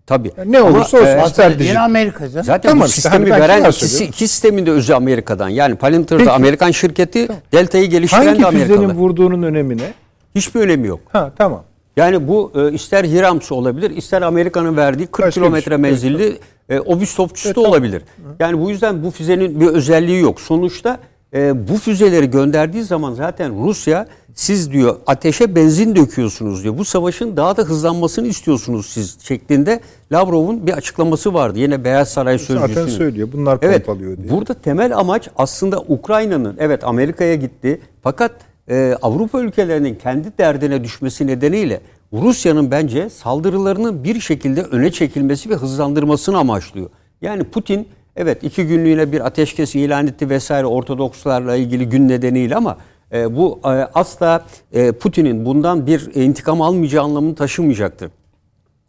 [0.10, 0.32] Tabii.
[0.38, 1.08] Yani ne Ama, olursa olsun.
[1.08, 1.60] e, stratejik.
[1.60, 2.46] dediğin Amerika canım.
[2.46, 5.50] zaten Tamam bu işte, sistemi hani ben veren ikisi, iki sistemin de özü Amerika'dan.
[5.50, 6.32] Yani Palantir'da Peki.
[6.32, 8.78] Amerikan şirketi, Delta'yı geliştiren Hangi de Amerikalı.
[8.78, 9.94] füzenin vurduğunun önemi ne?
[10.36, 11.00] Hiçbir önemi yok.
[11.12, 11.64] Ha tamam.
[11.98, 15.78] Yani bu e, ister Hirams olabilir, ister Amerika'nın verdiği 40 Başka bir kilometre şey.
[15.78, 16.38] menzilli
[16.70, 18.02] e, obüs topçusu da olabilir.
[18.40, 20.42] Yani bu yüzden bu füzenin bir özelliği yok.
[20.42, 21.00] Sonuçta
[21.34, 26.78] e, bu füzeleri gönderdiği zaman zaten Rusya siz diyor ateşe benzin döküyorsunuz diyor.
[26.78, 29.80] Bu savaşın daha da hızlanmasını istiyorsunuz siz şeklinde
[30.12, 31.60] Lavrov'un bir açıklaması vardı.
[31.60, 32.68] Yine Beyaz Saray sözcüsünün.
[32.74, 33.30] Zaten söylüyor.
[33.34, 33.86] Bunlar Evet.
[33.86, 34.30] pompalıyor diye.
[34.30, 38.32] Burada temel amaç aslında Ukrayna'nın evet Amerika'ya gitti fakat
[38.70, 41.82] e, Avrupa ülkelerinin kendi derdine düşmesi nedeniyle
[42.14, 46.90] Rusya'nın bence saldırılarının bir şekilde öne çekilmesi ve hızlandırmasını amaçlıyor.
[47.22, 52.78] Yani Putin evet iki günlüğüne bir ateşkes ilan etti vesaire Ortodokslarla ilgili gün nedeniyle ama
[53.14, 58.12] e, bu e, asla e, Putin'in bundan bir intikam almayacağı anlamını taşımayacaktır.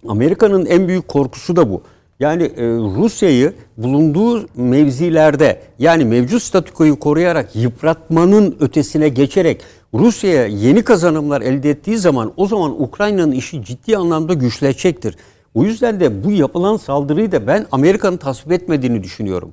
[0.09, 1.83] Amerika'nın en büyük korkusu da bu.
[2.21, 9.63] Yani e, Rusya'yı bulunduğu mevzilerde yani mevcut statükoyu koruyarak yıpratmanın ötesine geçerek
[9.95, 15.17] Rusya'ya yeni kazanımlar elde ettiği zaman o zaman Ukrayna'nın işi ciddi anlamda güçleşecektir.
[15.55, 19.53] O yüzden de bu yapılan saldırıyı da ben Amerika'nın tasvip etmediğini düşünüyorum.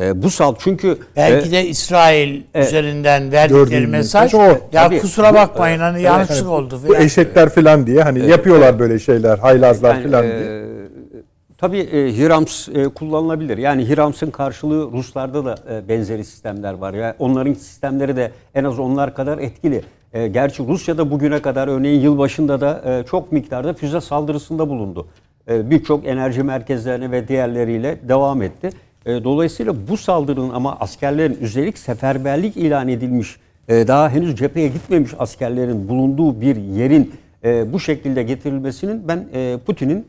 [0.00, 4.38] E, bu sal çünkü Belki e, de İsrail üzerinden verdikleri mesaj o.
[4.42, 4.98] ya Tabii.
[5.00, 7.02] kusura Bu- bakmayın hani yanlışlık oldu Bu falan.
[7.02, 10.68] eşekler falan diye hani yapıyorlar böyle şeyler, haylazlar Yani, falan e, diye.
[11.58, 13.58] Tabii e, Hirams e, kullanılabilir.
[13.58, 16.94] Yani Hirams'ın karşılığı Ruslarda da e, benzeri sistemler var.
[16.94, 19.82] Yani onların sistemleri de en az onlar kadar etkili.
[20.12, 25.06] E, gerçi Rusya'da bugüne kadar örneğin yılbaşında da e, çok miktarda füze saldırısında bulundu.
[25.48, 28.70] E, Birçok enerji merkezlerine ve diğerleriyle devam etti.
[29.06, 33.36] E, dolayısıyla bu saldırının ama askerlerin üstelik seferberlik ilan edilmiş,
[33.68, 37.14] e, daha henüz cepheye gitmemiş askerlerin bulunduğu bir yerin
[37.44, 40.06] e, bu şekilde getirilmesinin ben e, Putin'in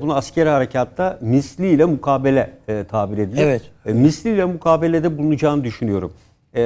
[0.00, 2.50] bunu askeri harekatta misliyle mukabele
[2.88, 3.42] tabir edilir.
[3.42, 3.62] Evet.
[3.84, 6.12] Misliyle mukabelede bulunacağını düşünüyorum.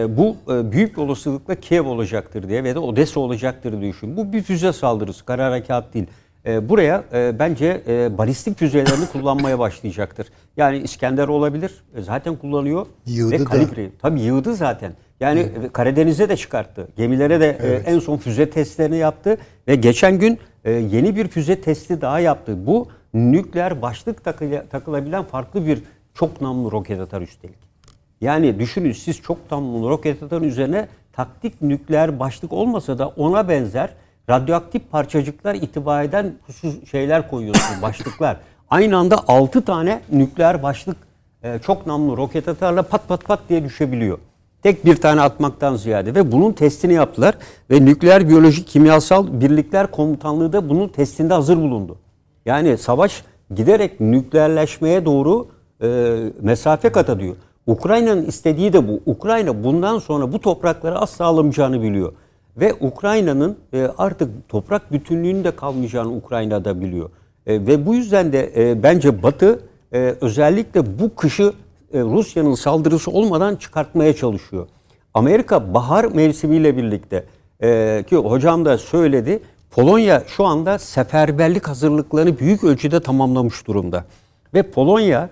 [0.09, 0.37] Bu
[0.73, 4.27] büyük olasılıkla Kiev olacaktır diye ve de Odessa olacaktır diye düşünüyorum.
[4.27, 6.07] Bu bir füze saldırısı, kara harekat değil.
[6.49, 10.27] E, buraya e, bence e, balistik füzelerini kullanmaya başlayacaktır.
[10.57, 12.87] Yani İskender olabilir, e, zaten kullanıyor.
[13.07, 13.45] Yığdı ve da.
[13.45, 13.91] kalibre.
[14.03, 14.93] Tabii yığdı zaten.
[15.21, 16.89] Yani e, Karadeniz'e de çıkarttı.
[16.97, 19.37] Gemilere de e, en son füze testlerini yaptı
[19.69, 22.67] ve geçen gün e, yeni bir füze testi daha yaptı.
[22.67, 25.83] Bu nükleer başlık takıla- takılabilen farklı bir
[26.15, 27.59] çok namlu roket atar üstelik.
[28.21, 33.91] Yani düşünün siz çok namlu roket atarın üzerine taktik nükleer başlık olmasa da ona benzer
[34.31, 38.37] radyoaktif parçacıklar itibar eden husus şeyler koyuyorsunuz, başlıklar.
[38.71, 40.97] Aynı anda 6 tane nükleer başlık
[41.43, 44.19] e, çok namlu roket atarla pat pat pat diye düşebiliyor.
[44.63, 47.35] Tek bir tane atmaktan ziyade ve bunun testini yaptılar
[47.71, 51.99] ve nükleer biyolojik kimyasal birlikler komutanlığı da bunun testinde hazır bulundu.
[52.47, 53.25] Yani savaş
[53.55, 55.49] giderek nükleerleşmeye doğru
[55.83, 57.37] e, mesafe kat ediyor.
[57.67, 59.01] Ukrayna'nın istediği de bu.
[59.07, 62.13] Ukrayna bundan sonra bu toprakları asla alamayacağını biliyor.
[62.61, 67.11] Ve Ukrayna'nın e, artık toprak bütünlüğünün de kalmayacağını Ukrayna da biliyor.
[67.47, 69.61] E, ve bu yüzden de e, bence Batı
[69.93, 71.53] e, özellikle bu kışı
[71.93, 74.67] e, Rusya'nın saldırısı olmadan çıkartmaya çalışıyor.
[75.15, 77.25] Amerika bahar mevsimiyle birlikte
[77.63, 79.41] e, ki hocam da söyledi
[79.71, 84.05] Polonya şu anda seferberlik hazırlıklarını büyük ölçüde tamamlamış durumda.
[84.55, 85.29] Ve Polonya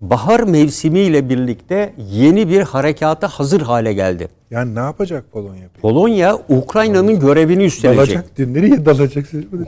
[0.00, 4.28] bahar mevsimiyle birlikte yeni bir harekata hazır hale geldi.
[4.50, 5.80] Yani ne yapacak Polonya peki?
[5.82, 8.16] Polonya Ukrayna'nın görevini üstlenecek.
[8.16, 8.38] Dalacak.
[8.38, 9.26] Nereye dalacak?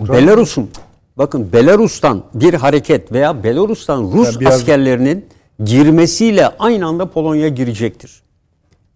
[0.09, 0.71] Belarus'un
[1.19, 5.25] bakın Belarus'tan bir hareket veya Belarus'tan Rus Yani biraz- askerlerinin
[5.65, 8.21] girmesiyle aynı anda Polonya girecektir.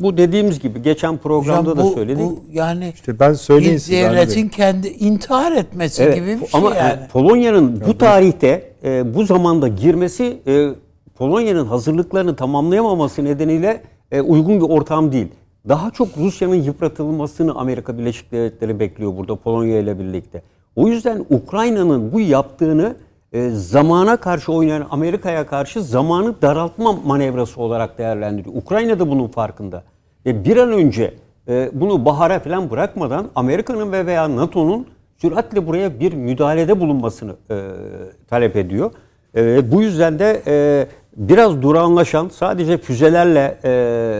[0.00, 2.20] Bu dediğimiz gibi geçen programda Hocam da bu, söyledik.
[2.24, 4.06] bu yani İşte ben söyleyeyim bir size.
[4.08, 6.98] Avni devletin kendi intihar etmesi gibi bir şey ama e, yani.
[7.12, 10.68] Polonya'nın bu tarihte e, bu zamanda girmesi e,
[11.14, 13.82] Polonya'nın hazırlıklarını tamamlayamaması nedeniyle
[14.12, 15.28] e, uygun bir ortam değil.
[15.68, 20.42] Daha çok Rusya'nın yıpratılmasını Amerika Birleşik Devletleri bekliyor burada Polonya ile birlikte.
[20.76, 22.96] O yüzden Ukrayna'nın bu yaptığını
[23.32, 28.56] e, zamana karşı oynayan Amerika'ya karşı zamanı daraltma manevrası olarak değerlendiriyor.
[28.56, 29.82] Ukrayna da bunun farkında.
[30.26, 31.14] Ve bir an önce
[31.48, 34.86] e, bunu bahara falan bırakmadan Amerika'nın ve veya NATO'nun
[35.16, 37.54] süratle buraya bir müdahalede bulunmasını e,
[38.28, 38.90] talep ediyor.
[39.36, 40.86] E, bu yüzden de e,
[41.16, 43.70] biraz durağanlaşan sadece füzelerle e,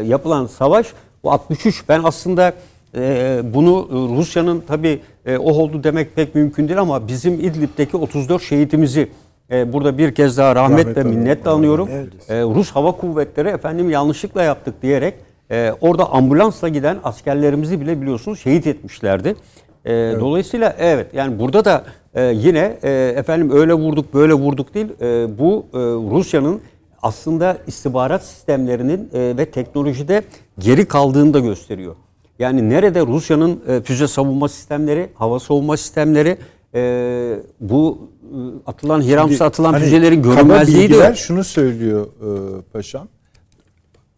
[0.06, 0.86] yapılan savaş
[1.24, 2.52] bu 63 ben aslında
[2.96, 7.96] e, bunu e, Rusya'nın tabi e, o oldu demek pek mümkün değil ama bizim İdlib'deki
[7.96, 9.08] 34 şehitimizi
[9.50, 11.88] e, burada bir kez daha rahmet, Rahmet ve minnetle anıyorum.
[12.28, 15.14] E, Rus Hava Kuvvetleri efendim yanlışlıkla yaptık diyerek
[15.50, 19.36] e, orada ambulansla giden askerlerimizi bile biliyorsunuz şehit etmişlerdi.
[19.84, 19.90] E,
[20.20, 21.84] Dolayısıyla evet yani burada da
[22.14, 24.86] e, yine e, efendim öyle vurduk böyle vurduk değil.
[25.00, 25.78] E, bu e,
[26.16, 26.60] Rusya'nın
[27.04, 30.24] aslında istihbarat sistemlerinin e, ve teknolojide
[30.58, 31.94] geri kaldığını da gösteriyor.
[32.38, 36.38] Yani nerede Rusya'nın e, füze savunma sistemleri, hava savunma sistemleri,
[36.74, 38.36] e, bu e,
[38.66, 43.08] atılan Hirams'a atılan Hani füzelerin görünmezliği de şunu söylüyor e, paşam.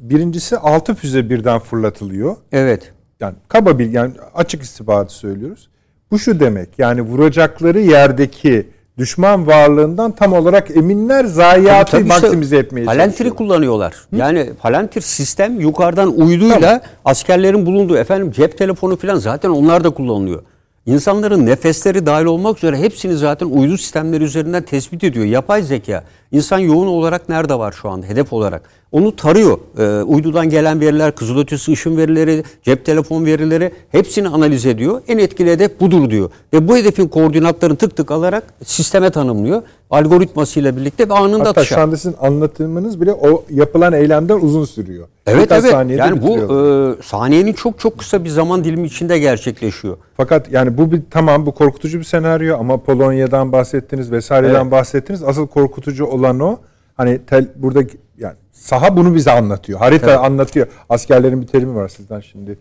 [0.01, 2.37] Birincisi 6 füze birden fırlatılıyor.
[2.53, 2.93] Evet.
[3.21, 5.69] Yani kaba bilgi, yani açık istihbaratı söylüyoruz.
[6.11, 12.57] Bu şu demek yani vuracakları yerdeki düşman varlığından tam olarak eminler zayiatı Tabii işte maksimize
[12.57, 13.95] etmeye Palantir'i kullanıyorlar.
[14.17, 20.43] Yani Palantir sistem yukarıdan uyduyla askerlerin bulunduğu efendim cep telefonu falan zaten onlar da kullanılıyor.
[20.87, 25.25] İnsanların nefesleri dahil olmak üzere hepsini zaten uydu sistemleri üzerinden tespit ediyor.
[25.25, 26.05] Yapay zeka.
[26.33, 28.63] İnsan yoğun olarak nerede var şu anda hedef olarak?
[28.93, 29.59] Onu tarıyor.
[29.79, 35.01] Ee, uydudan gelen veriler, kızılötesi ışın verileri, cep telefon verileri hepsini analiz ediyor.
[35.09, 36.31] En etkili hedef budur diyor.
[36.53, 39.63] Ve bu hedefin koordinatlarını tık tık alarak sisteme tanımlıyor.
[39.91, 41.75] Algoritmasıyla birlikte ve anında Hatta atışa.
[41.75, 45.07] şu anda sizin anlatımınız bile o yapılan eylemden uzun sürüyor.
[45.27, 45.99] Evet Birkaç evet.
[45.99, 46.99] Yani bu bitiriyorlar.
[46.99, 49.97] e, saniyenin çok çok kısa bir zaman dilimi içinde gerçekleşiyor.
[50.17, 54.71] Fakat yani bu bir tamam bu korkutucu bir senaryo ama Polonya'dan bahsettiniz vesaireden Evet.
[54.73, 55.23] bahsettiniz.
[55.25, 56.59] Asıl korkutucu olan o.
[56.97, 57.83] Hani tel, burada
[58.19, 59.79] yani saha bunu bize anlatıyor.
[59.79, 60.67] Harita anlatıyor.
[60.89, 62.59] Askerlerin bir terimi var sizden şimdi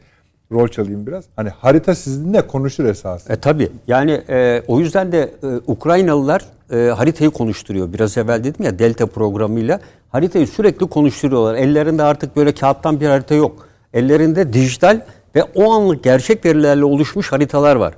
[0.51, 1.25] rol çalayım biraz.
[1.35, 3.33] Hani harita sizinle konuşur esasında.
[3.33, 6.41] E tabi yani e, o yüzden de e, Ukraynalılar
[6.71, 7.93] e, haritayı konuşturuyor.
[7.93, 9.79] Biraz evvel dedim ya Delta programıyla
[10.09, 11.55] haritayı sürekli konuşturuyorlar.
[11.55, 13.67] Ellerinde artık böyle kağıttan bir harita yok.
[13.93, 15.01] Ellerinde dijital
[15.35, 17.93] ve o anlık gerçek verilerle oluşmuş haritalar var.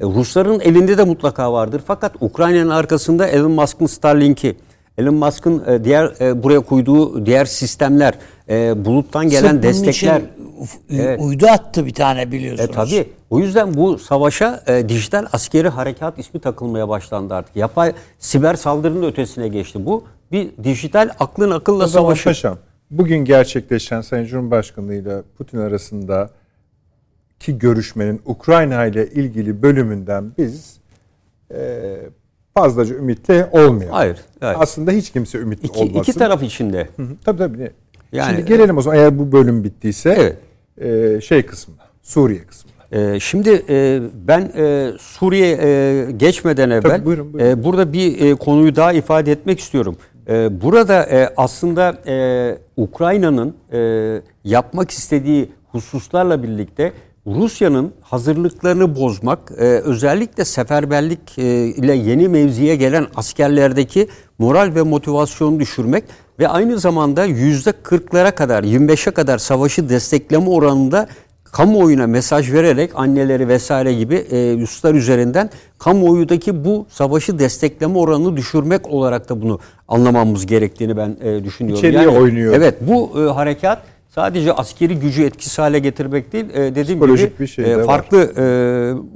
[0.00, 1.82] E, Rusların elinde de mutlaka vardır.
[1.86, 4.56] Fakat Ukrayna'nın arkasında Elon Musk'ın Starlink'i,
[4.98, 8.14] Elon Musk'ın e, diğer e, buraya koyduğu diğer sistemler,
[8.48, 10.16] e, buluttan gelen Sırf destekler.
[10.20, 10.28] için
[10.60, 12.70] uf- uydu attı bir tane biliyorsunuz.
[12.70, 13.08] E tabii.
[13.30, 17.56] O yüzden bu savaşa e, dijital askeri harekat ismi takılmaya başlandı artık.
[17.56, 19.86] Yapay siber saldırının ötesine geçti.
[19.86, 22.24] Bu bir dijital aklın akılla O savaşı.
[22.24, 22.58] paşam
[22.90, 26.30] bugün gerçekleşen Sayın Cumhurbaşkanı ile Putin arasında
[27.40, 30.76] ki görüşmenin Ukrayna ile ilgili bölümünden biz
[31.54, 31.96] e,
[32.54, 33.88] fazlaca ümitli olmayalım.
[33.94, 34.56] Hayır, hayır.
[34.60, 35.98] Aslında hiç kimse ümitli İki, olmasın.
[36.00, 36.88] iki taraf içinde.
[36.96, 37.70] Hı hı, Tabii tabii.
[38.12, 40.36] Yani- Şimdi gelelim o zaman eğer bu bölüm bittiyse
[40.78, 41.16] Evet.
[41.16, 42.72] e, şey kısmına, Suriye kısmına.
[42.92, 47.48] Ee, şimdi e, ben e, Suriye e, geçmeden evvel buyurun, buyurun.
[47.50, 49.96] e, burada bir e, konuyu daha ifade etmek istiyorum.
[50.28, 53.78] E, burada e, aslında e, Ukrayna'nın e,
[54.44, 56.92] yapmak istediği hususlarla birlikte
[57.26, 64.08] Rusya'nın hazırlıklarını bozmak, e, özellikle seferberlik e, ile yeni mevziye gelen askerlerdeki
[64.38, 66.04] moral ve motivasyonu düşürmek
[66.38, 71.08] ve aynı zamanda yüzde 40'lara kadar, 25'e kadar savaşı destekleme oranında
[71.44, 78.88] kamuoyuna mesaj vererek anneleri vesaire gibi e, üsler üzerinden kamuoyudaki bu savaşı destekleme oranını düşürmek
[78.88, 79.58] olarak da bunu
[79.88, 81.78] anlamamız gerektiğini ben e, düşünüyorum.
[81.78, 82.54] İçeriye oynuyor.
[82.54, 83.82] Evet bu e, harekat
[84.14, 88.18] sadece askeri gücü etkisiz hale getirmek değil, e, dediğim Psikolojik gibi bir şey e, farklı
[88.36, 88.42] e,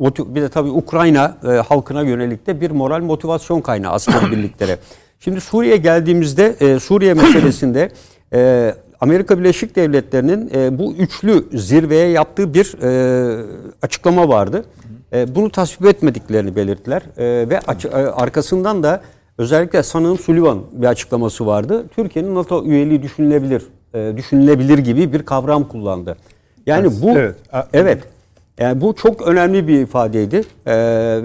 [0.04, 4.78] motiv- bir de tabii Ukrayna e, halkına yönelik de bir moral motivasyon kaynağı askeri birliklere.
[5.20, 7.90] Şimdi Suriye geldiğimizde e, Suriye meselesinde
[8.32, 13.44] e, Amerika Birleşik Devletleri'nin e, bu üçlü zirveye yaptığı bir e,
[13.82, 14.64] açıklama vardı.
[15.12, 19.00] E, bunu tasvip etmediklerini belirttiler E, ve aç- e, arkasından da
[19.38, 21.86] özellikle sanığım Sullivan bir açıklaması vardı.
[21.96, 23.62] Türkiye'nin NATO üyeliği düşünülebilir,
[23.96, 26.16] e, düşünülebilir gibi bir kavram kullandı.
[26.66, 27.36] Yani bu Evet.
[27.72, 27.98] Evet
[28.58, 30.74] yani bu çok önemli bir ifadeydi Ee,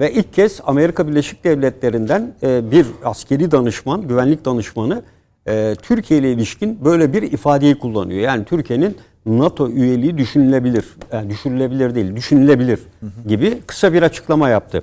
[0.00, 5.02] ve ilk kez Amerika Birleşik Devletleri'nden e, bir askeri danışman, güvenlik danışmanı
[5.48, 8.20] e, Türkiye ile ilişkin böyle bir ifadeyi kullanıyor.
[8.20, 8.96] Yani Türkiye'nin
[9.26, 10.84] NATO üyeliği düşünülebilir.
[11.12, 12.80] Yani düşünülebilir değil, düşünülebilir
[13.28, 14.82] gibi kısa bir açıklama yaptı.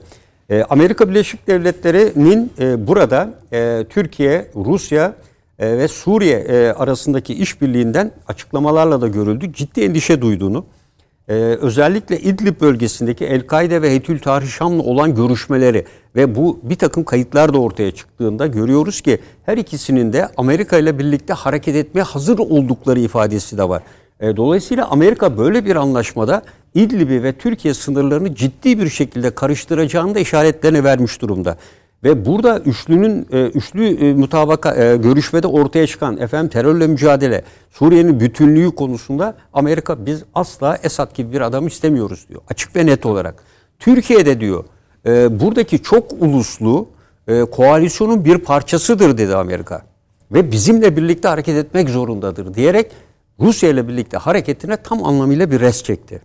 [0.50, 5.14] E, Amerika Birleşik Devletleri'nin e, burada e, Türkiye, Rusya
[5.60, 9.54] e, ve Suriye e, arasındaki işbirliğinden açıklamalarla da görüldü.
[9.54, 10.66] Ciddi endişe duyduğunu,
[11.28, 17.54] e, özellikle İdlib bölgesindeki El-Kaide ve Hetül Tahrir olan görüşmeleri ve bu bir takım kayıtlar
[17.54, 23.00] da ortaya çıktığında görüyoruz ki her ikisinin de Amerika ile birlikte hareket etmeye hazır oldukları
[23.00, 23.84] ifadesi de var.
[24.20, 26.42] E, dolayısıyla Amerika böyle bir anlaşmada
[26.74, 31.58] İdlib'i ve Türkiye sınırlarını ciddi bir şekilde karıştıracağını da işaretlerini vermiş durumda.
[32.04, 38.20] Ve burada üçlünün e, üçlü e, mutabaka e, görüşmede ortaya çıkan efendim terörle mücadele, Suriye'nin
[38.20, 42.42] bütünlüğü konusunda Amerika biz asla Esad gibi bir adam istemiyoruz diyor.
[42.50, 43.44] Açık ve net olarak.
[43.80, 44.64] Türkiye'de diyor
[45.30, 46.88] buradaki çok uluslu
[47.52, 49.82] koalisyonun bir parçasıdır dedi Amerika.
[50.32, 52.92] Ve bizimle birlikte hareket etmek zorundadır diyerek
[53.40, 56.22] Rusya ile birlikte hareketine tam anlamıyla bir res çekti.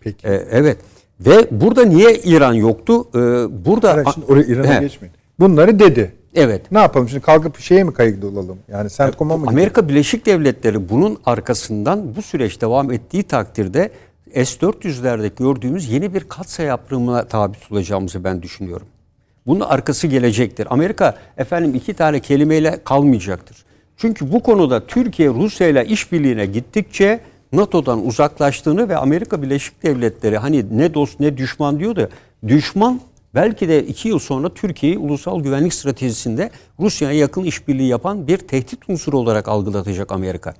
[0.00, 0.26] Peki.
[0.26, 0.78] Ee, evet.
[1.26, 3.08] Ve burada niye İran yoktu?
[3.14, 3.18] Ee,
[3.66, 5.14] burada şimdi oraya İran'a geçmeyin.
[5.40, 6.12] Bunları dedi.
[6.34, 6.72] Evet.
[6.72, 8.58] Ne yapalım şimdi kalkıp şeye mi kayıtlı olalım?
[8.68, 9.88] Yani CENTCOM'a mı Amerika gidelim?
[9.88, 13.90] Birleşik Devletleri bunun arkasından bu süreç devam ettiği takdirde
[14.34, 18.86] S-400'lerde gördüğümüz yeni bir katsayı yaptırımına tabi tutulacağımızı ben düşünüyorum.
[19.46, 20.66] Bunun arkası gelecektir.
[20.70, 23.56] Amerika efendim iki tane kelimeyle kalmayacaktır.
[23.96, 27.20] Çünkü bu konuda Türkiye Rusya ile işbirliğine gittikçe
[27.52, 32.08] NATO'dan uzaklaştığını ve Amerika Birleşik Devletleri hani ne dost ne düşman diyordu.
[32.48, 33.00] Düşman
[33.34, 36.50] belki de iki yıl sonra Türkiye'yi ulusal güvenlik stratejisinde
[36.80, 40.54] Rusya'ya yakın işbirliği yapan bir tehdit unsuru olarak algılatacak Amerika.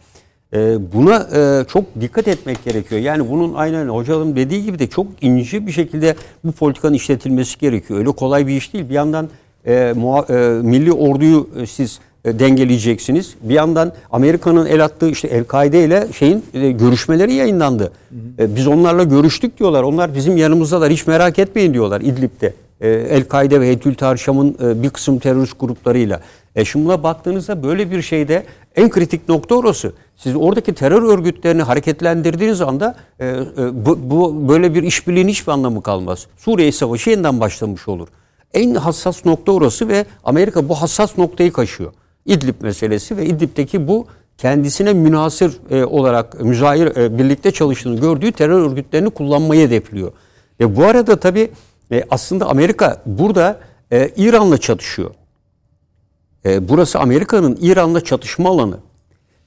[0.54, 3.00] Ee, buna e, çok dikkat etmek gerekiyor.
[3.00, 7.98] Yani bunun aynen hocalım dediği gibi de çok ince bir şekilde bu politikanın işletilmesi gerekiyor.
[8.00, 8.88] Öyle kolay bir iş değil.
[8.88, 9.28] Bir yandan
[9.66, 13.34] e, muha- e, milli orduyu e, siz dengeleyeceksiniz.
[13.42, 17.82] Bir yandan Amerika'nın el attığı işte El-Kaide ile şeyin e, görüşmeleri yayınlandı.
[17.82, 18.42] Hı hı.
[18.42, 19.82] E, biz onlarla görüştük diyorlar.
[19.82, 20.92] Onlar bizim yanımızdalar.
[20.92, 22.54] Hiç merak etmeyin diyorlar İdlib'de.
[22.80, 26.20] El-Kaide ve Hetül Tarşam'ın bir kısım terörist gruplarıyla.
[26.56, 28.44] E şimdi buna baktığınızda böyle bir şeyde
[28.76, 29.92] en kritik nokta orası.
[30.16, 33.34] Siz oradaki terör örgütlerini hareketlendirdiğiniz anda e,
[33.86, 36.26] bu, bu böyle bir işbirliğin hiçbir anlamı kalmaz.
[36.36, 38.08] Suriye Savaşı yeniden başlamış olur.
[38.54, 41.92] En hassas nokta orası ve Amerika bu hassas noktayı kaşıyor.
[42.26, 44.06] İdlib meselesi ve İdlib'deki bu
[44.38, 50.12] kendisine münasır e, olarak müzahir e, birlikte çalıştığını gördüğü terör örgütlerini kullanmayı hedefliyor.
[50.60, 51.50] Ve bu arada tabi
[51.92, 53.60] e, aslında Amerika burada
[53.92, 55.10] e, İran'la çatışıyor.
[56.44, 58.76] E, burası Amerika'nın İran'la çatışma alanı.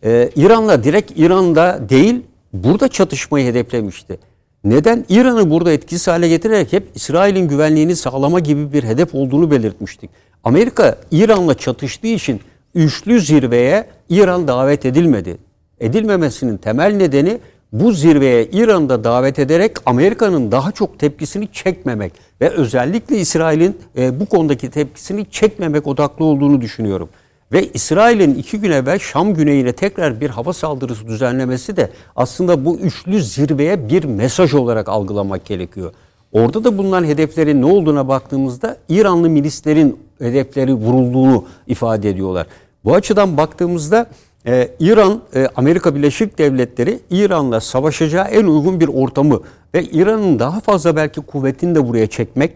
[0.03, 2.21] E, İran'la direkt İran'da değil
[2.53, 4.19] burada çatışmayı hedeflemişti.
[4.63, 5.05] Neden?
[5.09, 10.09] İran'ı burada etkisiz hale getirerek hep İsrail'in güvenliğini sağlama gibi bir hedef olduğunu belirtmiştik.
[10.43, 12.41] Amerika İran'la çatıştığı için
[12.75, 15.37] üçlü zirveye İran davet edilmedi.
[15.79, 17.39] Edilmemesinin temel nedeni
[17.71, 24.25] bu zirveye İran'da davet ederek Amerika'nın daha çok tepkisini çekmemek ve özellikle İsrail'in e, bu
[24.25, 27.09] konudaki tepkisini çekmemek odaklı olduğunu düşünüyorum.
[27.51, 32.77] Ve İsrail'in iki gün evvel Şam güneyine tekrar bir hava saldırısı düzenlemesi de aslında bu
[32.77, 35.93] üçlü zirveye bir mesaj olarak algılamak gerekiyor.
[36.31, 42.47] Orada da bulunan hedeflerin ne olduğuna baktığımızda İranlı milislerin hedefleri vurulduğunu ifade ediyorlar.
[42.85, 44.05] Bu açıdan baktığımızda
[44.47, 49.41] e, İran, e, Amerika Birleşik Devletleri İran'la savaşacağı en uygun bir ortamı
[49.75, 52.51] ve İran'ın daha fazla belki kuvvetini de buraya çekmek,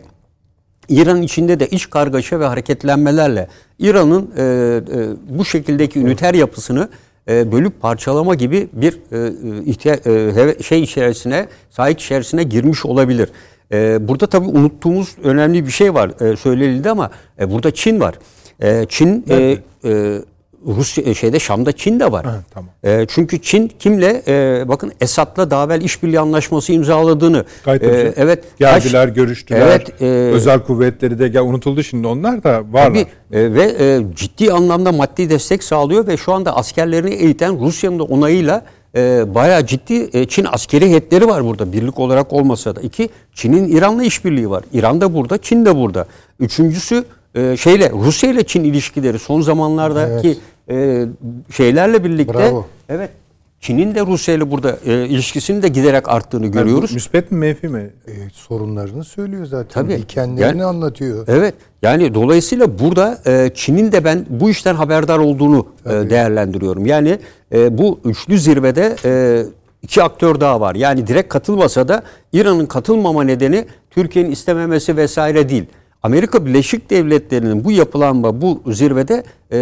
[0.89, 3.47] İran içinde de iç kargaşa ve hareketlenmelerle
[3.79, 6.89] İran'ın e, e, bu şekildeki üniter yapısını
[7.29, 9.27] e, bölüp parçalama gibi bir e,
[9.71, 13.29] ihtiya- e, şey içerisine, sahip içerisine girmiş olabilir.
[13.71, 18.15] E, burada tabii unuttuğumuz önemli bir şey var e, söylenildi ama e, burada Çin var.
[18.61, 20.21] E, Çin e, e,
[20.65, 22.25] Rusya e, şeyde Şam'da Çin de var.
[22.25, 22.69] Ha, tamam.
[22.83, 28.43] E, çünkü Çin kimle e, bakın Esad'la daha evvel işbirliği anlaşması imzaladığını Gayet e, evet
[28.59, 29.61] geldiler, kaç, görüştüler.
[29.61, 32.63] Evet, e, özel kuvvetleri de gel unutuldu şimdi onlar da.
[32.73, 37.99] Tabii, e, ve e, ciddi anlamda maddi destek sağlıyor ve şu anda askerlerini eğiten Rusya'nın
[37.99, 38.65] da onayıyla
[38.95, 42.81] e, bayağı ciddi e, Çin askeri heyetleri var burada birlik olarak olmasa da.
[42.81, 44.63] İki, Çin'in İran'la işbirliği var.
[44.73, 46.05] İran da burada, Çin de burada.
[46.39, 47.03] Üçüncüsü
[47.35, 50.37] e, şeyle Rusya ile Çin ilişkileri son zamanlardaki
[50.67, 51.07] evet.
[51.49, 52.67] e, şeylerle birlikte Bravo.
[52.89, 53.09] evet
[53.61, 56.93] Çin'in de Rusya ile burada e, ilişkisinin de giderek arttığını yani görüyoruz.
[56.93, 57.89] Müspet mi menfi mi?
[58.07, 59.83] E, sorunlarını söylüyor zaten.
[59.83, 60.07] Tabii.
[60.07, 61.25] Kendilerini yani, anlatıyor.
[61.27, 61.53] Evet.
[61.81, 66.85] Yani dolayısıyla burada e, Çin'in de ben bu işten haberdar olduğunu e, değerlendiriyorum.
[66.85, 67.19] Yani
[67.53, 69.43] e, bu üçlü zirvede e,
[69.81, 70.75] iki aktör daha var.
[70.75, 72.03] Yani direkt katılmasa da
[72.33, 75.65] İran'ın katılmama nedeni Türkiye'nin istememesi vesaire değil.
[76.03, 79.57] Amerika Birleşik Devletleri'nin bu yapılanma bu zirvede e,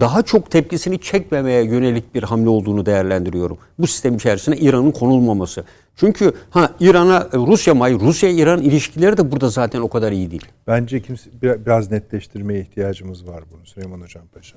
[0.00, 3.58] daha çok tepkisini çekmemeye yönelik bir hamle olduğunu değerlendiriyorum.
[3.78, 5.64] Bu sistem içerisine İran'ın konulmaması.
[5.96, 10.30] Çünkü ha İran'a e, Rusya may Rusya İran ilişkileri de burada zaten o kadar iyi
[10.30, 10.46] değil.
[10.66, 14.56] Bence kimse bir- biraz netleştirmeye ihtiyacımız var bunu Süleyman Hocam Paşa.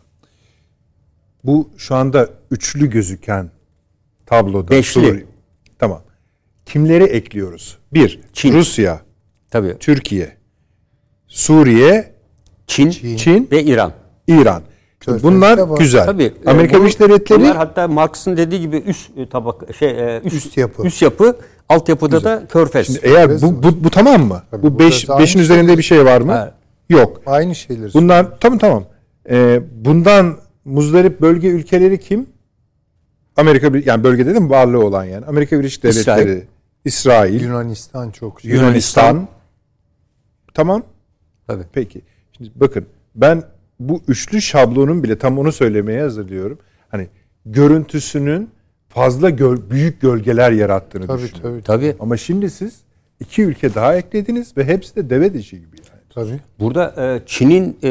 [1.43, 3.51] Bu şu anda üçlü gözüken
[4.25, 5.01] tabloda Beşli.
[5.01, 5.25] Suriye-
[5.79, 6.01] Tamam.
[6.65, 7.77] Kimleri ekliyoruz?
[7.93, 8.53] Bir, Çin.
[8.53, 9.01] Rusya,
[9.49, 9.75] Tabii.
[9.79, 10.36] Türkiye,
[11.27, 12.13] Suriye,
[12.67, 13.91] Çin, Çin, ve İran.
[14.27, 14.63] İran.
[14.99, 16.05] Körfez Bunlar güzel.
[16.05, 16.33] Tabii.
[16.45, 20.35] e, Amerika Birleşik Devletleri Bunlar hatta Marx'ın dediği gibi üst e, tabak şey e, üst,
[20.35, 20.83] Üst yapı.
[20.83, 21.37] Üst yapı,
[21.69, 22.87] altyapıda da Körfez.
[22.87, 24.41] Şimdi eğer bu, bu, bu tamam mı?
[24.51, 26.39] Tabii bu burada 5 da beşin aynı üzerinde bir şey var mı?
[26.43, 26.53] Evet.
[26.89, 27.21] Yok.
[27.25, 28.83] Aynı şeyleri Bundan tamam tamam.
[29.29, 32.27] Ee, bundan muzdarip bölge ülkeleri kim?
[33.37, 36.17] Amerika yani bölgede de mi varlığı olan yani Amerika Birleşik İsrail.
[36.17, 36.47] Devletleri,
[36.85, 38.51] İsrail, Yunanistan çok şey.
[38.51, 39.27] Yunanistan.
[40.53, 40.83] Tamam.
[41.47, 41.63] Tabii.
[41.73, 42.01] Peki.
[42.37, 43.43] Şimdi bakın ben
[43.79, 46.59] bu üçlü şablonun bile tam onu söylemeye hazırlıyorum.
[46.89, 47.07] Hani
[47.45, 48.49] görüntüsünün
[48.89, 51.61] fazla göl- büyük gölgeler yarattığını Tabii düşünüyorum.
[51.65, 51.81] tabii.
[51.81, 51.95] Tabii.
[51.99, 52.81] Ama şimdi siz
[53.19, 56.01] iki ülke daha eklediniz ve hepsi de deve dişi gibi yani.
[56.09, 56.39] Tabii.
[56.59, 57.89] Burada e, Çin'in e,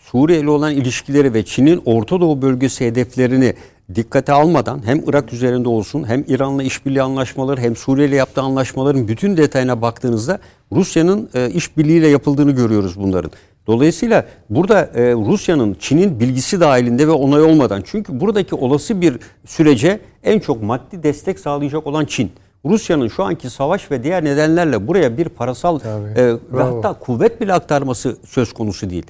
[0.00, 3.54] Suriye ile olan ilişkileri ve Çin'in Orta Doğu bölgesi hedeflerini
[3.94, 9.08] dikkate almadan hem Irak üzerinde olsun hem İran'la işbirliği anlaşmaları hem Suriye ile yaptığı anlaşmaların
[9.08, 10.38] bütün detayına baktığınızda
[10.72, 13.30] Rusya'nın e, işbirliğiyle yapıldığını görüyoruz bunların.
[13.66, 20.00] Dolayısıyla burada e, Rusya'nın Çin'in bilgisi dahilinde ve onay olmadan çünkü buradaki olası bir sürece
[20.22, 22.32] en çok maddi destek sağlayacak olan Çin.
[22.64, 26.20] Rusya'nın şu anki savaş ve diğer nedenlerle buraya bir parasal Tabii.
[26.20, 29.06] e, ve hatta kuvvet bile aktarması söz konusu değil.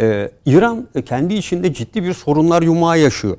[0.00, 3.36] Ee, İran e, kendi içinde ciddi bir sorunlar yumağı yaşıyor.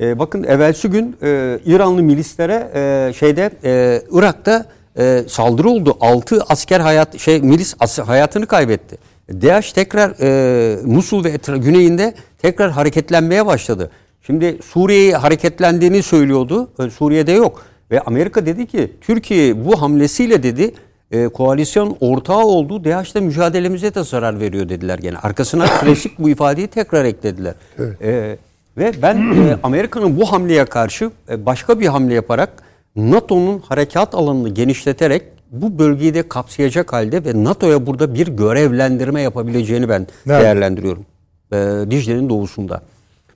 [0.00, 4.66] Ee, bakın evvelsi gün e, İranlı milislere e, şeyde e, Irak'ta
[4.98, 5.96] e, saldırı oldu.
[6.00, 8.98] 6 asker hayat şey milis as- hayatını kaybetti.
[9.30, 13.90] DAEŞ tekrar e, Musul ve etra- güneyinde tekrar hareketlenmeye başladı.
[14.26, 16.70] Şimdi Suriye'yi hareketlendiğini söylüyordu.
[16.86, 17.62] E, Suriye'de yok.
[17.90, 20.74] Ve Amerika dedi ki Türkiye bu hamlesiyle dedi
[21.10, 25.18] e, koalisyon ortağı olduğu DAEŞ'le mücadelemize de zarar veriyor dediler gene.
[25.18, 27.54] Arkasına klasik bu ifadeyi tekrar eklediler.
[28.02, 28.36] E,
[28.80, 29.16] ve ben
[29.48, 32.50] e, Amerika'nın bu hamleye karşı e, başka bir hamle yaparak
[32.96, 39.88] NATO'nun harekat alanını genişleterek bu bölgeyi de kapsayacak halde ve NATO'ya burada bir görevlendirme yapabileceğini
[39.88, 40.44] ben Nerede?
[40.44, 41.06] değerlendiriyorum.
[41.52, 41.56] E,
[41.90, 42.82] Dicle'nin doğusunda.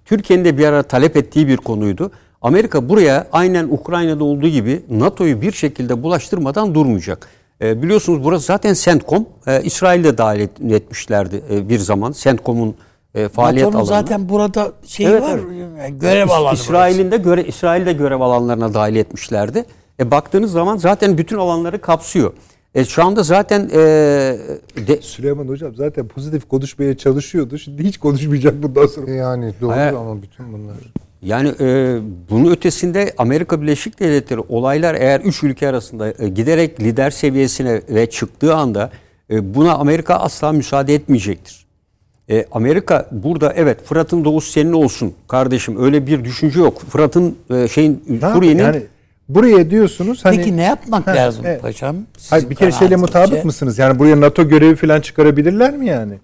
[0.05, 2.11] Türkiye'nin de bir ara talep ettiği bir konuydu.
[2.43, 7.29] Amerika buraya aynen Ukrayna'da olduğu gibi NATO'yu bir şekilde bulaştırmadan durmayacak.
[7.62, 9.27] E, biliyorsunuz burası zaten CENTCOM.
[9.47, 12.75] E, İsrail'de dahil et- etmişlerdi e, bir zaman CENTCOM'un
[13.15, 14.01] e, faaliyet NATO'nun alanına.
[14.01, 15.39] zaten burada şey Evet, var.
[15.82, 16.55] yani görev alanı.
[16.55, 19.65] İsrail'in de göre İsrail'de görev alanlarına dahil etmişlerdi.
[20.01, 22.32] E, baktığınız zaman zaten bütün alanları kapsıyor.
[22.74, 23.78] E, şu anda zaten e,
[24.89, 27.59] de, Süleyman Hocam zaten pozitif konuşmaya çalışıyordu.
[27.59, 29.11] Şimdi hiç konuşmayacak bundan sonra.
[29.11, 29.93] Yani doğru Hayır.
[29.93, 30.74] ama bütün bunlar.
[31.23, 31.99] Yani e,
[32.31, 38.11] bunun ötesinde Amerika Birleşik Devletleri olaylar eğer üç ülke arasında e, giderek lider seviyesine ve
[38.11, 38.91] çıktığı anda
[39.31, 41.64] e, buna Amerika asla müsaade etmeyecektir.
[42.31, 46.81] E, Amerika burada evet Fırat'ın doğusu senin olsun kardeşim öyle bir düşünce yok.
[46.81, 48.83] Fırat'ın e, şeyin Suriye'nin yani
[49.29, 51.63] buraya diyorsunuz hani Peki ne yapmak Ha, lazım evet.
[51.63, 51.97] paşam?
[52.31, 53.79] Hayır, bir kere şeyle mutabık mısınız?
[53.79, 56.15] Yani buraya NATO görevi falan çıkarabilirler mi yani?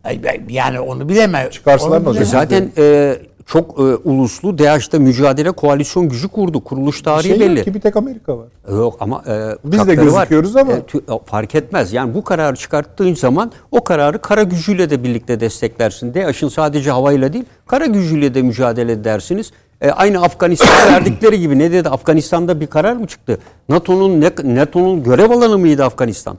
[0.48, 1.50] Yani onu bilemem.
[1.50, 2.12] Çıkarsalar olacak?
[2.12, 2.26] bilemem.
[2.26, 3.16] zaten e,
[3.52, 6.64] çok e, uluslu DAEŞ'te mücadele koalisyon gücü kurdu.
[6.64, 7.56] Kuruluş tarihi şey belli.
[7.58, 8.46] yok ki bir tek Amerika var.
[8.70, 10.72] Yok ama e, Biz de gözüküyoruz ama.
[10.72, 11.92] tü- e, fark etmez.
[11.92, 16.14] Yani bu kararı çıkarttığın zaman o kararı kara gücüyle de birlikte desteklersin.
[16.14, 19.50] DAEŞ'in sadece havayla değil kara gücüyle de mücadele edersiniz.
[19.80, 23.38] E, aynı Afganistan'a verdikleri gibi ne dedi Afganistan'da bir karar mı çıktı?
[23.68, 26.36] NATO'nun NATO'nun görev alanı mıydı Afganistan?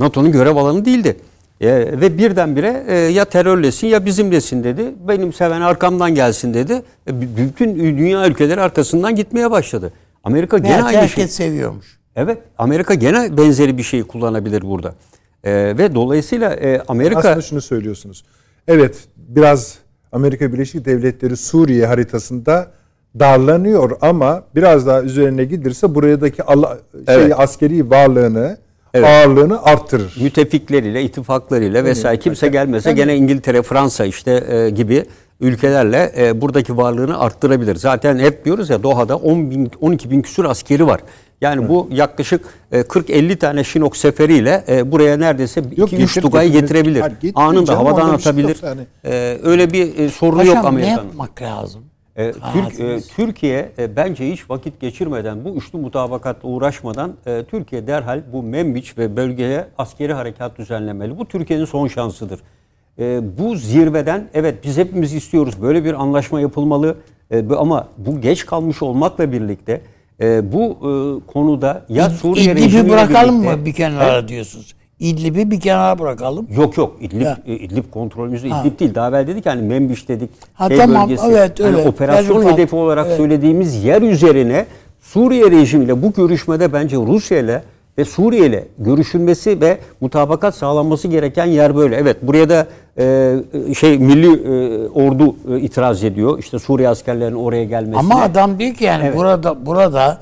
[0.00, 1.16] NATO'nun görev alanı değildi.
[1.60, 4.94] E, ve birdenbire e, ya terörlesin ya bizimlesin dedi.
[5.08, 6.82] Benim seven arkamdan gelsin dedi.
[7.08, 9.92] E, bütün dünya ülkeleri arkasından gitmeye başladı.
[10.24, 11.28] Amerika gene Meğer aynı herkes şey.
[11.28, 11.98] seviyormuş.
[12.16, 14.94] Evet, Amerika gene benzeri bir şeyi kullanabilir burada.
[15.44, 18.24] E, ve dolayısıyla e, Amerika Aslında şunu söylüyorsunuz.
[18.68, 19.78] Evet biraz
[20.12, 22.70] Amerika Birleşik Devletleri Suriye haritasında
[23.18, 27.32] darlanıyor ama biraz daha üzerine gidilirse buradaki ala- şey, Evet.
[27.36, 28.56] askeri varlığını,
[28.94, 29.06] Evet.
[29.08, 30.16] ağırlığını arttırır.
[30.20, 35.04] müttefikleriyle, ittifaklarıyla vesaire kimse gelmese gene İngiltere, Fransa işte e, gibi
[35.40, 37.76] ülkelerle e, buradaki varlığını arttırabilir.
[37.76, 41.00] Zaten hep diyoruz ya Doha'da 10 bin, 12 bin küsur askeri var.
[41.40, 42.40] Yani bu yaklaşık
[42.72, 47.00] e, 40-50 tane Şinok seferiyle e, buraya neredeyse Yok, 2-3 getir- Tugay'ı getir- getirebilir.
[47.02, 48.56] Getirir Anında canım, havadan şey atabilir.
[48.62, 48.80] yani.
[49.04, 50.96] E, öyle bir e, sorunu Paşam yok ne Amerika'nın.
[51.06, 51.82] yapmak lazım?
[52.18, 57.86] E, Türk, e, Türkiye e, bence hiç vakit geçirmeden bu üçlü mutabakatla uğraşmadan e, Türkiye
[57.86, 61.18] derhal bu Membiç ve bölgeye askeri harekat düzenlemeli.
[61.18, 62.40] Bu Türkiye'nin son şansıdır.
[62.98, 66.96] E, bu zirveden evet biz hepimiz istiyoruz böyle bir anlaşma yapılmalı
[67.30, 69.80] e, ama bu geç kalmış olmakla birlikte
[70.20, 70.90] e, bu e,
[71.32, 74.28] konuda ya Suriye İdlib'i bırakalım birlikte, mı bir kenara he?
[74.28, 74.74] diyorsunuz?
[75.00, 76.46] İdlib'i bir kenara bırakalım.
[76.56, 78.94] Yok yok İdlib, e, İdlib kontrolümüzde İdlib değil.
[78.94, 80.30] Daha evvel dedik hani Membiş dedik.
[80.54, 81.26] Ha, şey tamam bölgesi.
[81.26, 81.76] evet öyle.
[81.76, 83.16] Hani operasyon Belki hedefi olarak evet.
[83.16, 84.66] söylediğimiz yer üzerine
[85.00, 87.62] Suriye rejimiyle bu görüşmede bence Rusya ile
[87.98, 91.96] ve Suriye ile görüşülmesi ve mutabakat sağlanması gereken yer böyle.
[91.96, 92.66] Evet buraya da
[92.98, 93.34] e,
[93.74, 96.38] şey milli e, ordu e, itiraz ediyor.
[96.38, 97.98] İşte Suriye askerlerinin oraya gelmesine.
[97.98, 99.16] Ama adam diyor ki yani evet.
[99.16, 100.18] burada burada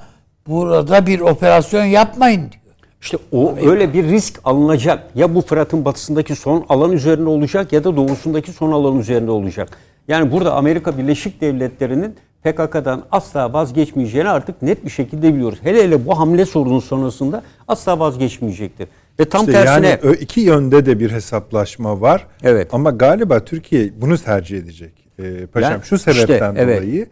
[0.49, 2.66] burada bir operasyon yapmayın diyor.
[3.01, 3.71] İşte o Amerika.
[3.71, 5.05] öyle bir risk alınacak.
[5.15, 9.69] Ya bu Fırat'ın batısındaki son alan üzerinde olacak ya da doğusundaki son alan üzerinde olacak.
[10.09, 12.15] Yani burada Amerika Birleşik Devletleri'nin
[12.45, 15.59] PKK'dan asla vazgeçmeyeceğini artık net bir şekilde biliyoruz.
[15.63, 18.89] Hele hele bu hamle sorunu sonrasında asla vazgeçmeyecektir.
[19.21, 22.27] Ve tam işte tersine yani iki yönde de bir hesaplaşma var.
[22.43, 22.75] Evet.
[22.75, 24.93] Ama galiba Türkiye bunu tercih edecek.
[25.19, 26.83] Ee, paşam yani, şu sebepten işte, evet.
[26.83, 27.07] dolayı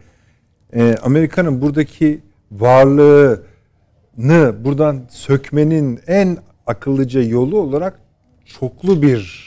[0.73, 2.19] e, Amerika'nın buradaki
[2.51, 3.39] varlığını
[4.65, 6.37] buradan sökmenin en
[6.67, 7.99] akıllıca yolu olarak
[8.45, 9.45] çoklu bir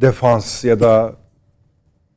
[0.00, 1.19] defans ya da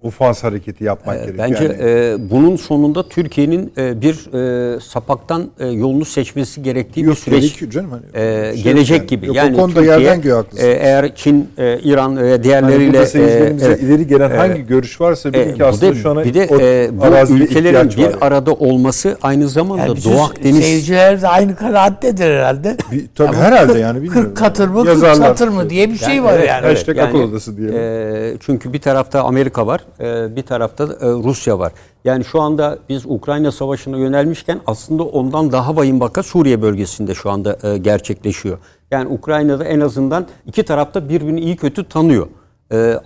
[0.04, 1.50] ofans hareketi yapmak e, gerekiyor.
[1.50, 1.76] Bence yani.
[1.80, 7.72] e, bunun sonunda Türkiye'nin e, bir e, sapaktan e, yolunu seçmesi gerektiği Yok, bir süreç
[7.72, 9.08] canım, hani, e, şey gelecek yani.
[9.08, 9.26] gibi.
[9.26, 10.44] Yok, yani o konuda Türkiye, yerden göğe.
[10.58, 15.02] E, eğer Çin, e, İran ve diğerleriyle hani e, evet, ileri gelen e, hangi görüş
[15.02, 16.90] varsa bilin e, ki aslında de, şu an bir de e,
[17.30, 18.16] bu ülkelerin bir var.
[18.22, 22.78] arada olması aynı zamanda yani Doğu Akdeniz seyirciler de aynı kanaattedir herhalde.
[22.92, 24.24] Bir, tabii yani herhalde yani bilmiyorum.
[24.24, 26.66] 40 katır mı 40 satır mı diye bir şey var yani.
[26.66, 28.38] Hashtag akıl odası diyelim.
[28.46, 31.74] Çünkü bir tarafta Amerika var e, bir tarafta e, Rusya var.
[32.06, 37.30] Yani şu anda biz Ukrayna Savaşı'na yönelmişken aslında ondan daha vahim vaka Suriye bölgesinde şu
[37.30, 38.58] anda e, gerçekleşiyor.
[38.92, 42.28] Yani Ukrayna'da en azından iki tarafta birbirini iyi kötü tanıyor.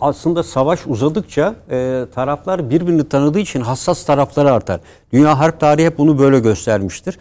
[0.01, 1.55] aslında savaş uzadıkça
[2.15, 4.79] taraflar birbirini tanıdığı için hassas tarafları artar.
[5.13, 7.17] Dünya harp tarihi hep bunu böyle göstermiştir.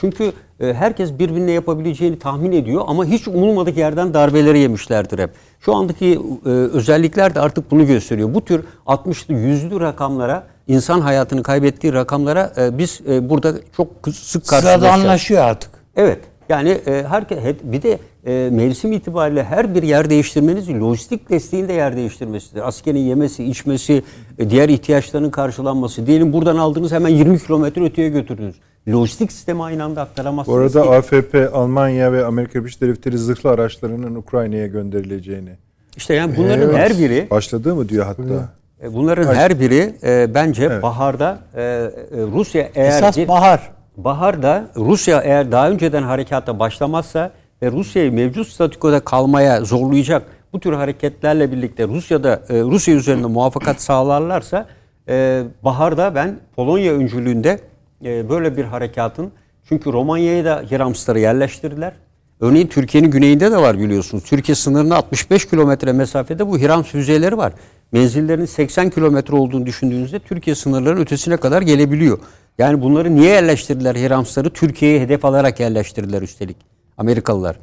[0.00, 5.30] Çünkü herkes birbirine yapabileceğini tahmin ediyor ama hiç umulmadık yerden darbeleri yemişlerdir hep.
[5.60, 8.34] Şu andaki e, özellikler de artık bunu gösteriyor.
[8.34, 14.46] Bu tür 60'lı 100'lü rakamlara insan hayatını kaybettiği rakamlara e, biz e, burada çok sık
[14.46, 14.84] karşılaşıyoruz.
[14.84, 15.70] Sıradanlaşıyor artık.
[15.96, 16.18] Evet.
[16.48, 21.72] Yani e, herkes bir de e, mevsim itibariyle her bir yer değiştirmeniz lojistik desteğin de
[21.72, 22.68] yer değiştirmesidir.
[22.68, 24.02] Askerin yemesi, içmesi,
[24.38, 26.06] e, diğer ihtiyaçlarının karşılanması.
[26.06, 28.56] Diyelim buradan aldınız hemen 20 kilometre öteye götürdünüz.
[28.88, 30.58] Lojistik sistemi aynı anda aktaramazsınız.
[30.58, 30.88] Bu arada ki.
[30.90, 35.50] AFP, Almanya ve Amerika Birleşik Devletleri zırhlı araçlarının Ukrayna'ya gönderileceğini.
[35.96, 36.78] İşte yani bunların evet.
[36.78, 38.48] her biri başladı mı diyor hatta.
[38.82, 40.82] E, bunların her biri e, bence evet.
[40.82, 47.30] baharda e, e, Rusya eğer esas bir, bahar baharda Rusya eğer daha önceden harekata başlamazsa
[47.62, 50.22] ve Rusya'yı mevcut statükoda kalmaya zorlayacak
[50.52, 54.66] bu tür hareketlerle birlikte Rusya'da e, Rusya üzerinde muvaffakat sağlarlarsa
[55.08, 57.60] e, baharda ben Polonya öncülüğünde
[58.04, 59.32] e, böyle bir harekatın
[59.68, 61.92] çünkü Romanya'ya da Hiramsları yerleştirdiler.
[62.40, 64.24] Örneğin Türkiye'nin güneyinde de var biliyorsunuz.
[64.24, 67.52] Türkiye sınırına 65 kilometre mesafede bu Hirams füzeleri var.
[67.92, 72.18] Menzillerinin 80 kilometre olduğunu düşündüğünüzde Türkiye sınırlarının ötesine kadar gelebiliyor.
[72.58, 74.50] Yani bunları niye yerleştirdiler Hiramsları?
[74.50, 76.56] Türkiye'ye hedef alarak yerleştirdiler üstelik
[76.96, 77.56] Amerikalılar.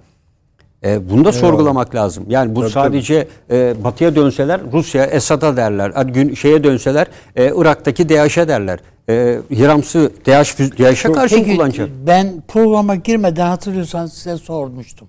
[0.85, 1.41] E, bunu da Eyvallah.
[1.41, 2.26] sorgulamak lazım.
[2.30, 5.89] Yani bu tabii, sadece E, batıya dönseler Rusya Esad'a derler.
[5.89, 8.80] Gün şeye dönseler e, Irak'taki DAEŞ'e derler.
[9.09, 11.89] E, Hirams'ı DAEŞ DAEŞ'e karşı Peki, kullanacak.
[12.07, 15.07] Ben programa girmeden hatırlıyorsanız size sormuştum.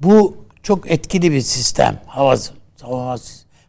[0.00, 2.00] Bu çok etkili bir sistem.
[2.06, 2.36] Hava
[2.76, 3.16] savunma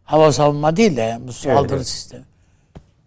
[0.03, 1.87] hava savunma değil de yani bu saldırı evet.
[1.87, 2.23] sistemi.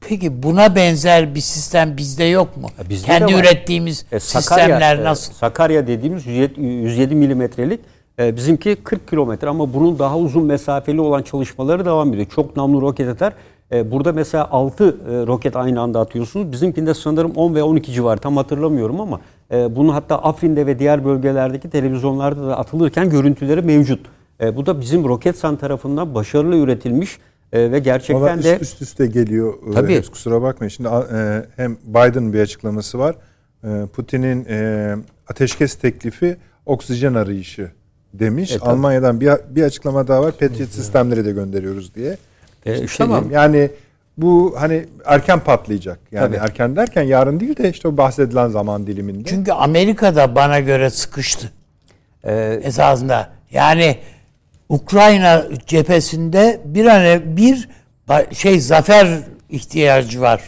[0.09, 2.69] Peki buna benzer bir sistem bizde yok mu?
[2.91, 5.33] Bizde Kendi ürettiğimiz e, Sakarya, sistemler e, nasıl?
[5.33, 7.81] Sakarya dediğimiz 107 milimetrelik
[8.19, 12.27] e, bizimki 40 kilometre ama bunun daha uzun mesafeli olan çalışmaları devam ediyor.
[12.35, 13.33] Çok namlu roket atar.
[13.73, 14.91] E, burada mesela 6 e,
[15.27, 16.53] roket aynı anda atıyorsunuz.
[16.53, 19.21] Bizimkinde sanırım 10 ve 12 civarı tam hatırlamıyorum ama
[19.53, 24.07] e, bunu hatta Afrin'de ve diğer bölgelerdeki televizyonlarda da atılırken görüntüleri mevcut.
[24.57, 27.19] Bu da bizim Roketsan tarafından başarılı üretilmiş
[27.53, 29.55] ve gerçekten Vallahi de üst, üste geliyor.
[29.75, 29.95] Tabii.
[29.95, 30.69] Hepsi kusura bakmayın.
[30.69, 30.89] Şimdi
[31.57, 33.17] hem Biden bir açıklaması var.
[33.93, 34.47] Putin'in
[35.29, 36.37] ateşkes teklifi
[36.67, 37.71] oksijen arayışı
[38.15, 38.53] demiş.
[38.53, 40.33] E, Almanya'dan bir, bir açıklama daha var.
[40.33, 42.17] Patriot sistemleri de gönderiyoruz diye.
[42.67, 43.71] E, işte tamam yani
[44.17, 45.99] bu hani erken patlayacak.
[46.13, 46.37] Yani Tabii.
[46.37, 49.29] erken derken yarın değil de işte o bahsedilen zaman diliminde.
[49.29, 51.51] Çünkü Amerika'da bana göre sıkıştı.
[52.25, 53.29] Ee, esasında.
[53.51, 53.97] Yani
[54.69, 57.69] Ukrayna cephesinde bir an bir
[58.33, 59.09] şey zafer
[59.51, 60.43] ihtiyacı var.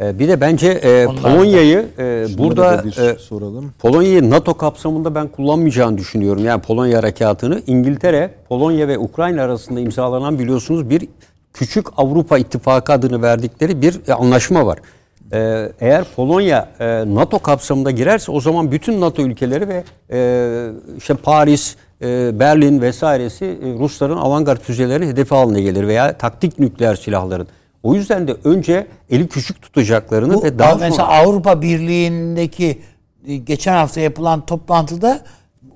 [0.00, 3.72] E, bir de bence e, Polonya'yı e, burada e, soralım.
[3.78, 6.44] Polonya'yı NATO kapsamında ben kullanmayacağını düşünüyorum.
[6.44, 11.08] Yani Polonya harekatını İngiltere, Polonya ve Ukrayna arasında imzalanan biliyorsunuz bir
[11.54, 14.78] küçük Avrupa İttifakı adını verdikleri bir e, anlaşma var.
[15.32, 20.18] E, eğer Polonya e, NATO kapsamında girerse o zaman bütün NATO ülkeleri ve e,
[20.98, 26.94] işte Paris, e, Berlin vesairesi e, Rusların avantgard füzelerinin hedefi haline gelir veya taktik nükleer
[26.94, 27.48] silahların.
[27.82, 31.06] O yüzden de önce eli küçük tutacaklarını Bu, ve daha mesela sonra...
[31.08, 32.82] Avrupa Birliği'ndeki
[33.44, 35.20] geçen hafta yapılan toplantıda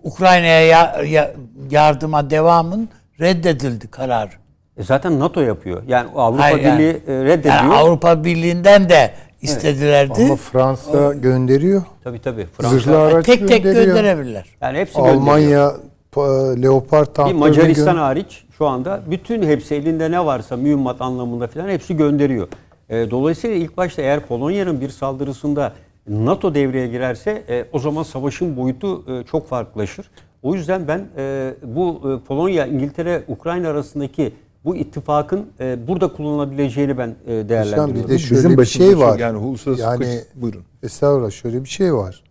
[0.02, 1.32] Ukrayna'ya ya- ya-
[1.70, 2.88] yardıma devamın
[3.20, 4.38] reddedildi karar.
[4.78, 5.82] E zaten NATO yapıyor.
[5.88, 7.54] Yani Avrupa Hayır, yani- Birliği e, reddediyor.
[7.54, 9.10] Yani Avrupa Birliği'nden de
[9.42, 10.22] istedilerdi.
[10.24, 11.82] Ama Fransa gönderiyor.
[12.04, 12.46] Tabii tabii.
[12.46, 12.78] Fransa.
[12.78, 13.96] Zırhlı araç tek tek gönderiyor.
[13.96, 14.46] gönderebilirler.
[14.60, 15.20] Yani hepsi gönderiyor.
[15.22, 15.72] Almanya
[16.12, 21.00] pa- Leopard Bir tanklarını Macaristan gö- hariç şu anda bütün hepsi elinde ne varsa mühimmat
[21.02, 22.48] anlamında falan hepsi gönderiyor.
[22.88, 25.72] E, dolayısıyla ilk başta eğer Polonya'nın bir saldırısında
[26.08, 30.10] NATO devreye girerse e, o zaman savaşın boyutu e, çok farklılaşır.
[30.42, 34.32] O yüzden ben e, bu e, Polonya, İngiltere, Ukrayna arasındaki
[34.68, 37.94] bu ittifakın e, burada kullanılabileceğini ben e, değerlendiriyorum.
[37.94, 39.18] bir de şöyle bir başımıza şey var.
[39.18, 40.62] Yani uluslararası Yani- hukuk- buyurun.
[40.82, 42.24] Estağfurullah şöyle bir şey var.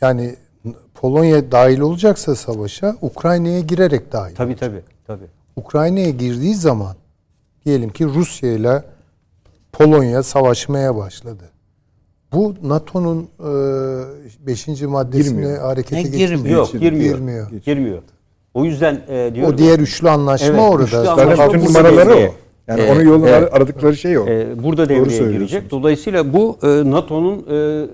[0.00, 0.36] Yani
[0.94, 4.34] Polonya dahil olacaksa savaşa Ukrayna'ya girerek dahil.
[4.34, 4.82] Tabii tabii.
[5.06, 5.24] tabii.
[5.56, 6.96] Ukrayna'ya girdiği zaman
[7.64, 8.82] diyelim ki Rusya ile
[9.72, 11.44] Polonya savaşmaya başladı.
[12.32, 13.28] Bu NATO'nun
[14.46, 14.82] 5.
[14.82, 15.58] maddesine Girmiyor.
[15.58, 16.28] harekete geçirmiyor.
[16.38, 16.56] girmiyor?
[16.58, 17.14] Yok girmiyor.
[17.18, 17.50] Girmiyor.
[17.50, 18.02] Girmiyor.
[18.54, 19.54] O yüzden e, diyorum.
[19.54, 20.84] O diğer üçlü anlaşma Evet, orada.
[20.84, 22.28] üçlü anlaşma Zaten bütün numaraları devreye.
[22.28, 22.32] o.
[22.68, 23.54] Yani Ee, onun yolunu evet.
[23.54, 24.26] aradıkları şey o.
[24.26, 25.70] e, burada Doğru devreye girecek.
[25.70, 27.86] Dolayısıyla bu e, NATO'nun e,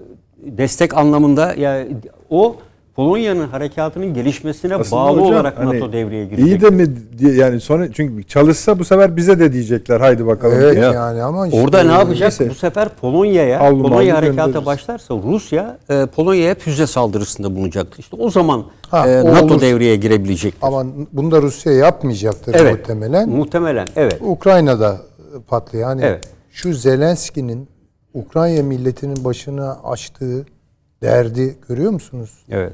[0.59, 1.87] destek anlamında yani
[2.31, 2.57] o
[2.99, 6.47] Polonya'nın harekatının gelişmesine Aslında bağlı hocam, olarak hani NATO devreye girecek.
[6.47, 6.87] İyi de mi
[7.19, 10.85] diye yani sonra çünkü çalışsa bu sefer bize de diyecekler haydi bakalım Evet diye.
[10.85, 12.21] yani ama işte Orada ne yapacak?
[12.21, 12.51] neyse.
[12.51, 17.99] Bu sefer Polonya'ya, mallı Polonya harekata başlarsa Rusya e, Polonya'ya füze saldırısında bulunacaktır.
[17.99, 19.61] İşte o zaman Ha, e, NATO olur.
[19.61, 20.67] devreye girebilecektir.
[20.67, 22.79] Ama bunu da Rusya yapmayacaktır evet.
[22.79, 23.29] muhtemelen.
[23.29, 24.19] Muhtemelen evet.
[24.21, 24.97] Ukrayna'da
[25.49, 25.89] patlıyor.
[25.89, 26.29] Yani Evet.
[26.51, 27.69] şu Zelenski'nin
[28.15, 30.47] Ukrayna milletinin başına açtığı
[31.03, 32.31] derdi görüyor musunuz?
[32.51, 32.73] Evet.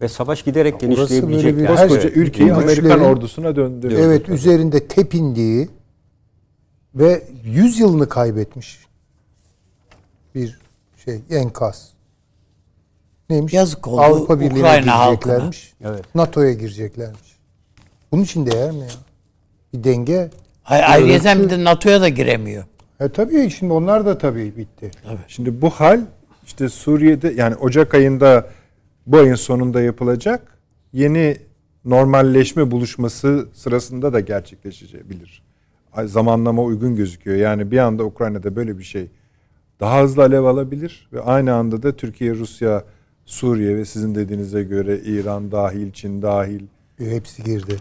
[0.00, 1.56] Ve savaş giderek böyle genişleyebilecek.
[1.56, 1.76] bir- yani.
[1.76, 4.00] Koskoca şey- ülkeyi Amerikan ordusuna döndürüyor.
[4.00, 5.68] Evet, üzerinde tepindiği
[6.94, 8.78] ve 100 yılını kaybetmiş
[10.34, 10.58] bir
[11.04, 11.92] şey enkaz.
[13.30, 13.52] Neymiş?
[13.52, 15.72] Yazık oldu Avrupa Birliği'ne Ukrayna gireceklermiş.
[15.84, 16.14] Evet.
[16.14, 17.36] NATO'ya gireceklermiş.
[18.12, 18.86] Bunun için değer mi ya?
[19.72, 20.30] Bir denge.
[20.64, 22.64] Ay, ayrıyeten bir de NATO'ya da giremiyor.
[23.00, 24.90] E tabii şimdi onlar da tabii bitti.
[25.28, 26.00] Şimdi bu hal
[26.46, 28.46] işte Suriye'de yani Ocak ayında
[29.06, 30.58] bu ayın sonunda yapılacak
[30.92, 31.36] yeni
[31.84, 35.42] normalleşme buluşması sırasında da gerçekleşebilir.
[36.04, 37.36] Zamanlama uygun gözüküyor.
[37.36, 39.10] Yani bir anda Ukrayna'da böyle bir şey
[39.80, 42.84] daha hızlı alev alabilir ve aynı anda da Türkiye, Rusya,
[43.24, 46.62] Suriye ve sizin dediğinize göre İran dahil, Çin dahil
[47.00, 47.78] E, Hepsi girdi.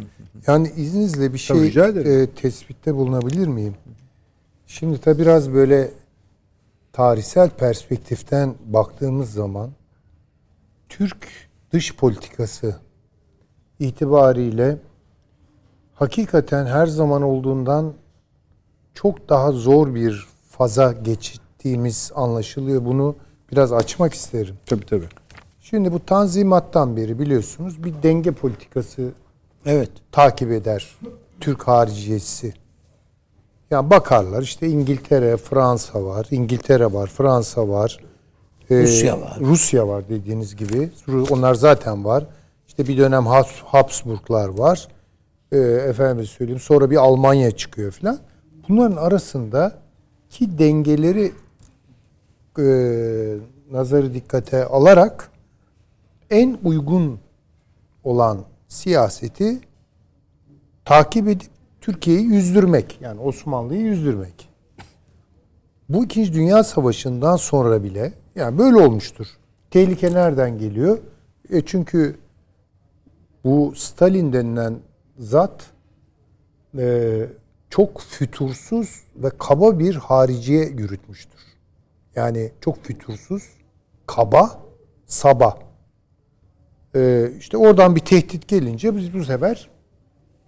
[0.47, 3.73] Yani izninizle bir şey e, tespitte bulunabilir miyim?
[4.67, 5.91] Şimdi tabi biraz böyle
[6.93, 9.69] tarihsel perspektiften baktığımız zaman
[10.89, 11.27] Türk
[11.71, 12.75] dış politikası
[13.79, 14.77] itibariyle
[15.93, 17.93] hakikaten her zaman olduğundan
[18.93, 22.85] çok daha zor bir faza geçtiğimiz anlaşılıyor.
[22.85, 23.15] Bunu
[23.51, 24.55] biraz açmak isterim.
[24.65, 25.07] tabii tabii.
[25.61, 29.11] Şimdi bu tanzimattan beri biliyorsunuz bir denge politikası
[29.65, 29.91] Evet.
[30.11, 30.95] takip eder
[31.39, 32.53] Türk hariciyesi.
[33.71, 37.99] Yani bakarlar işte İngiltere, Fransa var, İngiltere var, Fransa var.
[38.69, 39.37] E, Rusya var.
[39.39, 40.89] Rusya var dediğiniz gibi.
[41.29, 42.25] Onlar zaten var.
[42.67, 44.87] İşte bir dönem Habs- Habsburglar var.
[45.51, 48.19] E, efendim söyleyeyim sonra bir Almanya çıkıyor filan.
[48.69, 49.79] Bunların arasında
[50.29, 51.31] ki dengeleri
[52.59, 52.65] e,
[53.71, 55.29] nazarı dikkate alarak
[56.29, 57.19] en uygun
[58.03, 58.37] olan
[58.67, 59.59] siyaseti
[60.85, 61.49] takip edip
[61.81, 62.97] Türkiye'yi yüzdürmek.
[63.01, 64.49] Yani Osmanlı'yı yüzdürmek.
[65.89, 69.27] Bu İkinci Dünya Savaşı'ndan sonra bile yani böyle olmuştur.
[69.71, 70.97] Tehlike nereden geliyor?
[71.49, 72.17] E çünkü
[73.43, 74.79] bu Stalin denilen
[75.17, 75.71] zat
[76.77, 77.27] e,
[77.69, 81.39] çok fütursuz ve kaba bir hariciye yürütmüştür.
[82.15, 83.43] Yani çok fütursuz,
[84.07, 84.59] kaba,
[85.05, 85.59] saba.
[86.95, 89.69] Ee, işte oradan bir tehdit gelince biz bu sefer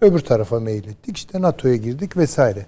[0.01, 1.17] öbür tarafa meylettik.
[1.17, 2.65] İşte NATO'ya girdik vesaire.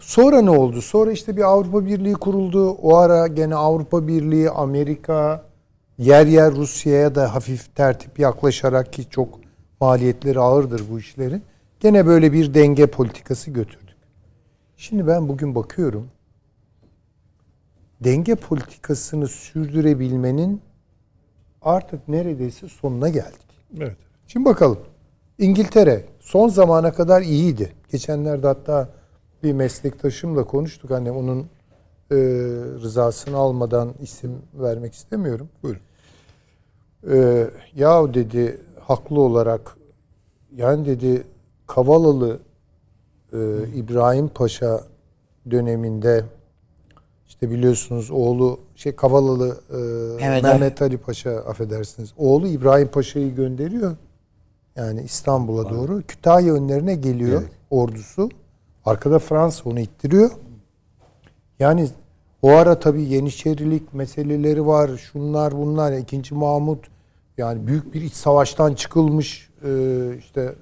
[0.00, 0.82] Sonra ne oldu?
[0.82, 2.70] Sonra işte bir Avrupa Birliği kuruldu.
[2.70, 5.44] O ara gene Avrupa Birliği, Amerika,
[5.98, 9.40] yer yer Rusya'ya da hafif tertip yaklaşarak ki çok
[9.80, 11.42] maliyetleri ağırdır bu işlerin.
[11.80, 13.96] Gene böyle bir denge politikası götürdük.
[14.76, 16.08] Şimdi ben bugün bakıyorum.
[18.00, 20.60] denge politikasını sürdürebilmenin
[21.62, 23.48] artık neredeyse sonuna geldik.
[23.76, 23.96] Evet.
[24.26, 24.78] Şimdi bakalım.
[25.38, 27.72] İngiltere son zamana kadar iyiydi.
[27.92, 28.88] Geçenlerde hatta
[29.42, 30.90] bir meslektaşımla konuştuk.
[30.90, 31.40] Hani onun
[32.10, 32.16] e,
[32.82, 35.48] rızasını almadan isim vermek istemiyorum.
[35.62, 35.80] Buyurun.
[37.10, 37.46] E,
[37.76, 39.76] ya dedi haklı olarak
[40.56, 41.22] yani dedi
[41.66, 42.38] Kavalalı
[43.32, 43.38] e,
[43.74, 44.80] İbrahim Paşa
[45.50, 46.24] döneminde
[47.28, 49.76] işte biliyorsunuz oğlu şey Kavalalı e,
[50.16, 52.14] Mehmet Mehmet Ali Paşa affedersiniz.
[52.16, 53.96] Oğlu İbrahim Paşa'yı gönderiyor.
[54.76, 56.02] Yani İstanbul'a doğru.
[56.08, 58.28] Kütahya önlerine geliyor ordusu.
[58.88, 60.30] Arkada Fransa onu ittiriyor.
[61.58, 61.88] Yani
[62.42, 64.96] o ara tabii Yeniçerilik meseleleri var.
[64.96, 65.92] Şunlar bunlar.
[65.92, 66.86] İkinci Mahmut
[67.38, 69.70] yani büyük bir iç savaştan çıkılmış e,
[70.18, 70.54] işte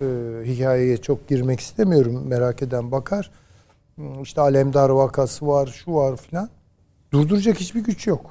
[0.00, 0.06] e,
[0.44, 2.22] hikayeye çok girmek istemiyorum.
[2.26, 3.30] Merak eden bakar.
[3.94, 6.48] Hmm, İşte Alemdar vakası var, şu var filan.
[7.12, 8.30] Durduracak hiçbir güç yok.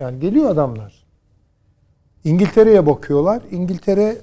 [0.00, 1.04] Yani geliyor adamlar.
[2.24, 3.42] İngiltere'ye bakıyorlar.
[3.50, 4.18] İngiltere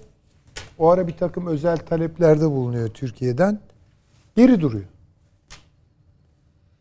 [0.79, 3.59] o ara bir takım özel taleplerde bulunuyor Türkiye'den.
[4.35, 4.85] Geri duruyor.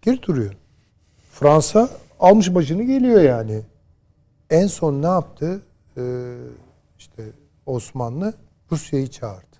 [0.02, 0.54] Geri duruyor.
[1.32, 1.90] Fransa
[2.20, 3.62] almış başını geliyor yani.
[4.50, 5.62] En son ne yaptı?
[5.96, 6.36] Ee,
[6.98, 7.22] işte
[7.66, 8.34] Osmanlı
[8.72, 9.56] Rusya'yı çağırdı.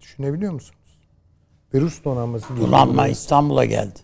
[0.00, 0.78] Düşünebiliyor musunuz?
[1.74, 2.56] Ve Rus donanması.
[2.56, 3.98] Donanma İstanbul'a geldi.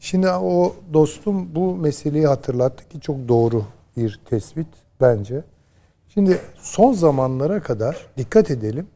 [0.00, 3.64] Şimdi o dostum bu meseleyi hatırlattı ki çok doğru
[3.96, 4.66] bir tespit
[5.00, 5.44] bence.
[6.08, 8.88] Şimdi son zamanlara kadar dikkat edelim.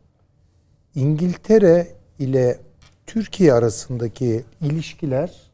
[0.94, 2.60] İngiltere ile
[3.06, 5.50] Türkiye arasındaki ilişkiler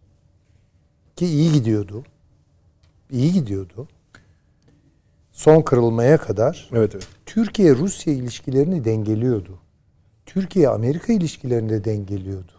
[1.17, 2.05] ki iyi gidiyordu.
[3.11, 3.89] İyi gidiyordu.
[5.33, 7.09] Son kırılmaya kadar Evet evet.
[7.27, 9.59] Türkiye-Rusya ilişkilerini dengeliyordu.
[10.27, 12.53] Türkiye-Amerika ilişkilerini de dengeliyordu.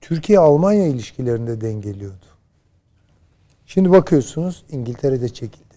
[0.00, 2.26] Türkiye-Almanya ilişkilerini de dengeliyordu.
[3.66, 5.76] Şimdi bakıyorsunuz İngiltere'de çekildi.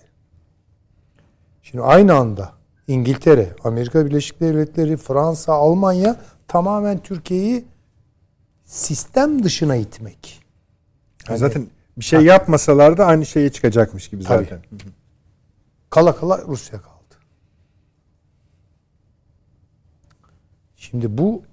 [1.63, 2.58] Şimdi aynı anda
[2.89, 6.15] İngiltere, Amerika Birleşik Devletleri, Fransa, Almanya
[6.47, 7.65] tamamen Türkiye'yi
[8.65, 10.41] sistem dışına itmek.
[11.29, 11.67] Yani zaten
[11.97, 14.43] bir şey yapmasalar da aynı şeye çıkacakmış gibi Tabii.
[14.43, 14.61] zaten.
[15.89, 17.15] kala kala Rusya kaldı.
[20.75, 21.43] Şimdi bu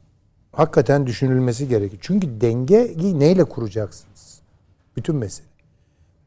[0.52, 2.02] hakikaten düşünülmesi gerekiyor.
[2.02, 4.40] Çünkü dengeyi neyle kuracaksınız?
[4.96, 5.48] Bütün mesele.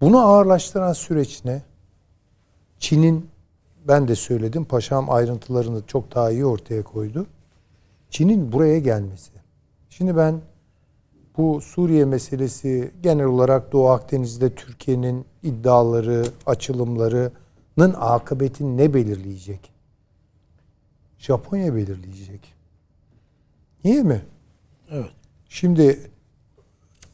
[0.01, 1.61] Bunu ağırlaştıran süreç ne?
[2.79, 3.29] Çin'in
[3.89, 7.27] ben de söyledim paşam ayrıntılarını çok daha iyi ortaya koydu.
[8.09, 9.31] Çin'in buraya gelmesi.
[9.89, 10.41] Şimdi ben
[11.37, 19.71] bu Suriye meselesi genel olarak Doğu Akdeniz'de Türkiye'nin iddiaları, açılımlarının akıbetini ne belirleyecek?
[21.17, 22.53] Japonya belirleyecek.
[23.83, 24.21] Niye mi?
[24.91, 25.11] Evet.
[25.49, 25.99] Şimdi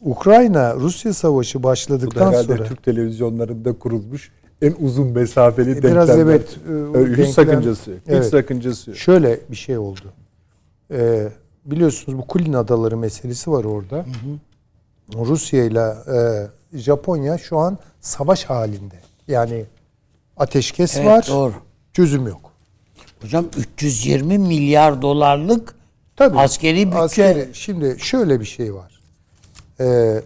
[0.01, 4.31] Ukrayna Rusya savaşı Bu da başladıktan herhalde sonra Türk televizyonlarında kurulmuş
[4.61, 6.33] en uzun mesafeli E, biraz denklemler.
[6.33, 7.99] evet, e, hiç denklem- sakıncası yok.
[8.05, 8.25] Hiç Evet.
[8.25, 8.99] sakıncası yok.
[8.99, 10.13] şöyle bir şey oldu.
[10.91, 11.27] Ee,
[11.65, 14.05] biliyorsunuz bu Kulin Adaları meselesi var orada.
[15.15, 15.95] Rusya ile
[16.73, 18.95] e, Japonya şu an savaş halinde.
[19.27, 19.65] Yani
[20.37, 21.53] ateşkes Evet, var, doğru.
[21.93, 22.51] çözüm yok.
[23.21, 25.75] Hocam 320 milyar dolarlık
[26.15, 26.37] Tabii.
[26.39, 28.99] askeri bütçe Askeri- Şimdi şöyle bir şey var.
[29.79, 30.21] Ee,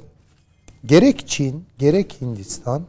[0.86, 2.82] gerek Çin, gerek Hindistan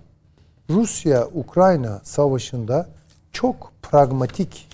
[0.70, 2.88] Rusya-Ukrayna savaşında
[3.32, 4.68] çok pragmatik,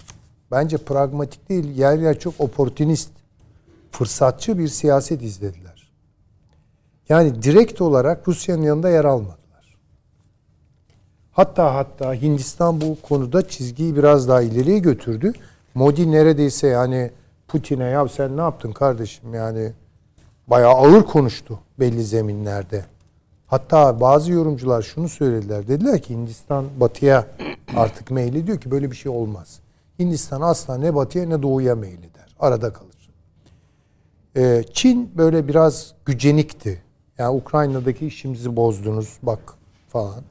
[0.51, 3.11] bence pragmatik değil, yer yer çok oportunist,
[3.91, 5.91] fırsatçı bir siyaset izlediler.
[7.09, 9.77] Yani direkt olarak Rusya'nın yanında yer almadılar.
[11.33, 15.33] Hatta hatta Hindistan bu konuda çizgiyi biraz daha ileriye götürdü.
[15.75, 17.11] Modi neredeyse yani
[17.49, 19.73] Putin'e ya sen ne yaptın kardeşim yani
[20.47, 22.85] bayağı ağır konuştu belli zeminlerde.
[23.47, 25.69] Hatta bazı yorumcular şunu söylediler.
[25.69, 27.27] Dediler ki Hindistan batıya
[27.77, 29.61] artık meyli diyor ki böyle bir şey olmaz.
[29.99, 32.37] Hindistan asla ne batıya ne doğuya meyleder.
[32.41, 33.11] Arada kalır.
[34.37, 36.83] Ee, Çin böyle biraz gücenikti.
[37.19, 39.55] Yani Ukrayna'daki işimizi bozdunuz bak
[39.89, 40.23] falan.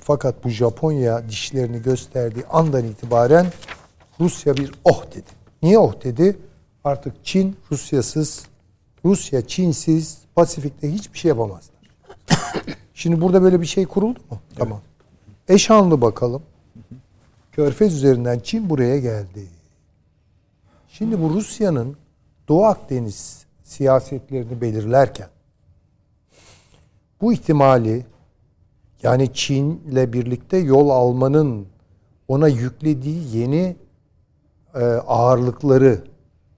[0.00, 3.46] Fakat bu Japonya dişlerini gösterdiği andan itibaren
[4.20, 5.30] Rusya bir oh dedi.
[5.62, 6.36] Niye oh dedi?
[6.84, 8.44] Artık Çin Rusyasız,
[9.04, 11.78] Rusya Çinsiz Pasifik'te hiçbir şey yapamazlar.
[12.94, 14.40] Şimdi burada böyle bir şey kuruldu mu?
[14.56, 14.80] Tamam.
[15.48, 16.42] Eşanlı bakalım.
[17.52, 19.46] Körfez üzerinden Çin buraya geldi.
[20.88, 21.96] Şimdi bu Rusya'nın
[22.48, 25.28] Doğu Akdeniz siyasetlerini belirlerken
[27.20, 28.06] bu ihtimali
[29.02, 31.66] yani Çin'le birlikte yol almanın
[32.28, 33.76] ona yüklediği yeni
[34.74, 36.04] e, ağırlıkları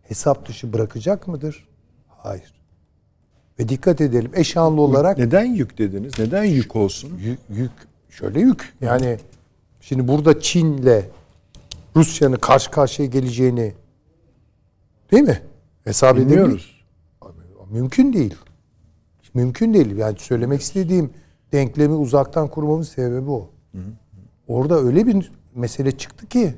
[0.03, 1.69] hesap dışı bırakacak mıdır?
[2.23, 2.55] Hayır.
[3.59, 6.13] Ve dikkat edelim eşanlı olarak Neden yük dediniz?
[6.19, 7.19] Neden yük olsun?
[7.19, 7.73] yük, yük
[8.11, 8.75] şöyle yük.
[8.81, 9.19] Yani
[9.81, 11.03] şimdi burada Çin'le
[11.97, 13.75] Rusya'nın karşı karşıya geleceğini
[15.11, 15.41] değil mi?
[15.85, 16.43] Hesap edebiliyor.
[16.43, 16.81] Bilmiyoruz.
[17.71, 18.35] Mümkün değil.
[19.35, 19.97] Mümkün değil.
[19.97, 21.11] Yani söylemek istediğim
[21.53, 23.51] denklemi uzaktan kurmamın sebebi o.
[24.49, 26.55] Orada öyle bir mesele çıktı ki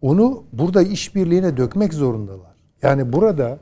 [0.00, 2.54] onu burada işbirliğine dökmek zorundalar.
[2.82, 3.58] Yani burada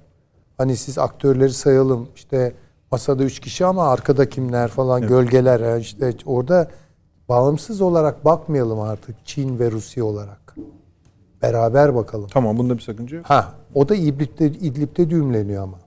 [0.59, 2.53] hani siz aktörleri sayalım işte
[2.91, 6.71] masada üç kişi ama arkada kimler falan gölgeler ha işte orada
[7.29, 10.55] bağımsız olarak bakmayalım artık Çin ve Rusya olarak.
[11.43, 12.29] Beraber bakalım.
[12.31, 13.27] Tamam bunda bir sakınca yok.
[13.27, 15.79] Ha, o da İdlib'de, İdlib'de düğümleniyor ama.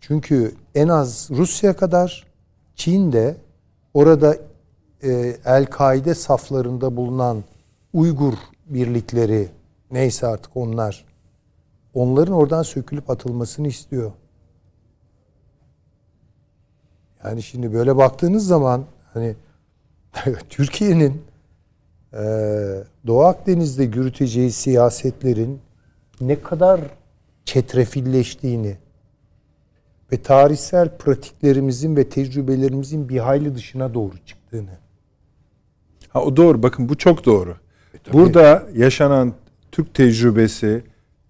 [0.00, 2.26] Çünkü en az Rusya kadar
[2.76, 3.36] Çin de
[3.94, 4.36] orada
[5.02, 7.44] e, El-Kaide saflarında bulunan
[7.92, 8.34] Uygur
[8.66, 9.48] birlikleri
[9.90, 11.04] neyse artık onlar
[11.94, 14.12] onların oradan sökülüp atılmasını istiyor.
[17.24, 19.36] Yani şimdi böyle baktığınız zaman hani
[20.50, 21.22] Türkiye'nin
[22.14, 25.60] ee, Doğu Akdeniz'de yürüteceği siyasetlerin
[26.20, 26.80] ne kadar
[27.44, 28.76] çetrefilleştiğini
[30.12, 34.70] ve tarihsel pratiklerimizin ve tecrübelerimizin bir hayli dışına doğru çıktığını.
[36.08, 36.62] Ha, o doğru.
[36.62, 37.56] Bakın bu çok doğru.
[38.12, 39.32] Burada yaşanan
[39.72, 40.82] Türk tecrübesi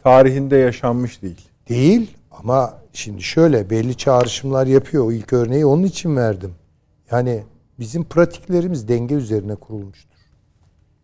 [0.05, 1.48] tarihinde yaşanmış değil.
[1.68, 5.05] Değil ama şimdi şöyle belli çağrışımlar yapıyor.
[5.05, 6.55] O ilk örneği onun için verdim.
[7.10, 7.43] Yani
[7.78, 10.18] bizim pratiklerimiz denge üzerine kurulmuştur.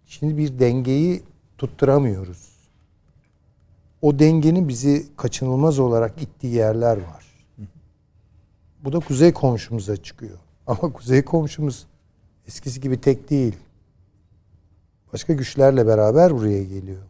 [0.06, 1.22] Şimdi bir dengeyi
[1.59, 2.51] tutturamıyoruz.
[4.02, 7.24] O dengenin bizi kaçınılmaz olarak ittiği yerler var.
[8.85, 10.39] Bu da kuzey komşumuza çıkıyor.
[10.66, 11.86] Ama kuzey komşumuz
[12.48, 13.56] eskisi gibi tek değil.
[15.12, 17.02] Başka güçlerle beraber buraya geliyor.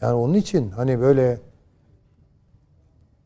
[0.00, 1.40] Yani onun için hani böyle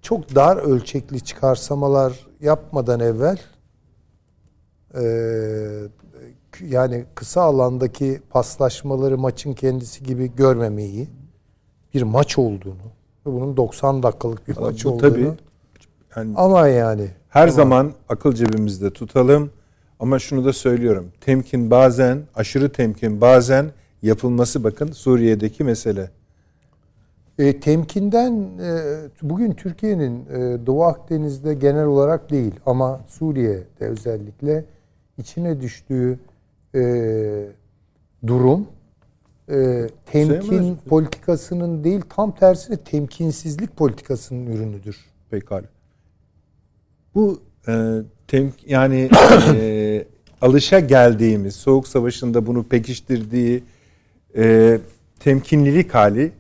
[0.03, 3.39] çok dar ölçekli çıkarsamalar yapmadan evvel
[4.95, 5.89] eee
[6.69, 11.09] yani kısa alandaki paslaşmaları maçın kendisi gibi görmemeyi,
[11.95, 12.87] bir maç olduğunu
[13.27, 15.01] ve bunun 90 dakikalık bir maç bu olduğunu.
[15.01, 15.33] tabii
[16.17, 19.51] yani Ama yani her zaman akıl cebimizde tutalım.
[20.01, 21.13] Ama şunu da söylüyorum.
[21.21, 23.71] Temkin bazen, aşırı temkin bazen
[24.03, 26.11] yapılması bakın Suriye'deki mesele.
[27.41, 28.83] E, temkinden e,
[29.23, 34.65] bugün Türkiye'nin e, Doğu Akdeniz'de genel olarak değil ama Suriye'de özellikle
[35.19, 36.19] içine düştüğü
[36.75, 36.83] e,
[38.27, 38.67] durum
[39.49, 40.79] e, temkin Sevmez.
[40.89, 44.97] politikasının değil tam tersine temkinsizlik politikasının ürünüdür.
[45.31, 45.67] Pekala.
[47.15, 47.99] Bu e,
[48.29, 49.09] tem, yani
[49.55, 50.05] e,
[50.41, 53.65] alışa geldiğimiz Soğuk Savaşı'nda bunu pekiştirdiği
[54.37, 54.79] e,
[55.21, 56.33] temkinlilik hali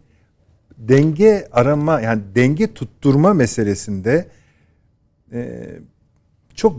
[0.89, 4.29] denge arama yani denge tutturma meselesinde
[5.33, 5.69] e,
[6.55, 6.77] çok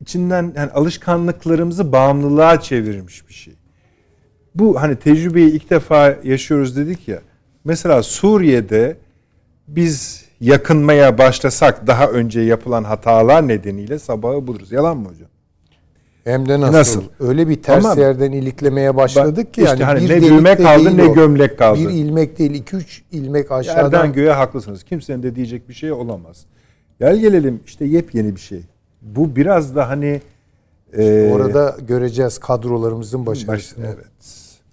[0.00, 3.54] içinden yani alışkanlıklarımızı bağımlılığa çevirmiş bir şey.
[4.54, 7.22] Bu hani tecrübeyi ilk defa yaşıyoruz dedik ya.
[7.64, 8.96] Mesela Suriye'de
[9.68, 14.72] biz yakınmaya başlasak daha önce yapılan hatalar nedeniyle sabahı buluruz.
[14.72, 15.28] Yalan mı hocam?
[16.24, 16.72] Hem de nasıl?
[16.72, 17.02] Nasıl?
[17.20, 21.04] Öyle bir ters Ama- yerden iliklemeye başladık ki İşte yani hani ne de kaldı, ne
[21.04, 21.14] o.
[21.14, 21.78] gömlek kaldı.
[21.80, 23.82] Bir ilmek değil, iki üç ilmek aşağıdan.
[23.82, 24.82] Yerden göğe haklısınız.
[24.82, 26.44] Kimsenin de diyecek bir şey olamaz.
[27.00, 28.60] Gel gelelim işte yepyeni bir şey.
[29.02, 30.20] Bu biraz da hani
[30.96, 33.86] e, Orada göreceğiz kadrolarımızın baş, başarısını.
[33.86, 34.06] evet.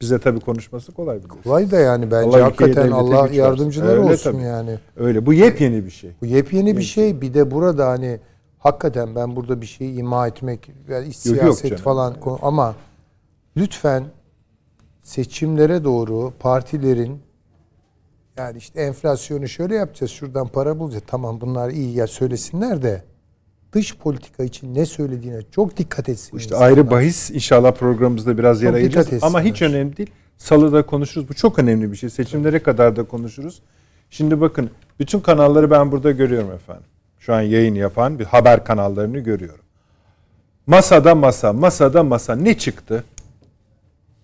[0.02, 4.32] Bize tabii konuşması kolay bir Kolay da yani bence ülkeyi hakikaten Allah yardımcıları Öyle olsun
[4.32, 4.44] tabii.
[4.44, 4.80] yani.
[4.98, 5.26] Öyle.
[5.26, 6.10] Bu yepyeni bir şey.
[6.22, 7.22] Bu yepyeni bir şey.
[7.22, 8.20] Bir de burada hani
[8.66, 11.84] hakikaten ben burada bir şey ima etmek yani iç Yok, yok siyaset canım.
[11.84, 12.76] falan konu- ama
[13.58, 14.04] lütfen
[15.02, 17.20] seçimlere doğru partilerin
[18.38, 21.04] yani işte enflasyonu şöyle yapacağız şuradan para bulacağız.
[21.08, 23.04] Tamam bunlar iyi ya söylesinler de
[23.74, 26.38] dış politika için ne söylediğine çok dikkat etsin.
[26.38, 26.68] İşte insanlar.
[26.70, 29.24] ayrı bahis inşallah programımızda biraz yer ayıracağız.
[29.24, 30.12] Ama hiç önemli değil.
[30.38, 31.30] Salıda konuşuruz.
[31.30, 32.10] Bu çok önemli bir şey.
[32.10, 33.62] Seçimlere kadar da konuşuruz.
[34.10, 34.70] Şimdi bakın
[35.00, 36.84] bütün kanalları ben burada görüyorum efendim.
[37.26, 39.66] Şu an yayın yapan bir haber kanallarını görüyorum.
[40.68, 43.04] Masada masa, masada masa ne çıktı?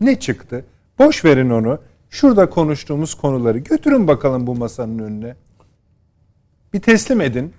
[0.02, 0.66] Ne çıktı?
[1.00, 1.80] Boş verin onu.
[2.10, 5.36] Şurada konuştuğumuz konuları götürün bakalım bu masanın önüne.
[6.74, 7.54] Bir teslim edin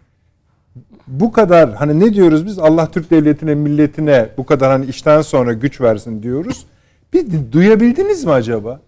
[1.06, 5.52] bu kadar hani ne diyoruz biz Allah Türk devletine milletine bu kadar hani işten sonra
[5.52, 6.66] güç versin diyoruz.
[7.12, 8.80] Bir duyabildiniz mi acaba?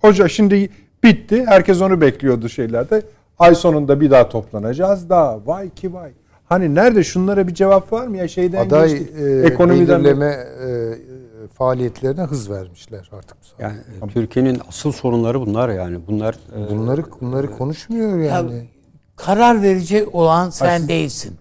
[0.00, 0.70] Hoca şimdi
[1.04, 1.44] bitti.
[1.46, 3.02] Herkes onu bekliyordu şeylerde.
[3.42, 5.46] Ay sonunda bir daha toplanacağız daha.
[5.46, 6.10] Vay ki vay.
[6.48, 9.08] Hani nerede şunlara bir cevap var mı ya şeyden aday geçtik.
[9.20, 10.68] e, Ekonomiden belirleme e,
[11.54, 13.36] faaliyetlerine hız vermişler artık.
[13.58, 15.98] Yani e, Türkiye'nin asıl sorunları bunlar yani.
[16.06, 18.54] Bunlar e, bunları bunları konuşmuyor yani.
[18.54, 18.62] Ya,
[19.16, 21.36] karar verecek olan sen siz- değilsin.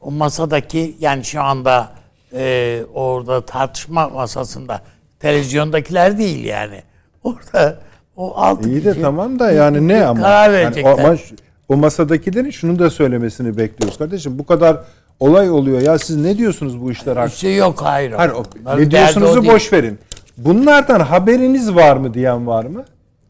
[0.00, 1.92] O masadaki yani şu anda
[2.32, 4.80] e, orada tartışma masasında
[5.20, 6.82] televizyondakiler değil yani.
[7.24, 7.78] Orada
[8.16, 10.20] o altı İyi de kişi tamam da yani ne ama?
[10.22, 10.92] Karar Yani verecekler.
[10.92, 11.34] o, ama şu-
[11.68, 14.38] o masadakilerin şunu da söylemesini bekliyoruz kardeşim.
[14.38, 14.76] Bu kadar
[15.20, 15.80] olay oluyor.
[15.80, 17.34] Ya siz ne diyorsunuz bu işler hakkında?
[17.34, 18.12] İşte yok hayır.
[18.12, 19.54] Hayır, o- ne diyorsunuzu değil.
[19.54, 19.98] boş verin.
[20.36, 22.84] Bunlardan haberiniz var mı diyen var mı?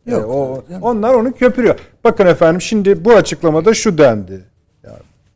[0.07, 1.79] Yok, E, o, onlar onu köpürüyor.
[2.05, 4.45] Bakın efendim şimdi bu açıklamada şu dendi.
[4.85, 4.91] Ya,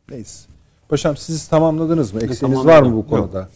[0.09, 0.47] neyse.
[0.89, 2.19] Paşam siz tamamladınız mı?
[2.23, 3.47] Eksiğiniz var mı bu konuda?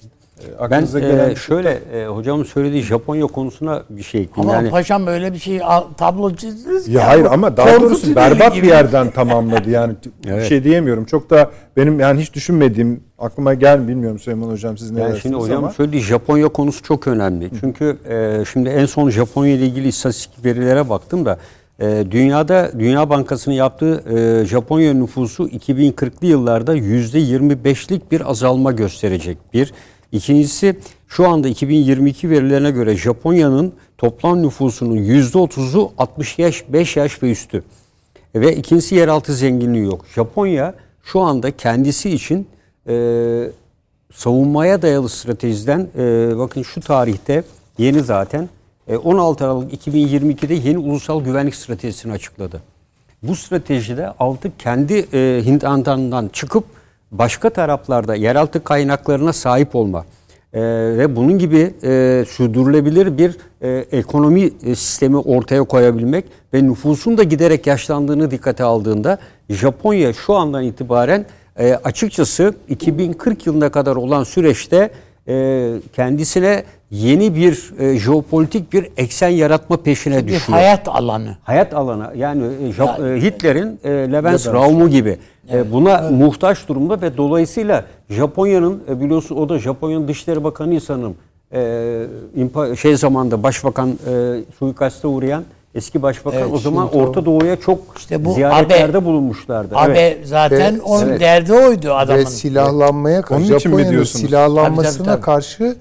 [0.67, 4.49] E, Ben e, gelen şöyle e, hocamın söylediği Japonya konusuna bir şey ekleyeyim.
[4.49, 7.07] Ama yani paşam öyle bir şey al- tablo çizdiniz ki Ya ya.
[7.07, 8.63] hayır ama daha doğrusu berbat gibi.
[8.63, 9.93] bir yerden tamamladı yani
[10.25, 10.45] bir Evet.
[10.49, 11.05] şey diyemiyorum.
[11.05, 15.23] Çok da benim yani hiç düşünmediğim aklıma gel bilmiyorum Süleyman hocam siz ne Yani dersiniz
[15.23, 17.49] şimdi hocam ama söylediği Japonya konusu çok önemli.
[17.59, 21.37] Çünkü e, şimdi en son Japonya ile ilgili istatistik verilere baktım da
[21.79, 24.03] e, dünyada Dünya Bankası'nın yaptığı
[24.41, 29.37] e, Japonya nüfusu 2040'lı yıllarda %25'lik bir azalma gösterecek.
[29.53, 29.73] Bir.
[30.11, 30.75] İkincisi
[31.07, 37.63] şu anda 2022 verilerine göre Japonya'nın toplam nüfusunun %30'u 60 yaş, 5 yaş ve üstü.
[38.35, 40.05] Ve ikincisi yeraltı zenginliği yok.
[40.15, 40.73] Japonya
[41.03, 42.47] şu anda kendisi için
[42.87, 42.93] e,
[44.13, 47.43] savunmaya dayalı stratejiden e, bakın şu tarihte
[47.77, 48.49] yeni zaten
[48.87, 52.61] e, 16 Aralık 2022'de yeni ulusal güvenlik stratejisini açıkladı.
[53.23, 56.63] Bu stratejide altı kendi e, Hindistan'dan çıkıp
[57.11, 60.05] başka taraflarda yeraltı kaynaklarına sahip olma
[60.53, 60.61] e,
[60.97, 67.23] ve bunun gibi e, sürdürülebilir bir e, ekonomi e, sistemi ortaya koyabilmek ve nüfusun da
[67.23, 69.17] giderek yaşlandığını dikkate aldığında
[69.49, 71.25] Japonya şu andan itibaren
[71.59, 74.91] e, açıkçası 2040 yılına kadar olan süreçte
[75.27, 80.57] e, kendisine yeni bir e, jeopolitik bir eksen yaratma peşine Bir düşüyor.
[80.57, 81.37] hayat alanı.
[81.43, 85.17] Hayat alanı yani e, Jap- Ya- e, Hitler'in e, Levens Raum'u gibi
[85.53, 91.15] e, buna muhtaç durumda ve dolayısıyla Japonya'nın e, biliyorsun o da Japonya'nın Dışişleri Bakanı sanırım
[91.53, 95.43] e, şey zamanda başbakan e, suikaste uğrayan
[95.75, 96.95] eski başbakan Evet, o zaman.
[96.95, 99.75] Orta Doğu'ya çok İşte bu ziyaretlerde Abe- bulunmuşlardı.
[99.75, 100.17] Abi Evet.
[100.27, 101.19] zaten Ve- onun Evet.
[101.19, 102.19] derdi oydu adamın.
[102.21, 104.25] Ve silahlanmaya karşı Onun için mi Japonya'nın diyorsunuz?
[104.25, 105.21] silahlanmasına Tabii, tabii, tabii.
[105.25, 105.75] karşı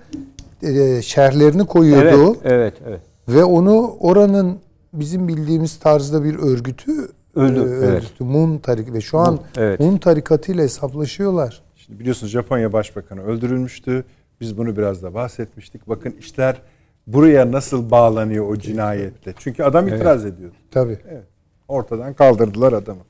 [0.62, 2.36] e, şerhlerini koyuyordu.
[2.44, 3.00] Evet, evet, evet.
[3.28, 4.58] Ve onu oranın
[4.92, 6.92] bizim bildiğimiz tarzda bir örgütü
[7.34, 7.88] Öldü, e, evet.
[7.88, 9.80] örgütü Mun tarikatı ve şu an evet.
[9.80, 11.62] Mun tarikatıyla hesaplaşıyorlar.
[11.76, 14.04] Şimdi biliyorsunuz Japonya Başbakanı öldürülmüştü.
[14.40, 15.88] Biz bunu biraz da bahsetmiştik.
[15.88, 16.56] Bakın işler
[17.12, 19.35] buraya nasıl bağlanıyor o cinayetle.
[19.39, 20.55] Çünkü adam itiraz ediyordu.
[20.70, 20.99] Tabii.
[21.11, 21.24] Evet.
[21.69, 23.01] Ortadan kaldırdılar adamı.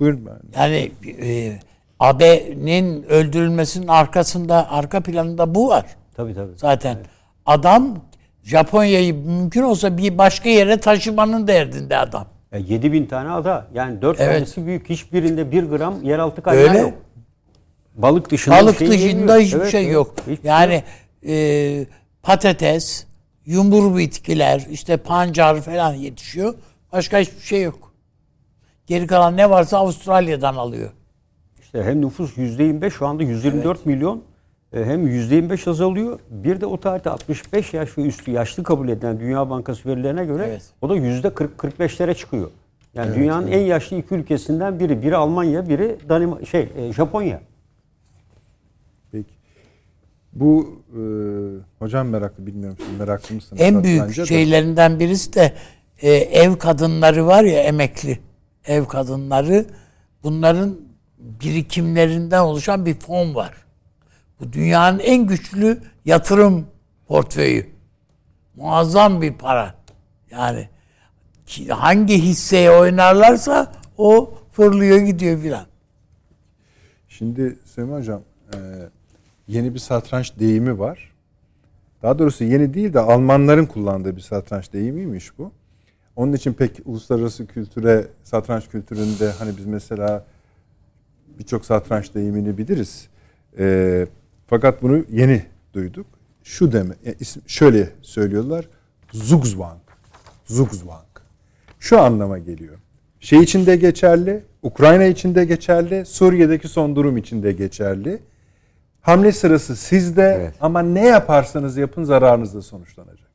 [0.00, 0.60] Buyurun ben.
[0.60, 0.92] Yani
[1.22, 1.58] e,
[2.00, 5.86] Abe'nin öldürülmesinin arkasında, arka planında bu var.
[6.16, 6.52] Tabii tabii.
[6.56, 6.98] Zaten
[7.46, 7.98] adam
[8.42, 12.26] Japonya'yı mümkün olsa bir başka yere taşımanın derdinde adam.
[12.52, 14.32] Ya 7 bin tane ada yani 4 Evet.
[14.34, 16.78] tanesi büyük hiçbirinde 1 gram yeraltı kaynağı Öyle.
[16.78, 16.94] yok.
[17.94, 19.94] Balık dışında Balık şey dışında hiçbir Evet, şey evet.
[19.94, 20.14] yok.
[20.20, 20.82] Hiçbir şey yani yok.
[21.28, 21.86] e,
[22.24, 23.06] patates,
[23.46, 26.54] yumru bitkiler, işte pancar falan yetişiyor.
[26.92, 27.92] Başka hiçbir şey yok.
[28.86, 30.90] Geri kalan ne varsa Avustralya'dan alıyor.
[31.60, 34.22] İşte hem nüfus %25 şu anda 124 milyon
[34.72, 36.18] e, hem %25 azalıyor.
[36.30, 40.44] Bir de o tarihte 65 yaş ve üstü yaşlı kabul edilen Dünya Bankası verilerine göre
[40.48, 40.62] Evet.
[40.82, 42.50] o da %40-45'lere çıkıyor.
[42.94, 45.02] Yani dünyanın en yaşlı iki ülkesinden biri.
[45.02, 47.40] Biri Almanya, biri Danima şey e, Japonya.
[50.34, 51.00] Bu e,
[51.78, 53.62] hocam meraklı bilmiyorum siz meraklı mısınız?
[53.62, 54.26] En büyük de.
[54.26, 55.54] şeylerinden birisi de
[55.98, 58.18] e, ev kadınları var ya emekli
[58.66, 59.66] ev kadınları
[60.22, 60.76] bunların
[61.18, 63.54] birikimlerinden oluşan bir fon var.
[64.40, 66.66] Bu dünyanın en güçlü yatırım
[67.08, 67.66] portföyü.
[68.56, 69.74] Muazzam bir para.
[70.30, 70.68] Yani
[71.68, 75.66] hangi hisseye oynarlarsa o fırlıyor gidiyor filan.
[77.08, 78.22] Şimdi Süleyman Hocam
[78.54, 78.58] e,
[79.48, 81.12] yeni bir satranç deyimi var.
[82.02, 85.52] Daha doğrusu yeni değil de Almanların kullandığı bir satranç deyimiymiş bu.
[86.16, 90.24] Onun için pek uluslararası kültüre, satranç kültüründe hani biz mesela
[91.38, 93.08] birçok satranç deyimini biliriz.
[93.58, 94.06] E,
[94.46, 95.44] fakat bunu yeni
[95.74, 96.06] duyduk.
[96.44, 97.14] Şu deme, e,
[97.46, 98.68] şöyle söylüyorlar.
[99.12, 99.80] Zugzwang.
[100.46, 101.04] Zugzwang.
[101.80, 102.78] Şu anlama geliyor.
[103.20, 108.18] Şey için de geçerli, Ukrayna için de geçerli, Suriye'deki son durum için de geçerli.
[109.04, 110.54] Hamle sırası sizde Evet.
[110.60, 113.28] ama ne yaparsanız yapın zararınızla sonuçlanacak.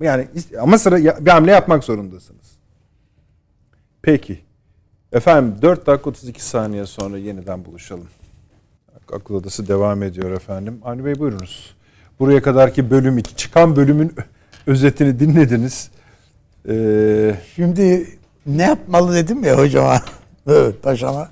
[0.00, 0.28] Yani
[0.60, 0.96] ama sıra
[1.26, 2.52] bir hamle yapmak zorundasınız.
[4.02, 4.40] Peki.
[5.12, 8.08] Efendim 4 dakika 32 saniye sonra yeniden buluşalım.
[9.12, 10.80] Akıl Odası devam ediyor efendim.
[10.84, 11.74] Avni Bey buyurunuz.
[12.20, 14.14] Buraya kadarki bölüm çıkan bölümün
[14.66, 15.90] özetini dinlediniz.
[16.68, 18.08] Ee, Şimdi
[18.46, 20.02] ne yapmalı dedim ya hocama.
[20.46, 21.28] Evet paşama.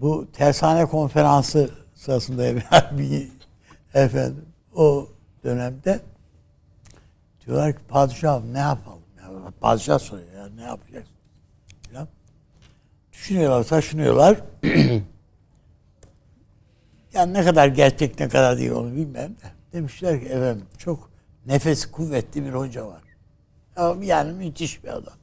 [0.00, 2.56] Bu tersane konferansı sırasında
[2.98, 3.28] bir
[3.94, 4.44] efendim
[4.74, 5.08] o
[5.44, 6.00] dönemde
[7.46, 9.02] diyorlar ki padişahım ne yapalım?
[9.20, 9.30] Ya,
[9.60, 11.14] padişah soruyor ya ne yapacaksın?
[11.92, 12.08] Falan.
[13.12, 14.40] Düşünüyorlar, taşınıyorlar.
[17.12, 19.52] yani ne kadar gerçek ne kadar değil onu bilmem de.
[19.72, 21.10] Demişler ki efendim çok
[21.46, 23.02] nefesi kuvvetli bir hoca var.
[24.02, 25.14] Yani müthiş bir adam.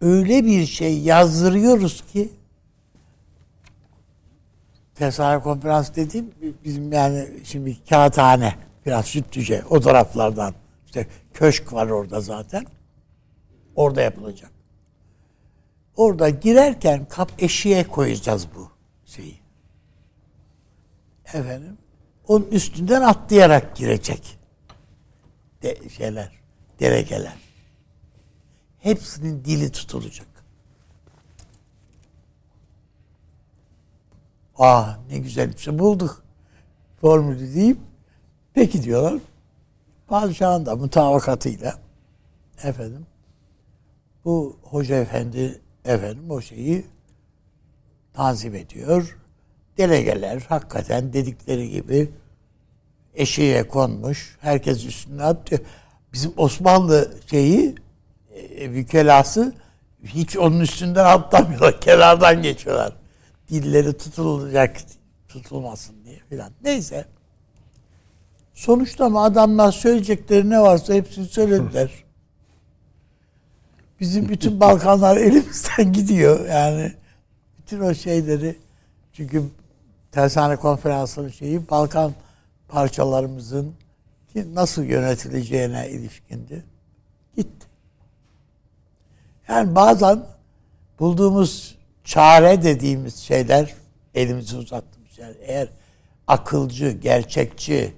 [0.00, 2.32] Öyle bir şey yazdırıyoruz ki
[5.02, 6.34] Tesadüf konferans dediğim
[6.64, 8.54] bizim yani şimdi kağıthane
[8.86, 10.54] biraz Sütlüce o taraflardan
[10.86, 12.66] işte köşk var orada zaten.
[13.76, 14.50] Orada yapılacak.
[15.96, 18.70] Orada girerken kap eşiğe koyacağız bu
[19.04, 19.40] şeyi.
[21.24, 21.78] Efendim
[22.28, 24.38] onun üstünden atlayarak girecek.
[25.62, 26.32] De, şeyler,
[26.80, 27.36] delegeler.
[28.78, 30.31] Hepsinin dili tutulacak.
[34.64, 36.22] Ah ne güzel şey bulduk.
[37.00, 37.78] Formülü deyip
[38.54, 39.20] peki diyorlar.
[40.06, 41.74] Padişahın da mutabakatıyla
[42.64, 43.06] efendim
[44.24, 46.84] bu hoca efendi efendim o şeyi
[48.14, 49.18] tanzim ediyor.
[49.78, 52.10] Delegeler hakikaten dedikleri gibi
[53.14, 54.36] eşeğe konmuş.
[54.40, 55.60] Herkes üstüne atıyor.
[56.12, 57.74] Bizim Osmanlı şeyi
[58.34, 59.54] e, vükelası
[60.04, 61.80] hiç onun üstünden atlamıyorlar.
[61.80, 63.01] Kenardan geçiyorlar
[63.52, 64.76] dilleri tutulacak
[65.28, 66.52] tutulmasın diye filan.
[66.64, 67.04] Neyse.
[68.54, 71.90] Sonuçta mı adamlar söyleyecekleri ne varsa hepsini söylediler.
[74.00, 76.48] Bizim bütün Balkanlar elimizden gidiyor.
[76.48, 76.92] Yani
[77.58, 78.58] bütün o şeyleri
[79.12, 79.42] çünkü
[80.12, 82.12] tersane konferansının şeyi Balkan
[82.68, 83.74] parçalarımızın
[84.34, 86.64] nasıl yönetileceğine ilişkindi.
[87.36, 87.66] Gitti.
[89.48, 90.26] Yani bazen
[91.00, 93.74] bulduğumuz çare dediğimiz şeyler
[94.14, 95.68] elimizi uzattığımız yani eğer
[96.26, 97.94] akılcı, gerçekçi,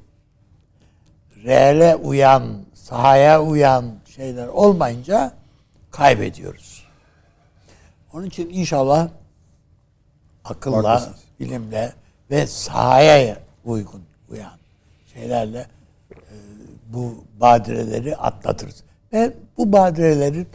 [1.44, 5.32] reale uyan, sahaya uyan şeyler olmayınca
[5.90, 6.84] kaybediyoruz.
[8.12, 9.08] Onun için inşallah
[10.44, 11.20] akılla, Haklısınız.
[11.40, 11.92] bilimle
[12.30, 14.58] ve sahaya uygun uyan
[15.14, 15.66] şeylerle
[16.12, 16.34] e,
[16.86, 18.84] bu badireleri atlatırız.
[19.12, 20.48] Ve bu badirelerin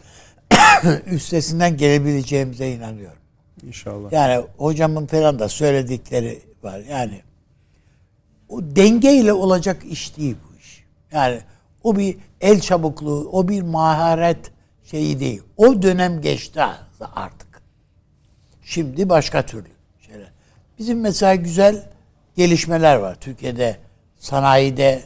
[1.06, 3.19] üstesinden gelebileceğimize inanıyorum.
[3.62, 4.12] İnşallah.
[4.12, 6.78] Yani hocamın falan da söyledikleri var.
[6.90, 7.20] Yani
[8.48, 10.84] o dengeyle olacak iş değil bu iş.
[11.12, 11.40] Yani
[11.82, 14.52] o bir el çabukluğu, o bir maharet
[14.84, 15.42] şeyi değil.
[15.56, 16.60] O dönem geçti
[17.14, 17.62] artık.
[18.62, 19.68] Şimdi başka türlü
[20.06, 20.32] şeyler.
[20.78, 21.90] Bizim mesela güzel
[22.36, 23.16] gelişmeler var.
[23.20, 23.76] Türkiye'de
[24.18, 25.02] sanayide,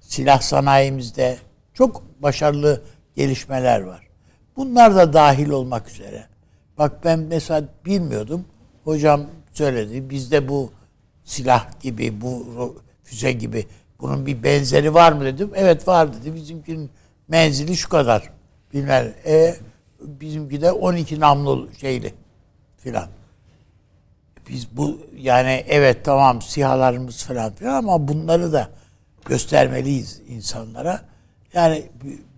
[0.00, 1.38] silah sanayimizde
[1.74, 2.82] çok başarılı
[3.16, 4.08] gelişmeler var.
[4.56, 6.31] Bunlar da dahil olmak üzere
[6.78, 8.44] Bak ben mesela bilmiyordum.
[8.84, 10.10] Hocam söyledi.
[10.10, 10.72] Bizde bu
[11.24, 13.66] silah gibi, bu füze gibi
[14.00, 15.50] bunun bir benzeri var mı dedim.
[15.54, 16.34] Evet var dedi.
[16.34, 16.90] Bizimkinin
[17.28, 18.30] menzili şu kadar.
[18.74, 19.14] Bilmem.
[19.26, 19.54] E,
[20.00, 22.14] bizimki de 12 namlu şeyli
[22.78, 23.08] filan.
[24.48, 28.68] Biz bu yani evet tamam sihalarımız falan filan ama bunları da
[29.24, 31.00] göstermeliyiz insanlara.
[31.54, 31.84] Yani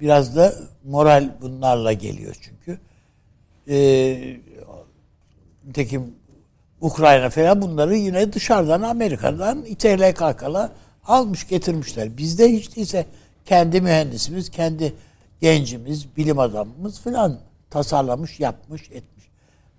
[0.00, 0.54] biraz da
[0.84, 2.78] moral bunlarla geliyor çünkü
[3.68, 4.36] e,
[5.66, 6.14] nitekim
[6.80, 10.72] Ukrayna falan bunları yine dışarıdan Amerika'dan İTL kakala
[11.04, 12.16] almış getirmişler.
[12.16, 13.06] Bizde hiç değilse
[13.44, 14.94] kendi mühendisimiz, kendi
[15.40, 19.24] gencimiz, bilim adamımız falan tasarlamış, yapmış, etmiş.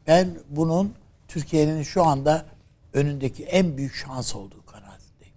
[0.08, 0.94] Ben bunun
[1.28, 2.46] Türkiye'nin şu anda
[2.94, 5.36] önündeki en büyük şans olduğu kanaatindeyim.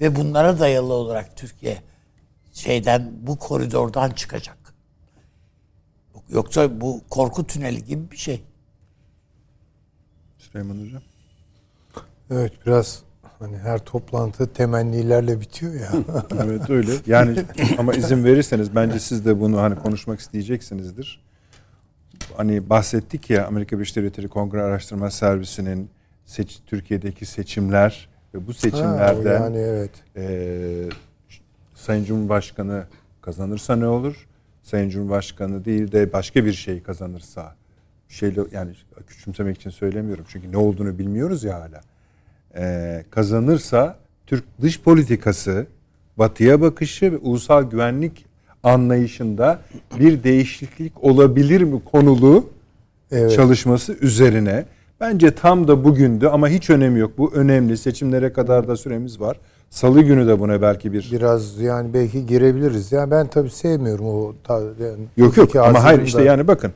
[0.00, 1.78] Ve bunlara dayalı olarak Türkiye
[2.52, 4.63] şeyden bu koridordan çıkacak.
[6.28, 8.44] Yoksa bu korku tüneli gibi bir şey.
[10.38, 11.02] Süleyman Hocam.
[12.30, 13.02] Evet biraz
[13.38, 15.92] hani her toplantı temennilerle bitiyor ya.
[16.44, 16.92] evet öyle.
[17.06, 17.44] Yani
[17.78, 21.24] ama izin verirseniz bence siz de bunu hani konuşmak isteyeceksinizdir.
[22.36, 25.90] Hani bahsettik ya Amerika Birleşik Devletleri Kongre Araştırma Servisi'nin
[26.24, 29.90] seç, Türkiye'deki seçimler ve bu seçimlerden ha, yani evet.
[30.16, 30.88] e,
[31.74, 32.86] Sayın Cumhurbaşkanı
[33.22, 34.28] kazanırsa ne olur?
[34.64, 37.54] Sayın Cumhurbaşkanı değil de başka bir şey kazanırsa
[38.08, 38.72] şeyle yani
[39.06, 41.80] küçümsemek için söylemiyorum çünkü ne olduğunu bilmiyoruz ya hala.
[42.56, 45.66] Ee, kazanırsa Türk dış politikası,
[46.16, 48.26] batıya bakışı ve ulusal güvenlik
[48.62, 49.60] anlayışında
[49.98, 52.50] bir değişiklik olabilir mi konulu
[53.10, 53.32] evet.
[53.32, 54.64] çalışması üzerine
[55.00, 57.18] Bence tam da bugündü ama hiç önemi yok.
[57.18, 57.76] Bu önemli.
[57.76, 59.40] Seçimlere kadar da süremiz var.
[59.70, 61.08] Salı günü de buna belki bir...
[61.12, 62.92] Biraz yani belki girebiliriz.
[62.92, 66.72] Yani ben tabii sevmiyorum o yani Yok yok ama hayır işte yani bakın.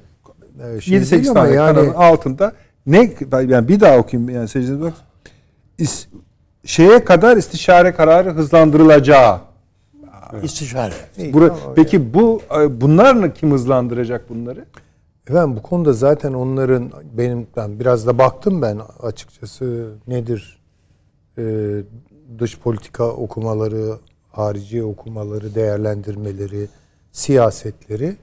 [0.77, 2.53] e, şey 7-8 değil ama tane yani kanalın altında
[2.87, 3.13] ne
[3.49, 4.93] yani bir daha okuyayım yani seyirciniz bak.
[5.79, 6.07] İs-
[6.65, 9.39] şeye kadar istişare kararı hızlandırılacağı.
[10.43, 10.95] İstişare.
[11.19, 14.65] İyi, Bura- tamam, peki bu e, bunlar kim hızlandıracak bunları?
[15.31, 20.59] Efendim bu konuda zaten onların benim ben biraz da baktım ben açıkçası nedir
[21.39, 21.43] Ee,
[22.39, 23.95] dış politika okumaları,
[24.33, 26.69] harici okumaları, değerlendirmeleri,
[27.13, 28.17] siyasetleri.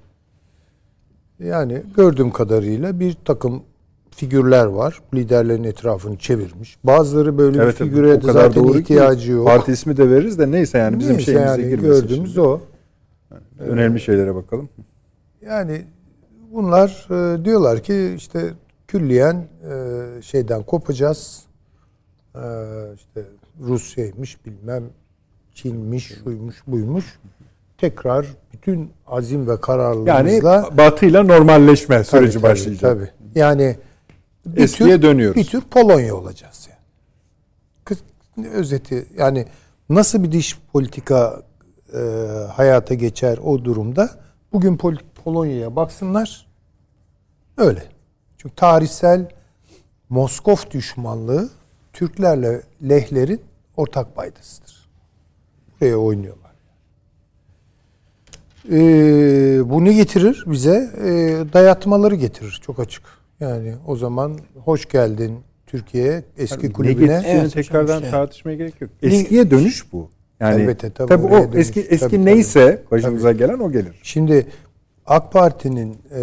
[1.39, 3.63] Yani gördüğüm kadarıyla bir takım
[4.11, 5.01] figürler var.
[5.13, 6.77] Liderlerin etrafını çevirmiş.
[6.83, 9.47] Bazıları böyle bir figüre de zaten doğru ihtiyacı yok.
[9.47, 11.87] Parti ismi de veririz de neyse yani bizim Neyse şeyimize yani girmesin.
[11.87, 12.47] gördüğümüz şimdi.
[12.47, 12.61] o.
[13.59, 14.69] Önemli şeylere bakalım.
[15.45, 15.85] Yani
[16.51, 18.53] bunlar e, diyorlar ki işte
[18.87, 21.43] külliyen e, şeyden kopacağız.
[22.35, 22.43] E,
[22.95, 23.25] işte
[23.59, 24.83] Rusya'ymış bilmem
[25.53, 27.19] Çin'miş, şuymuş, buymuş.
[27.77, 32.81] Tekrar bütün azim ve Yani kararlılığımızla batıyla normalleşme Tabii, süreci tabii, başlayacak.
[32.81, 33.39] Tabii.
[33.39, 33.77] Yani
[34.45, 35.35] bir Eskiye dönüyoruz.
[35.41, 36.79] Bir tür Polonya olacağız yani.
[37.85, 38.03] Kız-
[38.53, 39.45] Özeti yani
[39.89, 41.41] nasıl bir dış politika
[41.93, 41.99] e,
[42.51, 44.09] hayata geçer o durumda
[44.53, 46.47] bugün Pol- Polonya'ya baksınlar
[47.57, 47.83] öyle.
[48.37, 49.29] Çünkü tarihsel
[50.09, 51.49] Moskov düşmanlığı
[51.95, 53.41] Türklerle Lehlerin
[53.77, 54.89] ortak paydasıdır.
[55.81, 56.51] Buraya oynuyorlar.
[58.71, 60.91] Ee, bu ne getirir bize?
[60.97, 63.03] Ee, dayatmaları getirir çok açık.
[63.39, 67.23] Yani o zaman hoş geldin Türkiye eski Ne kulübüne.
[67.25, 68.91] Evet, tekrardan hocam, tartışmaya gerek yok.
[69.01, 70.09] Eskiye dönüş bu.
[70.39, 71.67] Yani Elbette, tabii, tabii, o dönüş.
[71.67, 73.99] eski eski Tabii, neyse başımıza gelen o gelir.
[74.03, 74.47] Şimdi
[75.05, 76.21] AK Parti'nin e,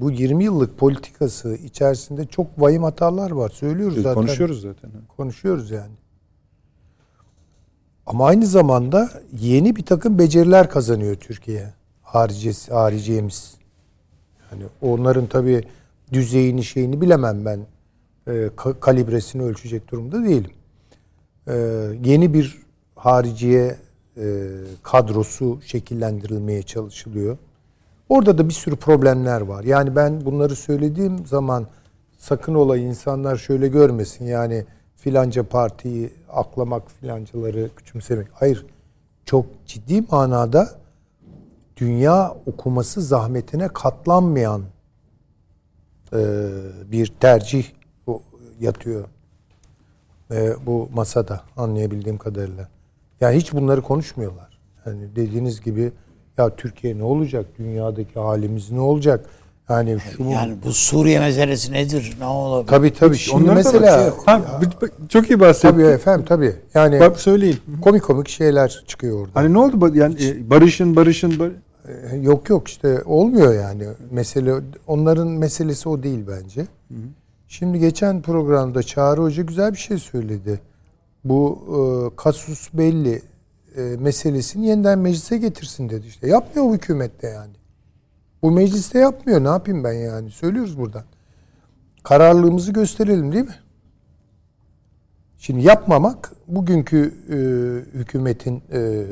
[0.00, 3.48] bu 20 yıllık politikası içerisinde çok vahim hatalar var.
[3.48, 4.14] Söylüyoruz Biz zaten.
[4.14, 4.90] konuşuyoruz zaten.
[5.16, 5.92] Konuşuyoruz yani.
[8.06, 9.10] Ama aynı zamanda
[9.40, 11.72] yeni bir takım beceriler kazanıyor Türkiye.
[12.02, 13.54] Hariciyesi, hariciyemiz.
[14.52, 15.62] Yani onların tabii
[16.12, 17.60] düzeyini şeyini bilemem ben.
[18.26, 20.50] E, ka- kalibresini ölçecek durumda değilim.
[21.48, 21.54] E,
[22.04, 22.58] yeni bir
[22.96, 23.76] hariciye
[24.16, 24.48] e,
[24.82, 27.38] kadrosu şekillendirilmeye çalışılıyor.
[28.08, 29.64] Orada da bir sürü problemler var.
[29.64, 31.66] Yani ben bunları söylediğim zaman
[32.18, 34.24] sakın ola insanlar şöyle görmesin.
[34.24, 34.64] Yani
[34.96, 38.26] filanca partiyi aklamak, filancaları küçümsemek.
[38.32, 38.66] Hayır.
[39.24, 40.70] Çok ciddi manada
[41.76, 44.62] dünya okuması zahmetine katlanmayan
[46.12, 46.48] e,
[46.92, 47.66] bir tercih
[48.60, 49.04] yatıyor
[50.30, 52.68] e, bu masada anlayabildiğim kadarıyla.
[53.20, 54.58] Yani hiç bunları konuşmuyorlar.
[54.86, 55.92] Yani dediğiniz gibi
[56.38, 57.46] ya Türkiye ne olacak?
[57.58, 59.24] Dünyadaki halimiz ne olacak?
[59.68, 62.16] Yani şu Yani bu Suriye meselesi nedir?
[62.20, 62.68] Ne olabilir?
[62.70, 63.16] tabii tabii.
[63.16, 64.10] Şimdi mesela şey.
[64.26, 64.42] Ha,
[65.08, 65.68] çok iyi bahsettin.
[65.68, 66.56] tabii efendim tabii.
[66.74, 67.56] Yani Bak söyleyin.
[67.82, 69.30] komik komik şeyler çıkıyor orada.
[69.34, 69.96] Hani ne oldu?
[69.96, 71.50] Yani e, barışın barışın bar-
[72.12, 73.84] E, Yok yok işte olmuyor yani.
[74.10, 74.54] Mesele
[74.86, 76.66] onların meselesi o değil bence.
[77.48, 80.60] Şimdi geçen programda Çağrı Hoca güzel bir şey söyledi.
[81.24, 81.76] Bu e,
[82.16, 83.22] kasus belli
[83.76, 86.28] e, meselesini yeniden meclise getirsin dedi işte.
[86.28, 87.52] Yapmıyor bu hükümette yani.
[88.42, 89.44] Bu mecliste yapmıyor.
[89.44, 90.30] Ne yapayım ben yani?
[90.30, 91.04] Söylüyoruz buradan.
[92.02, 93.58] Kararlılığımızı gösterelim değil mi?
[95.38, 97.36] Şimdi yapmamak bugünkü e,
[97.98, 99.04] hükümetin e,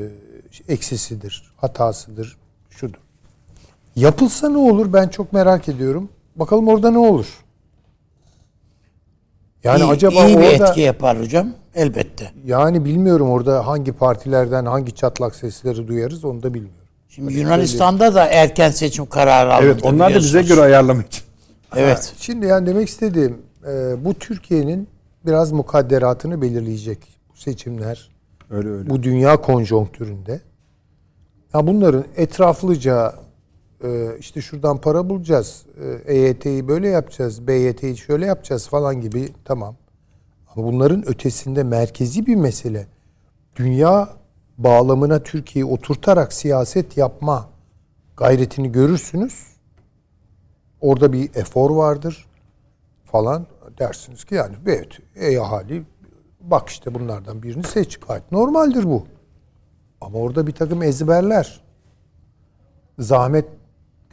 [0.67, 2.37] eksisidir, hatasıdır,
[2.69, 2.99] şudur.
[3.95, 6.09] Yapılsa ne olur ben çok merak ediyorum.
[6.35, 7.42] Bakalım orada ne olur?
[9.63, 11.47] Yani iyi, acaba iyi bir orada etki yapar hocam.
[11.75, 12.31] Elbette.
[12.45, 16.79] yani bilmiyorum orada hangi partilerden hangi çatlak sesleri duyarız onu da bilmiyorum.
[17.09, 19.71] Şimdi Yunanistan'da da erken seçim kararı alındı.
[19.71, 21.23] Evet onlar da bize göre ayarlamak için.
[21.75, 22.13] Evet.
[22.17, 24.87] Şimdi yani demek istediğim e, bu Türkiye'nin
[25.25, 26.99] biraz mukadderatını belirleyecek
[27.33, 28.09] bu seçimler.
[28.51, 28.89] Öyle öyle.
[28.89, 30.41] bu dünya konjonktüründe
[31.53, 33.13] ya bunların etraflıca
[34.19, 35.65] işte şuradan para bulacağız.
[36.07, 37.47] E, EYT'yi böyle yapacağız.
[37.47, 39.75] BYT'yi şöyle yapacağız falan gibi tamam.
[40.55, 42.87] Ama bunların ötesinde merkezi bir mesele.
[43.55, 44.09] Dünya
[44.57, 47.49] bağlamına Türkiye'yi oturtarak siyaset yapma
[48.17, 49.47] gayretini görürsünüz.
[50.81, 52.25] Orada bir efor vardır
[53.03, 53.47] falan
[53.79, 55.83] dersiniz ki yani evet ey ahali
[56.41, 59.03] bak işte bunlardan birini seç gayet normaldir bu.
[60.01, 61.63] Ama orada bir takım ezberler,
[62.99, 63.45] zahmet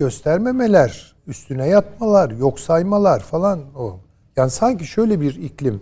[0.01, 3.98] göstermemeler, üstüne yatmalar, yok saymalar falan o.
[4.36, 5.81] Yani sanki şöyle bir iklim.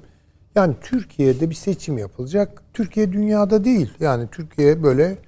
[0.55, 2.62] Yani Türkiye'de bir seçim yapılacak.
[2.74, 3.90] Türkiye dünyada değil.
[4.01, 5.19] Yani Türkiye böyle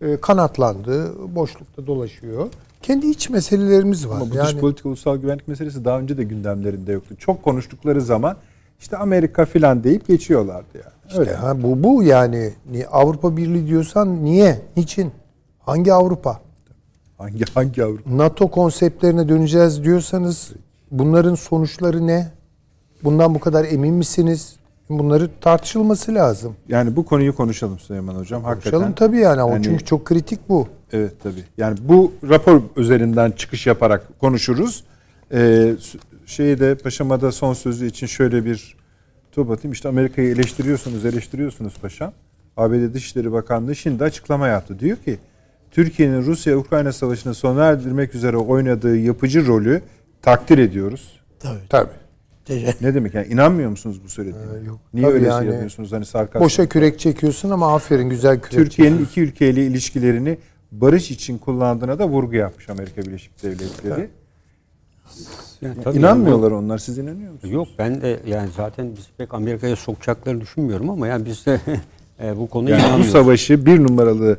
[0.00, 2.48] e, kanatlandı, boşlukta dolaşıyor.
[2.82, 4.16] kendi iç meselelerimiz var.
[4.16, 7.14] Ama bu dış yani politika ulusal güvenlik meselesi daha önce de gündemlerinde yoktu.
[7.18, 8.36] Çok konuştukları zaman
[8.80, 10.92] işte Amerika filan deyip geçiyorlardı yani.
[11.08, 11.34] işte Öyle.
[11.34, 14.60] ha, bu bu yani Ni- Avrupa Birliği diyorsan niye?
[14.76, 15.12] Niçin?
[15.58, 16.40] Hangi Avrupa?
[17.18, 18.16] Hangi hangi Avrupa?
[18.18, 20.52] NATO konseptlerine döneceğiz diyorsanız
[20.90, 22.32] bunların sonuçları ne?
[23.04, 24.56] Bundan bu kadar emin misiniz?
[24.88, 26.56] Bunları tartışılması lazım.
[26.68, 28.44] Yani bu konuyu konuşalım Süleyman Hocam.
[28.44, 28.70] Hakikaten.
[28.70, 29.42] Konuşalım tabii yani.
[29.42, 30.68] O Yani- çünkü çok kritik bu.
[30.92, 31.44] Evet tabii.
[31.58, 34.84] Yani bu rapor üzerinden çıkış yaparak konuşuruz.
[35.32, 35.72] Ee,
[36.26, 38.76] şeyi de Paşam'a da son sözü için şöyle bir
[39.32, 39.72] top atayım.
[39.72, 42.12] İşte Amerika'yı eleştiriyorsunuz, eleştiriyorsunuz Paşam.
[42.56, 44.78] ABD Dışişleri Bakanlığı şimdi açıklama yaptı.
[44.78, 45.18] Diyor ki
[45.74, 49.82] Türkiye'nin Rusya-Ukrayna savaşını sona erdirmek üzere oynadığı yapıcı rolü
[50.22, 51.20] takdir ediyoruz.
[51.40, 51.58] Tabii.
[51.68, 51.90] Tabii.
[52.80, 54.52] Ne demek yani inanmıyor musunuz bu söylediğine?
[54.62, 54.80] Ee, yok.
[54.94, 56.40] Niye Tabii öyle yani şey yapıyorsunuz hani sarkastik?
[56.40, 60.38] Boşa kürek çekiyorsun ama aferin güzel kürek Türkiye'nin iki ülkeyle ilişkilerini
[60.72, 64.10] barış için kullandığına da vurgu yapmış Amerika Birleşik Devletleri.
[65.62, 66.78] Yani İnanmıyorlar onlar.
[66.78, 67.54] Siz inanıyor musunuz?
[67.54, 71.60] Yok ben de yani zaten biz pek Amerika'ya sokacaklarını düşünmüyorum ama yani biz de
[72.22, 73.12] e, bu konuya Yani bu inanmıyoruz.
[73.12, 74.38] savaşı bir numaralı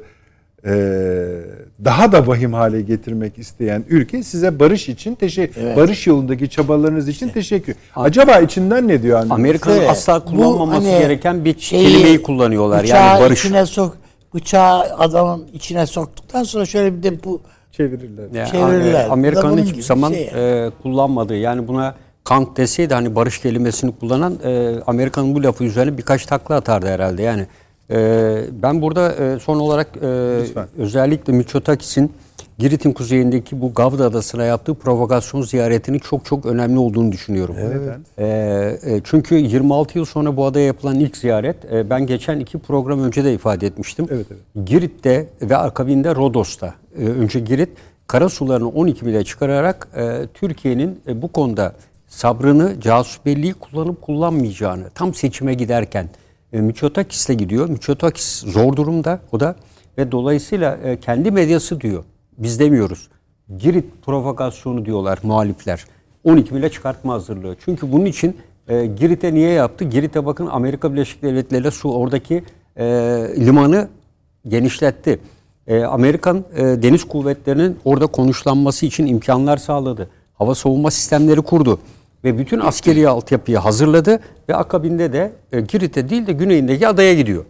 [1.85, 7.29] daha da vahim hale getirmek isteyen ülke size barış için teşekkür, barış yolundaki çabalarınız için
[7.29, 7.75] teşekkür.
[7.95, 9.19] Acaba içinden ne diyor?
[9.19, 9.33] Hani?
[9.33, 9.89] Amerika'nın Evet.
[9.89, 12.83] asla Bu kullanmaması hani gereken bir şeyi, kelimeyi kullanıyorlar.
[12.83, 13.45] Yani barış.
[13.45, 13.97] içine sok
[14.33, 18.25] bıçağı adamın içine soktuktan sonra şöyle bir de bu çevirirler.
[18.33, 19.05] Yani çevirirler.
[19.05, 23.91] e, Amerika'nın hiçbir gibi zaman şey e, kullanmadığı yani buna kank deseydi hani barış kelimesini
[23.99, 27.47] kullanan e, Amerika'nın bu lafı üzerine birkaç takla atardı herhalde yani.
[27.91, 30.07] E, ben burada e, son olarak e,
[30.41, 30.67] Lütfen.
[30.77, 32.11] özellikle Mitsotakis'in
[32.59, 37.55] Girit'in kuzeyindeki bu Gavda Adası'na yaptığı provokasyon ziyaretinin çok çok önemli olduğunu düşünüyorum.
[37.55, 37.99] Neden?
[38.17, 38.25] E,
[38.83, 43.03] e, çünkü 26 yıl sonra bu adaya yapılan ilk ziyaret e, ben geçen iki program
[43.03, 44.07] önce de ifade etmiştim.
[44.11, 44.67] Evet, evet.
[44.67, 47.69] Girit'te ve akabinde Rodos'ta e, önce Girit
[48.07, 51.73] kara sularını 12 mile çıkararak e, Türkiye'nin e, bu konuda
[52.07, 56.09] sabrını, casusbelliği kullanıp kullanmayacağını tam seçime giderken
[56.55, 57.69] e, Mitsotakis'le gidiyor.
[57.69, 59.55] Mitsotakis zor durumda o da
[59.97, 62.03] ve dolayısıyla e, kendi medyası diyor.
[62.37, 63.09] Biz demiyoruz.
[63.57, 65.85] Girit provokasyonu diyorlar muhalifler.
[66.23, 67.55] 12 mile çıkartma hazırlığı.
[67.65, 68.37] Çünkü bunun için
[68.67, 69.85] e, Girit'e niye yaptı?
[69.85, 72.43] Girit'e bakın Amerika Birleşik Devletleri ile su oradaki
[72.75, 72.85] e,
[73.39, 73.87] limanı
[74.47, 75.19] genişletti.
[75.67, 80.09] E, Amerikan e, deniz kuvvetlerinin orada konuşlanması için imkanlar sağladı.
[80.33, 81.79] Hava savunma sistemleri kurdu
[82.25, 84.19] ve bütün askeri altyapıyı hazırladı
[84.49, 87.45] ve akabinde de e, Girit'e değil de güneyindeki adaya gidiyor.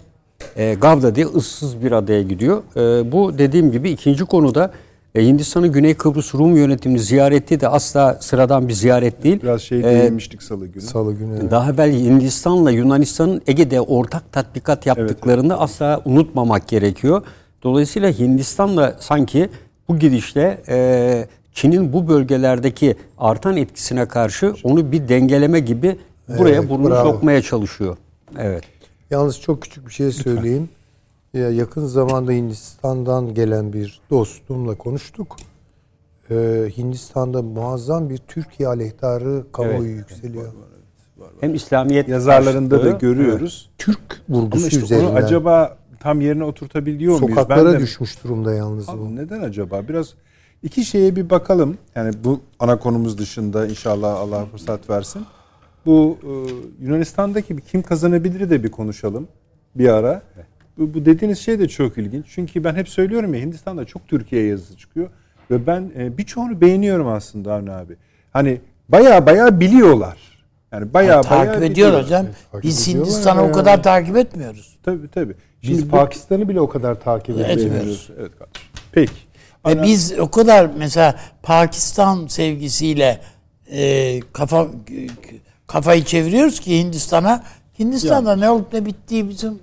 [0.58, 2.62] E, Gavda diye ıssız bir adaya gidiyor.
[2.76, 4.72] E, bu dediğim gibi ikinci konuda
[5.16, 9.40] e, Hindistan'ın Güney Kıbrıs Rum yönetimini ziyareti de asla sıradan bir ziyaret değil.
[9.44, 10.84] Biraz şey E, değinmiştik salı günü.
[10.84, 11.52] Salı günü.
[11.52, 17.22] daha evvel Hindistan'la Yunanistan'ın Ege'de ortak tatbikat yaptıklarını asla unutmamak gerekiyor.
[17.64, 19.50] Dolayısıyla Hindistan'la sanki
[19.90, 25.98] bu gidişle e, Çin'in bu bölgelerdeki artan etkisine karşı onu bir dengeleme gibi
[26.38, 27.12] buraya Evet, burnunu bravo.
[27.12, 27.98] sokmaya çalışıyor.
[28.38, 28.64] Evet.
[29.12, 30.70] Yalnız çok küçük bir şey söyleyeyim.
[31.34, 35.36] Ya yakın zamanda Hindistan'dan gelen bir dostumla konuştuk.
[36.32, 36.36] Ee,
[36.78, 40.46] Hindistan'da muazzam bir Türkiye aleyhtarı kamuoyu yükseliyor.
[41.42, 43.70] Hem İslamiyet Yazarlarında da görüyoruz.
[43.78, 44.00] Türk
[44.30, 45.08] Ama vurgusu işte üzerinden.
[45.10, 47.30] onu acaba tam yerine oturtabiliyor muyuz?
[47.36, 48.92] Sokaklara Ben de- düşmüş durumda yalnız bu.
[48.92, 49.88] Abi neden acaba?
[49.88, 50.14] Biraz
[50.66, 51.78] iki şeye bir bakalım.
[51.96, 55.26] Yani bu ana konumuz dışında inşallah Allah fırsat versin.
[55.86, 56.32] Bu e,
[56.86, 59.28] Yunanistan'daki bir kim kazanabilir de bir konuşalım
[59.76, 60.22] bir ara.
[60.78, 62.26] Bu, bu dediğiniz şey de çok ilginç.
[62.30, 65.10] Çünkü ben hep söylüyorum ya Hindistan'da çok Türkiye yazısı çıkıyor.
[65.52, 67.96] Ve ben e, birçoğunu beğeniyorum aslında Avni abi.
[68.34, 70.18] Hani baya baya biliyorlar.
[70.72, 72.04] Yani baya baya takip ediyor biliyorlar.
[72.04, 72.26] hocam.
[72.52, 74.78] takip Biz Hindistan'ı o kadar takip etmiyoruz.
[74.84, 75.36] Tabii tabii.
[75.64, 77.64] Biz Şimdi bu- Pakistan'ı bile o kadar takip Etmiyoruz.
[77.66, 78.10] ediyoruz.
[78.20, 78.70] Evet kardeşim.
[78.92, 79.25] Peki.
[79.66, 83.22] Ve Ana- biz o kadar mesela Pakistan sevgisiyle
[83.72, 84.68] e, kafa
[85.68, 87.44] kafayı çeviriyoruz ki Hindistan'a.
[87.80, 89.60] Hindistan'da ne olup ne bittiği bizim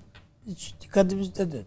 [0.47, 1.65] hiç dikkatimizde de değil.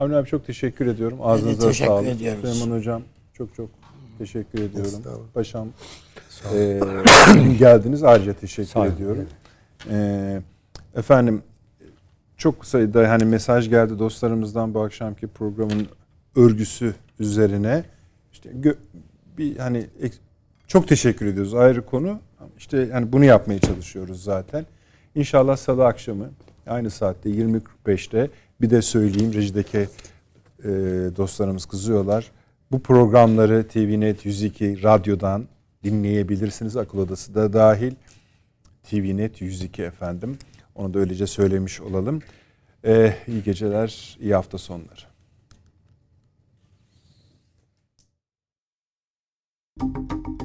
[0.00, 1.18] Avni abi çok teşekkür ediyorum.
[1.22, 2.08] Ağzınıza teşekkür sağlık.
[2.08, 2.52] ediyoruz.
[2.58, 3.02] Süleyman hocam
[3.34, 3.68] çok çok
[4.18, 5.02] teşekkür ediyorum.
[5.34, 5.68] Paşam
[6.54, 6.80] eee,
[7.58, 9.26] geldiniz ayrıca teşekkür Sağ ediyorum.
[9.90, 10.42] Eee,
[10.96, 11.42] efendim
[12.36, 15.88] çok sayıda hani mesaj geldi dostlarımızdan bu akşamki programın
[16.36, 17.84] örgüsü üzerine.
[18.32, 18.50] İşte
[19.38, 19.86] bir hani
[20.66, 22.20] çok teşekkür ediyoruz ayrı konu.
[22.58, 24.66] İşte hani bunu yapmaya çalışıyoruz zaten.
[25.14, 26.30] İnşallah salı akşamı
[26.66, 28.30] aynı saatte 20.45'te
[28.60, 30.68] bir de söyleyeyim rejideki e,
[31.16, 32.30] dostlarımız kızıyorlar.
[32.70, 35.48] Bu programları TVNet 102 radyodan
[35.84, 36.76] dinleyebilirsiniz.
[36.76, 37.92] Akıl Odası da dahil.
[38.82, 40.38] TVNet 102 efendim.
[40.74, 42.22] Onu da öylece söylemiş olalım.
[42.84, 45.13] E, iyi geceler, iyi hafta sonları.
[49.80, 50.43] Thank you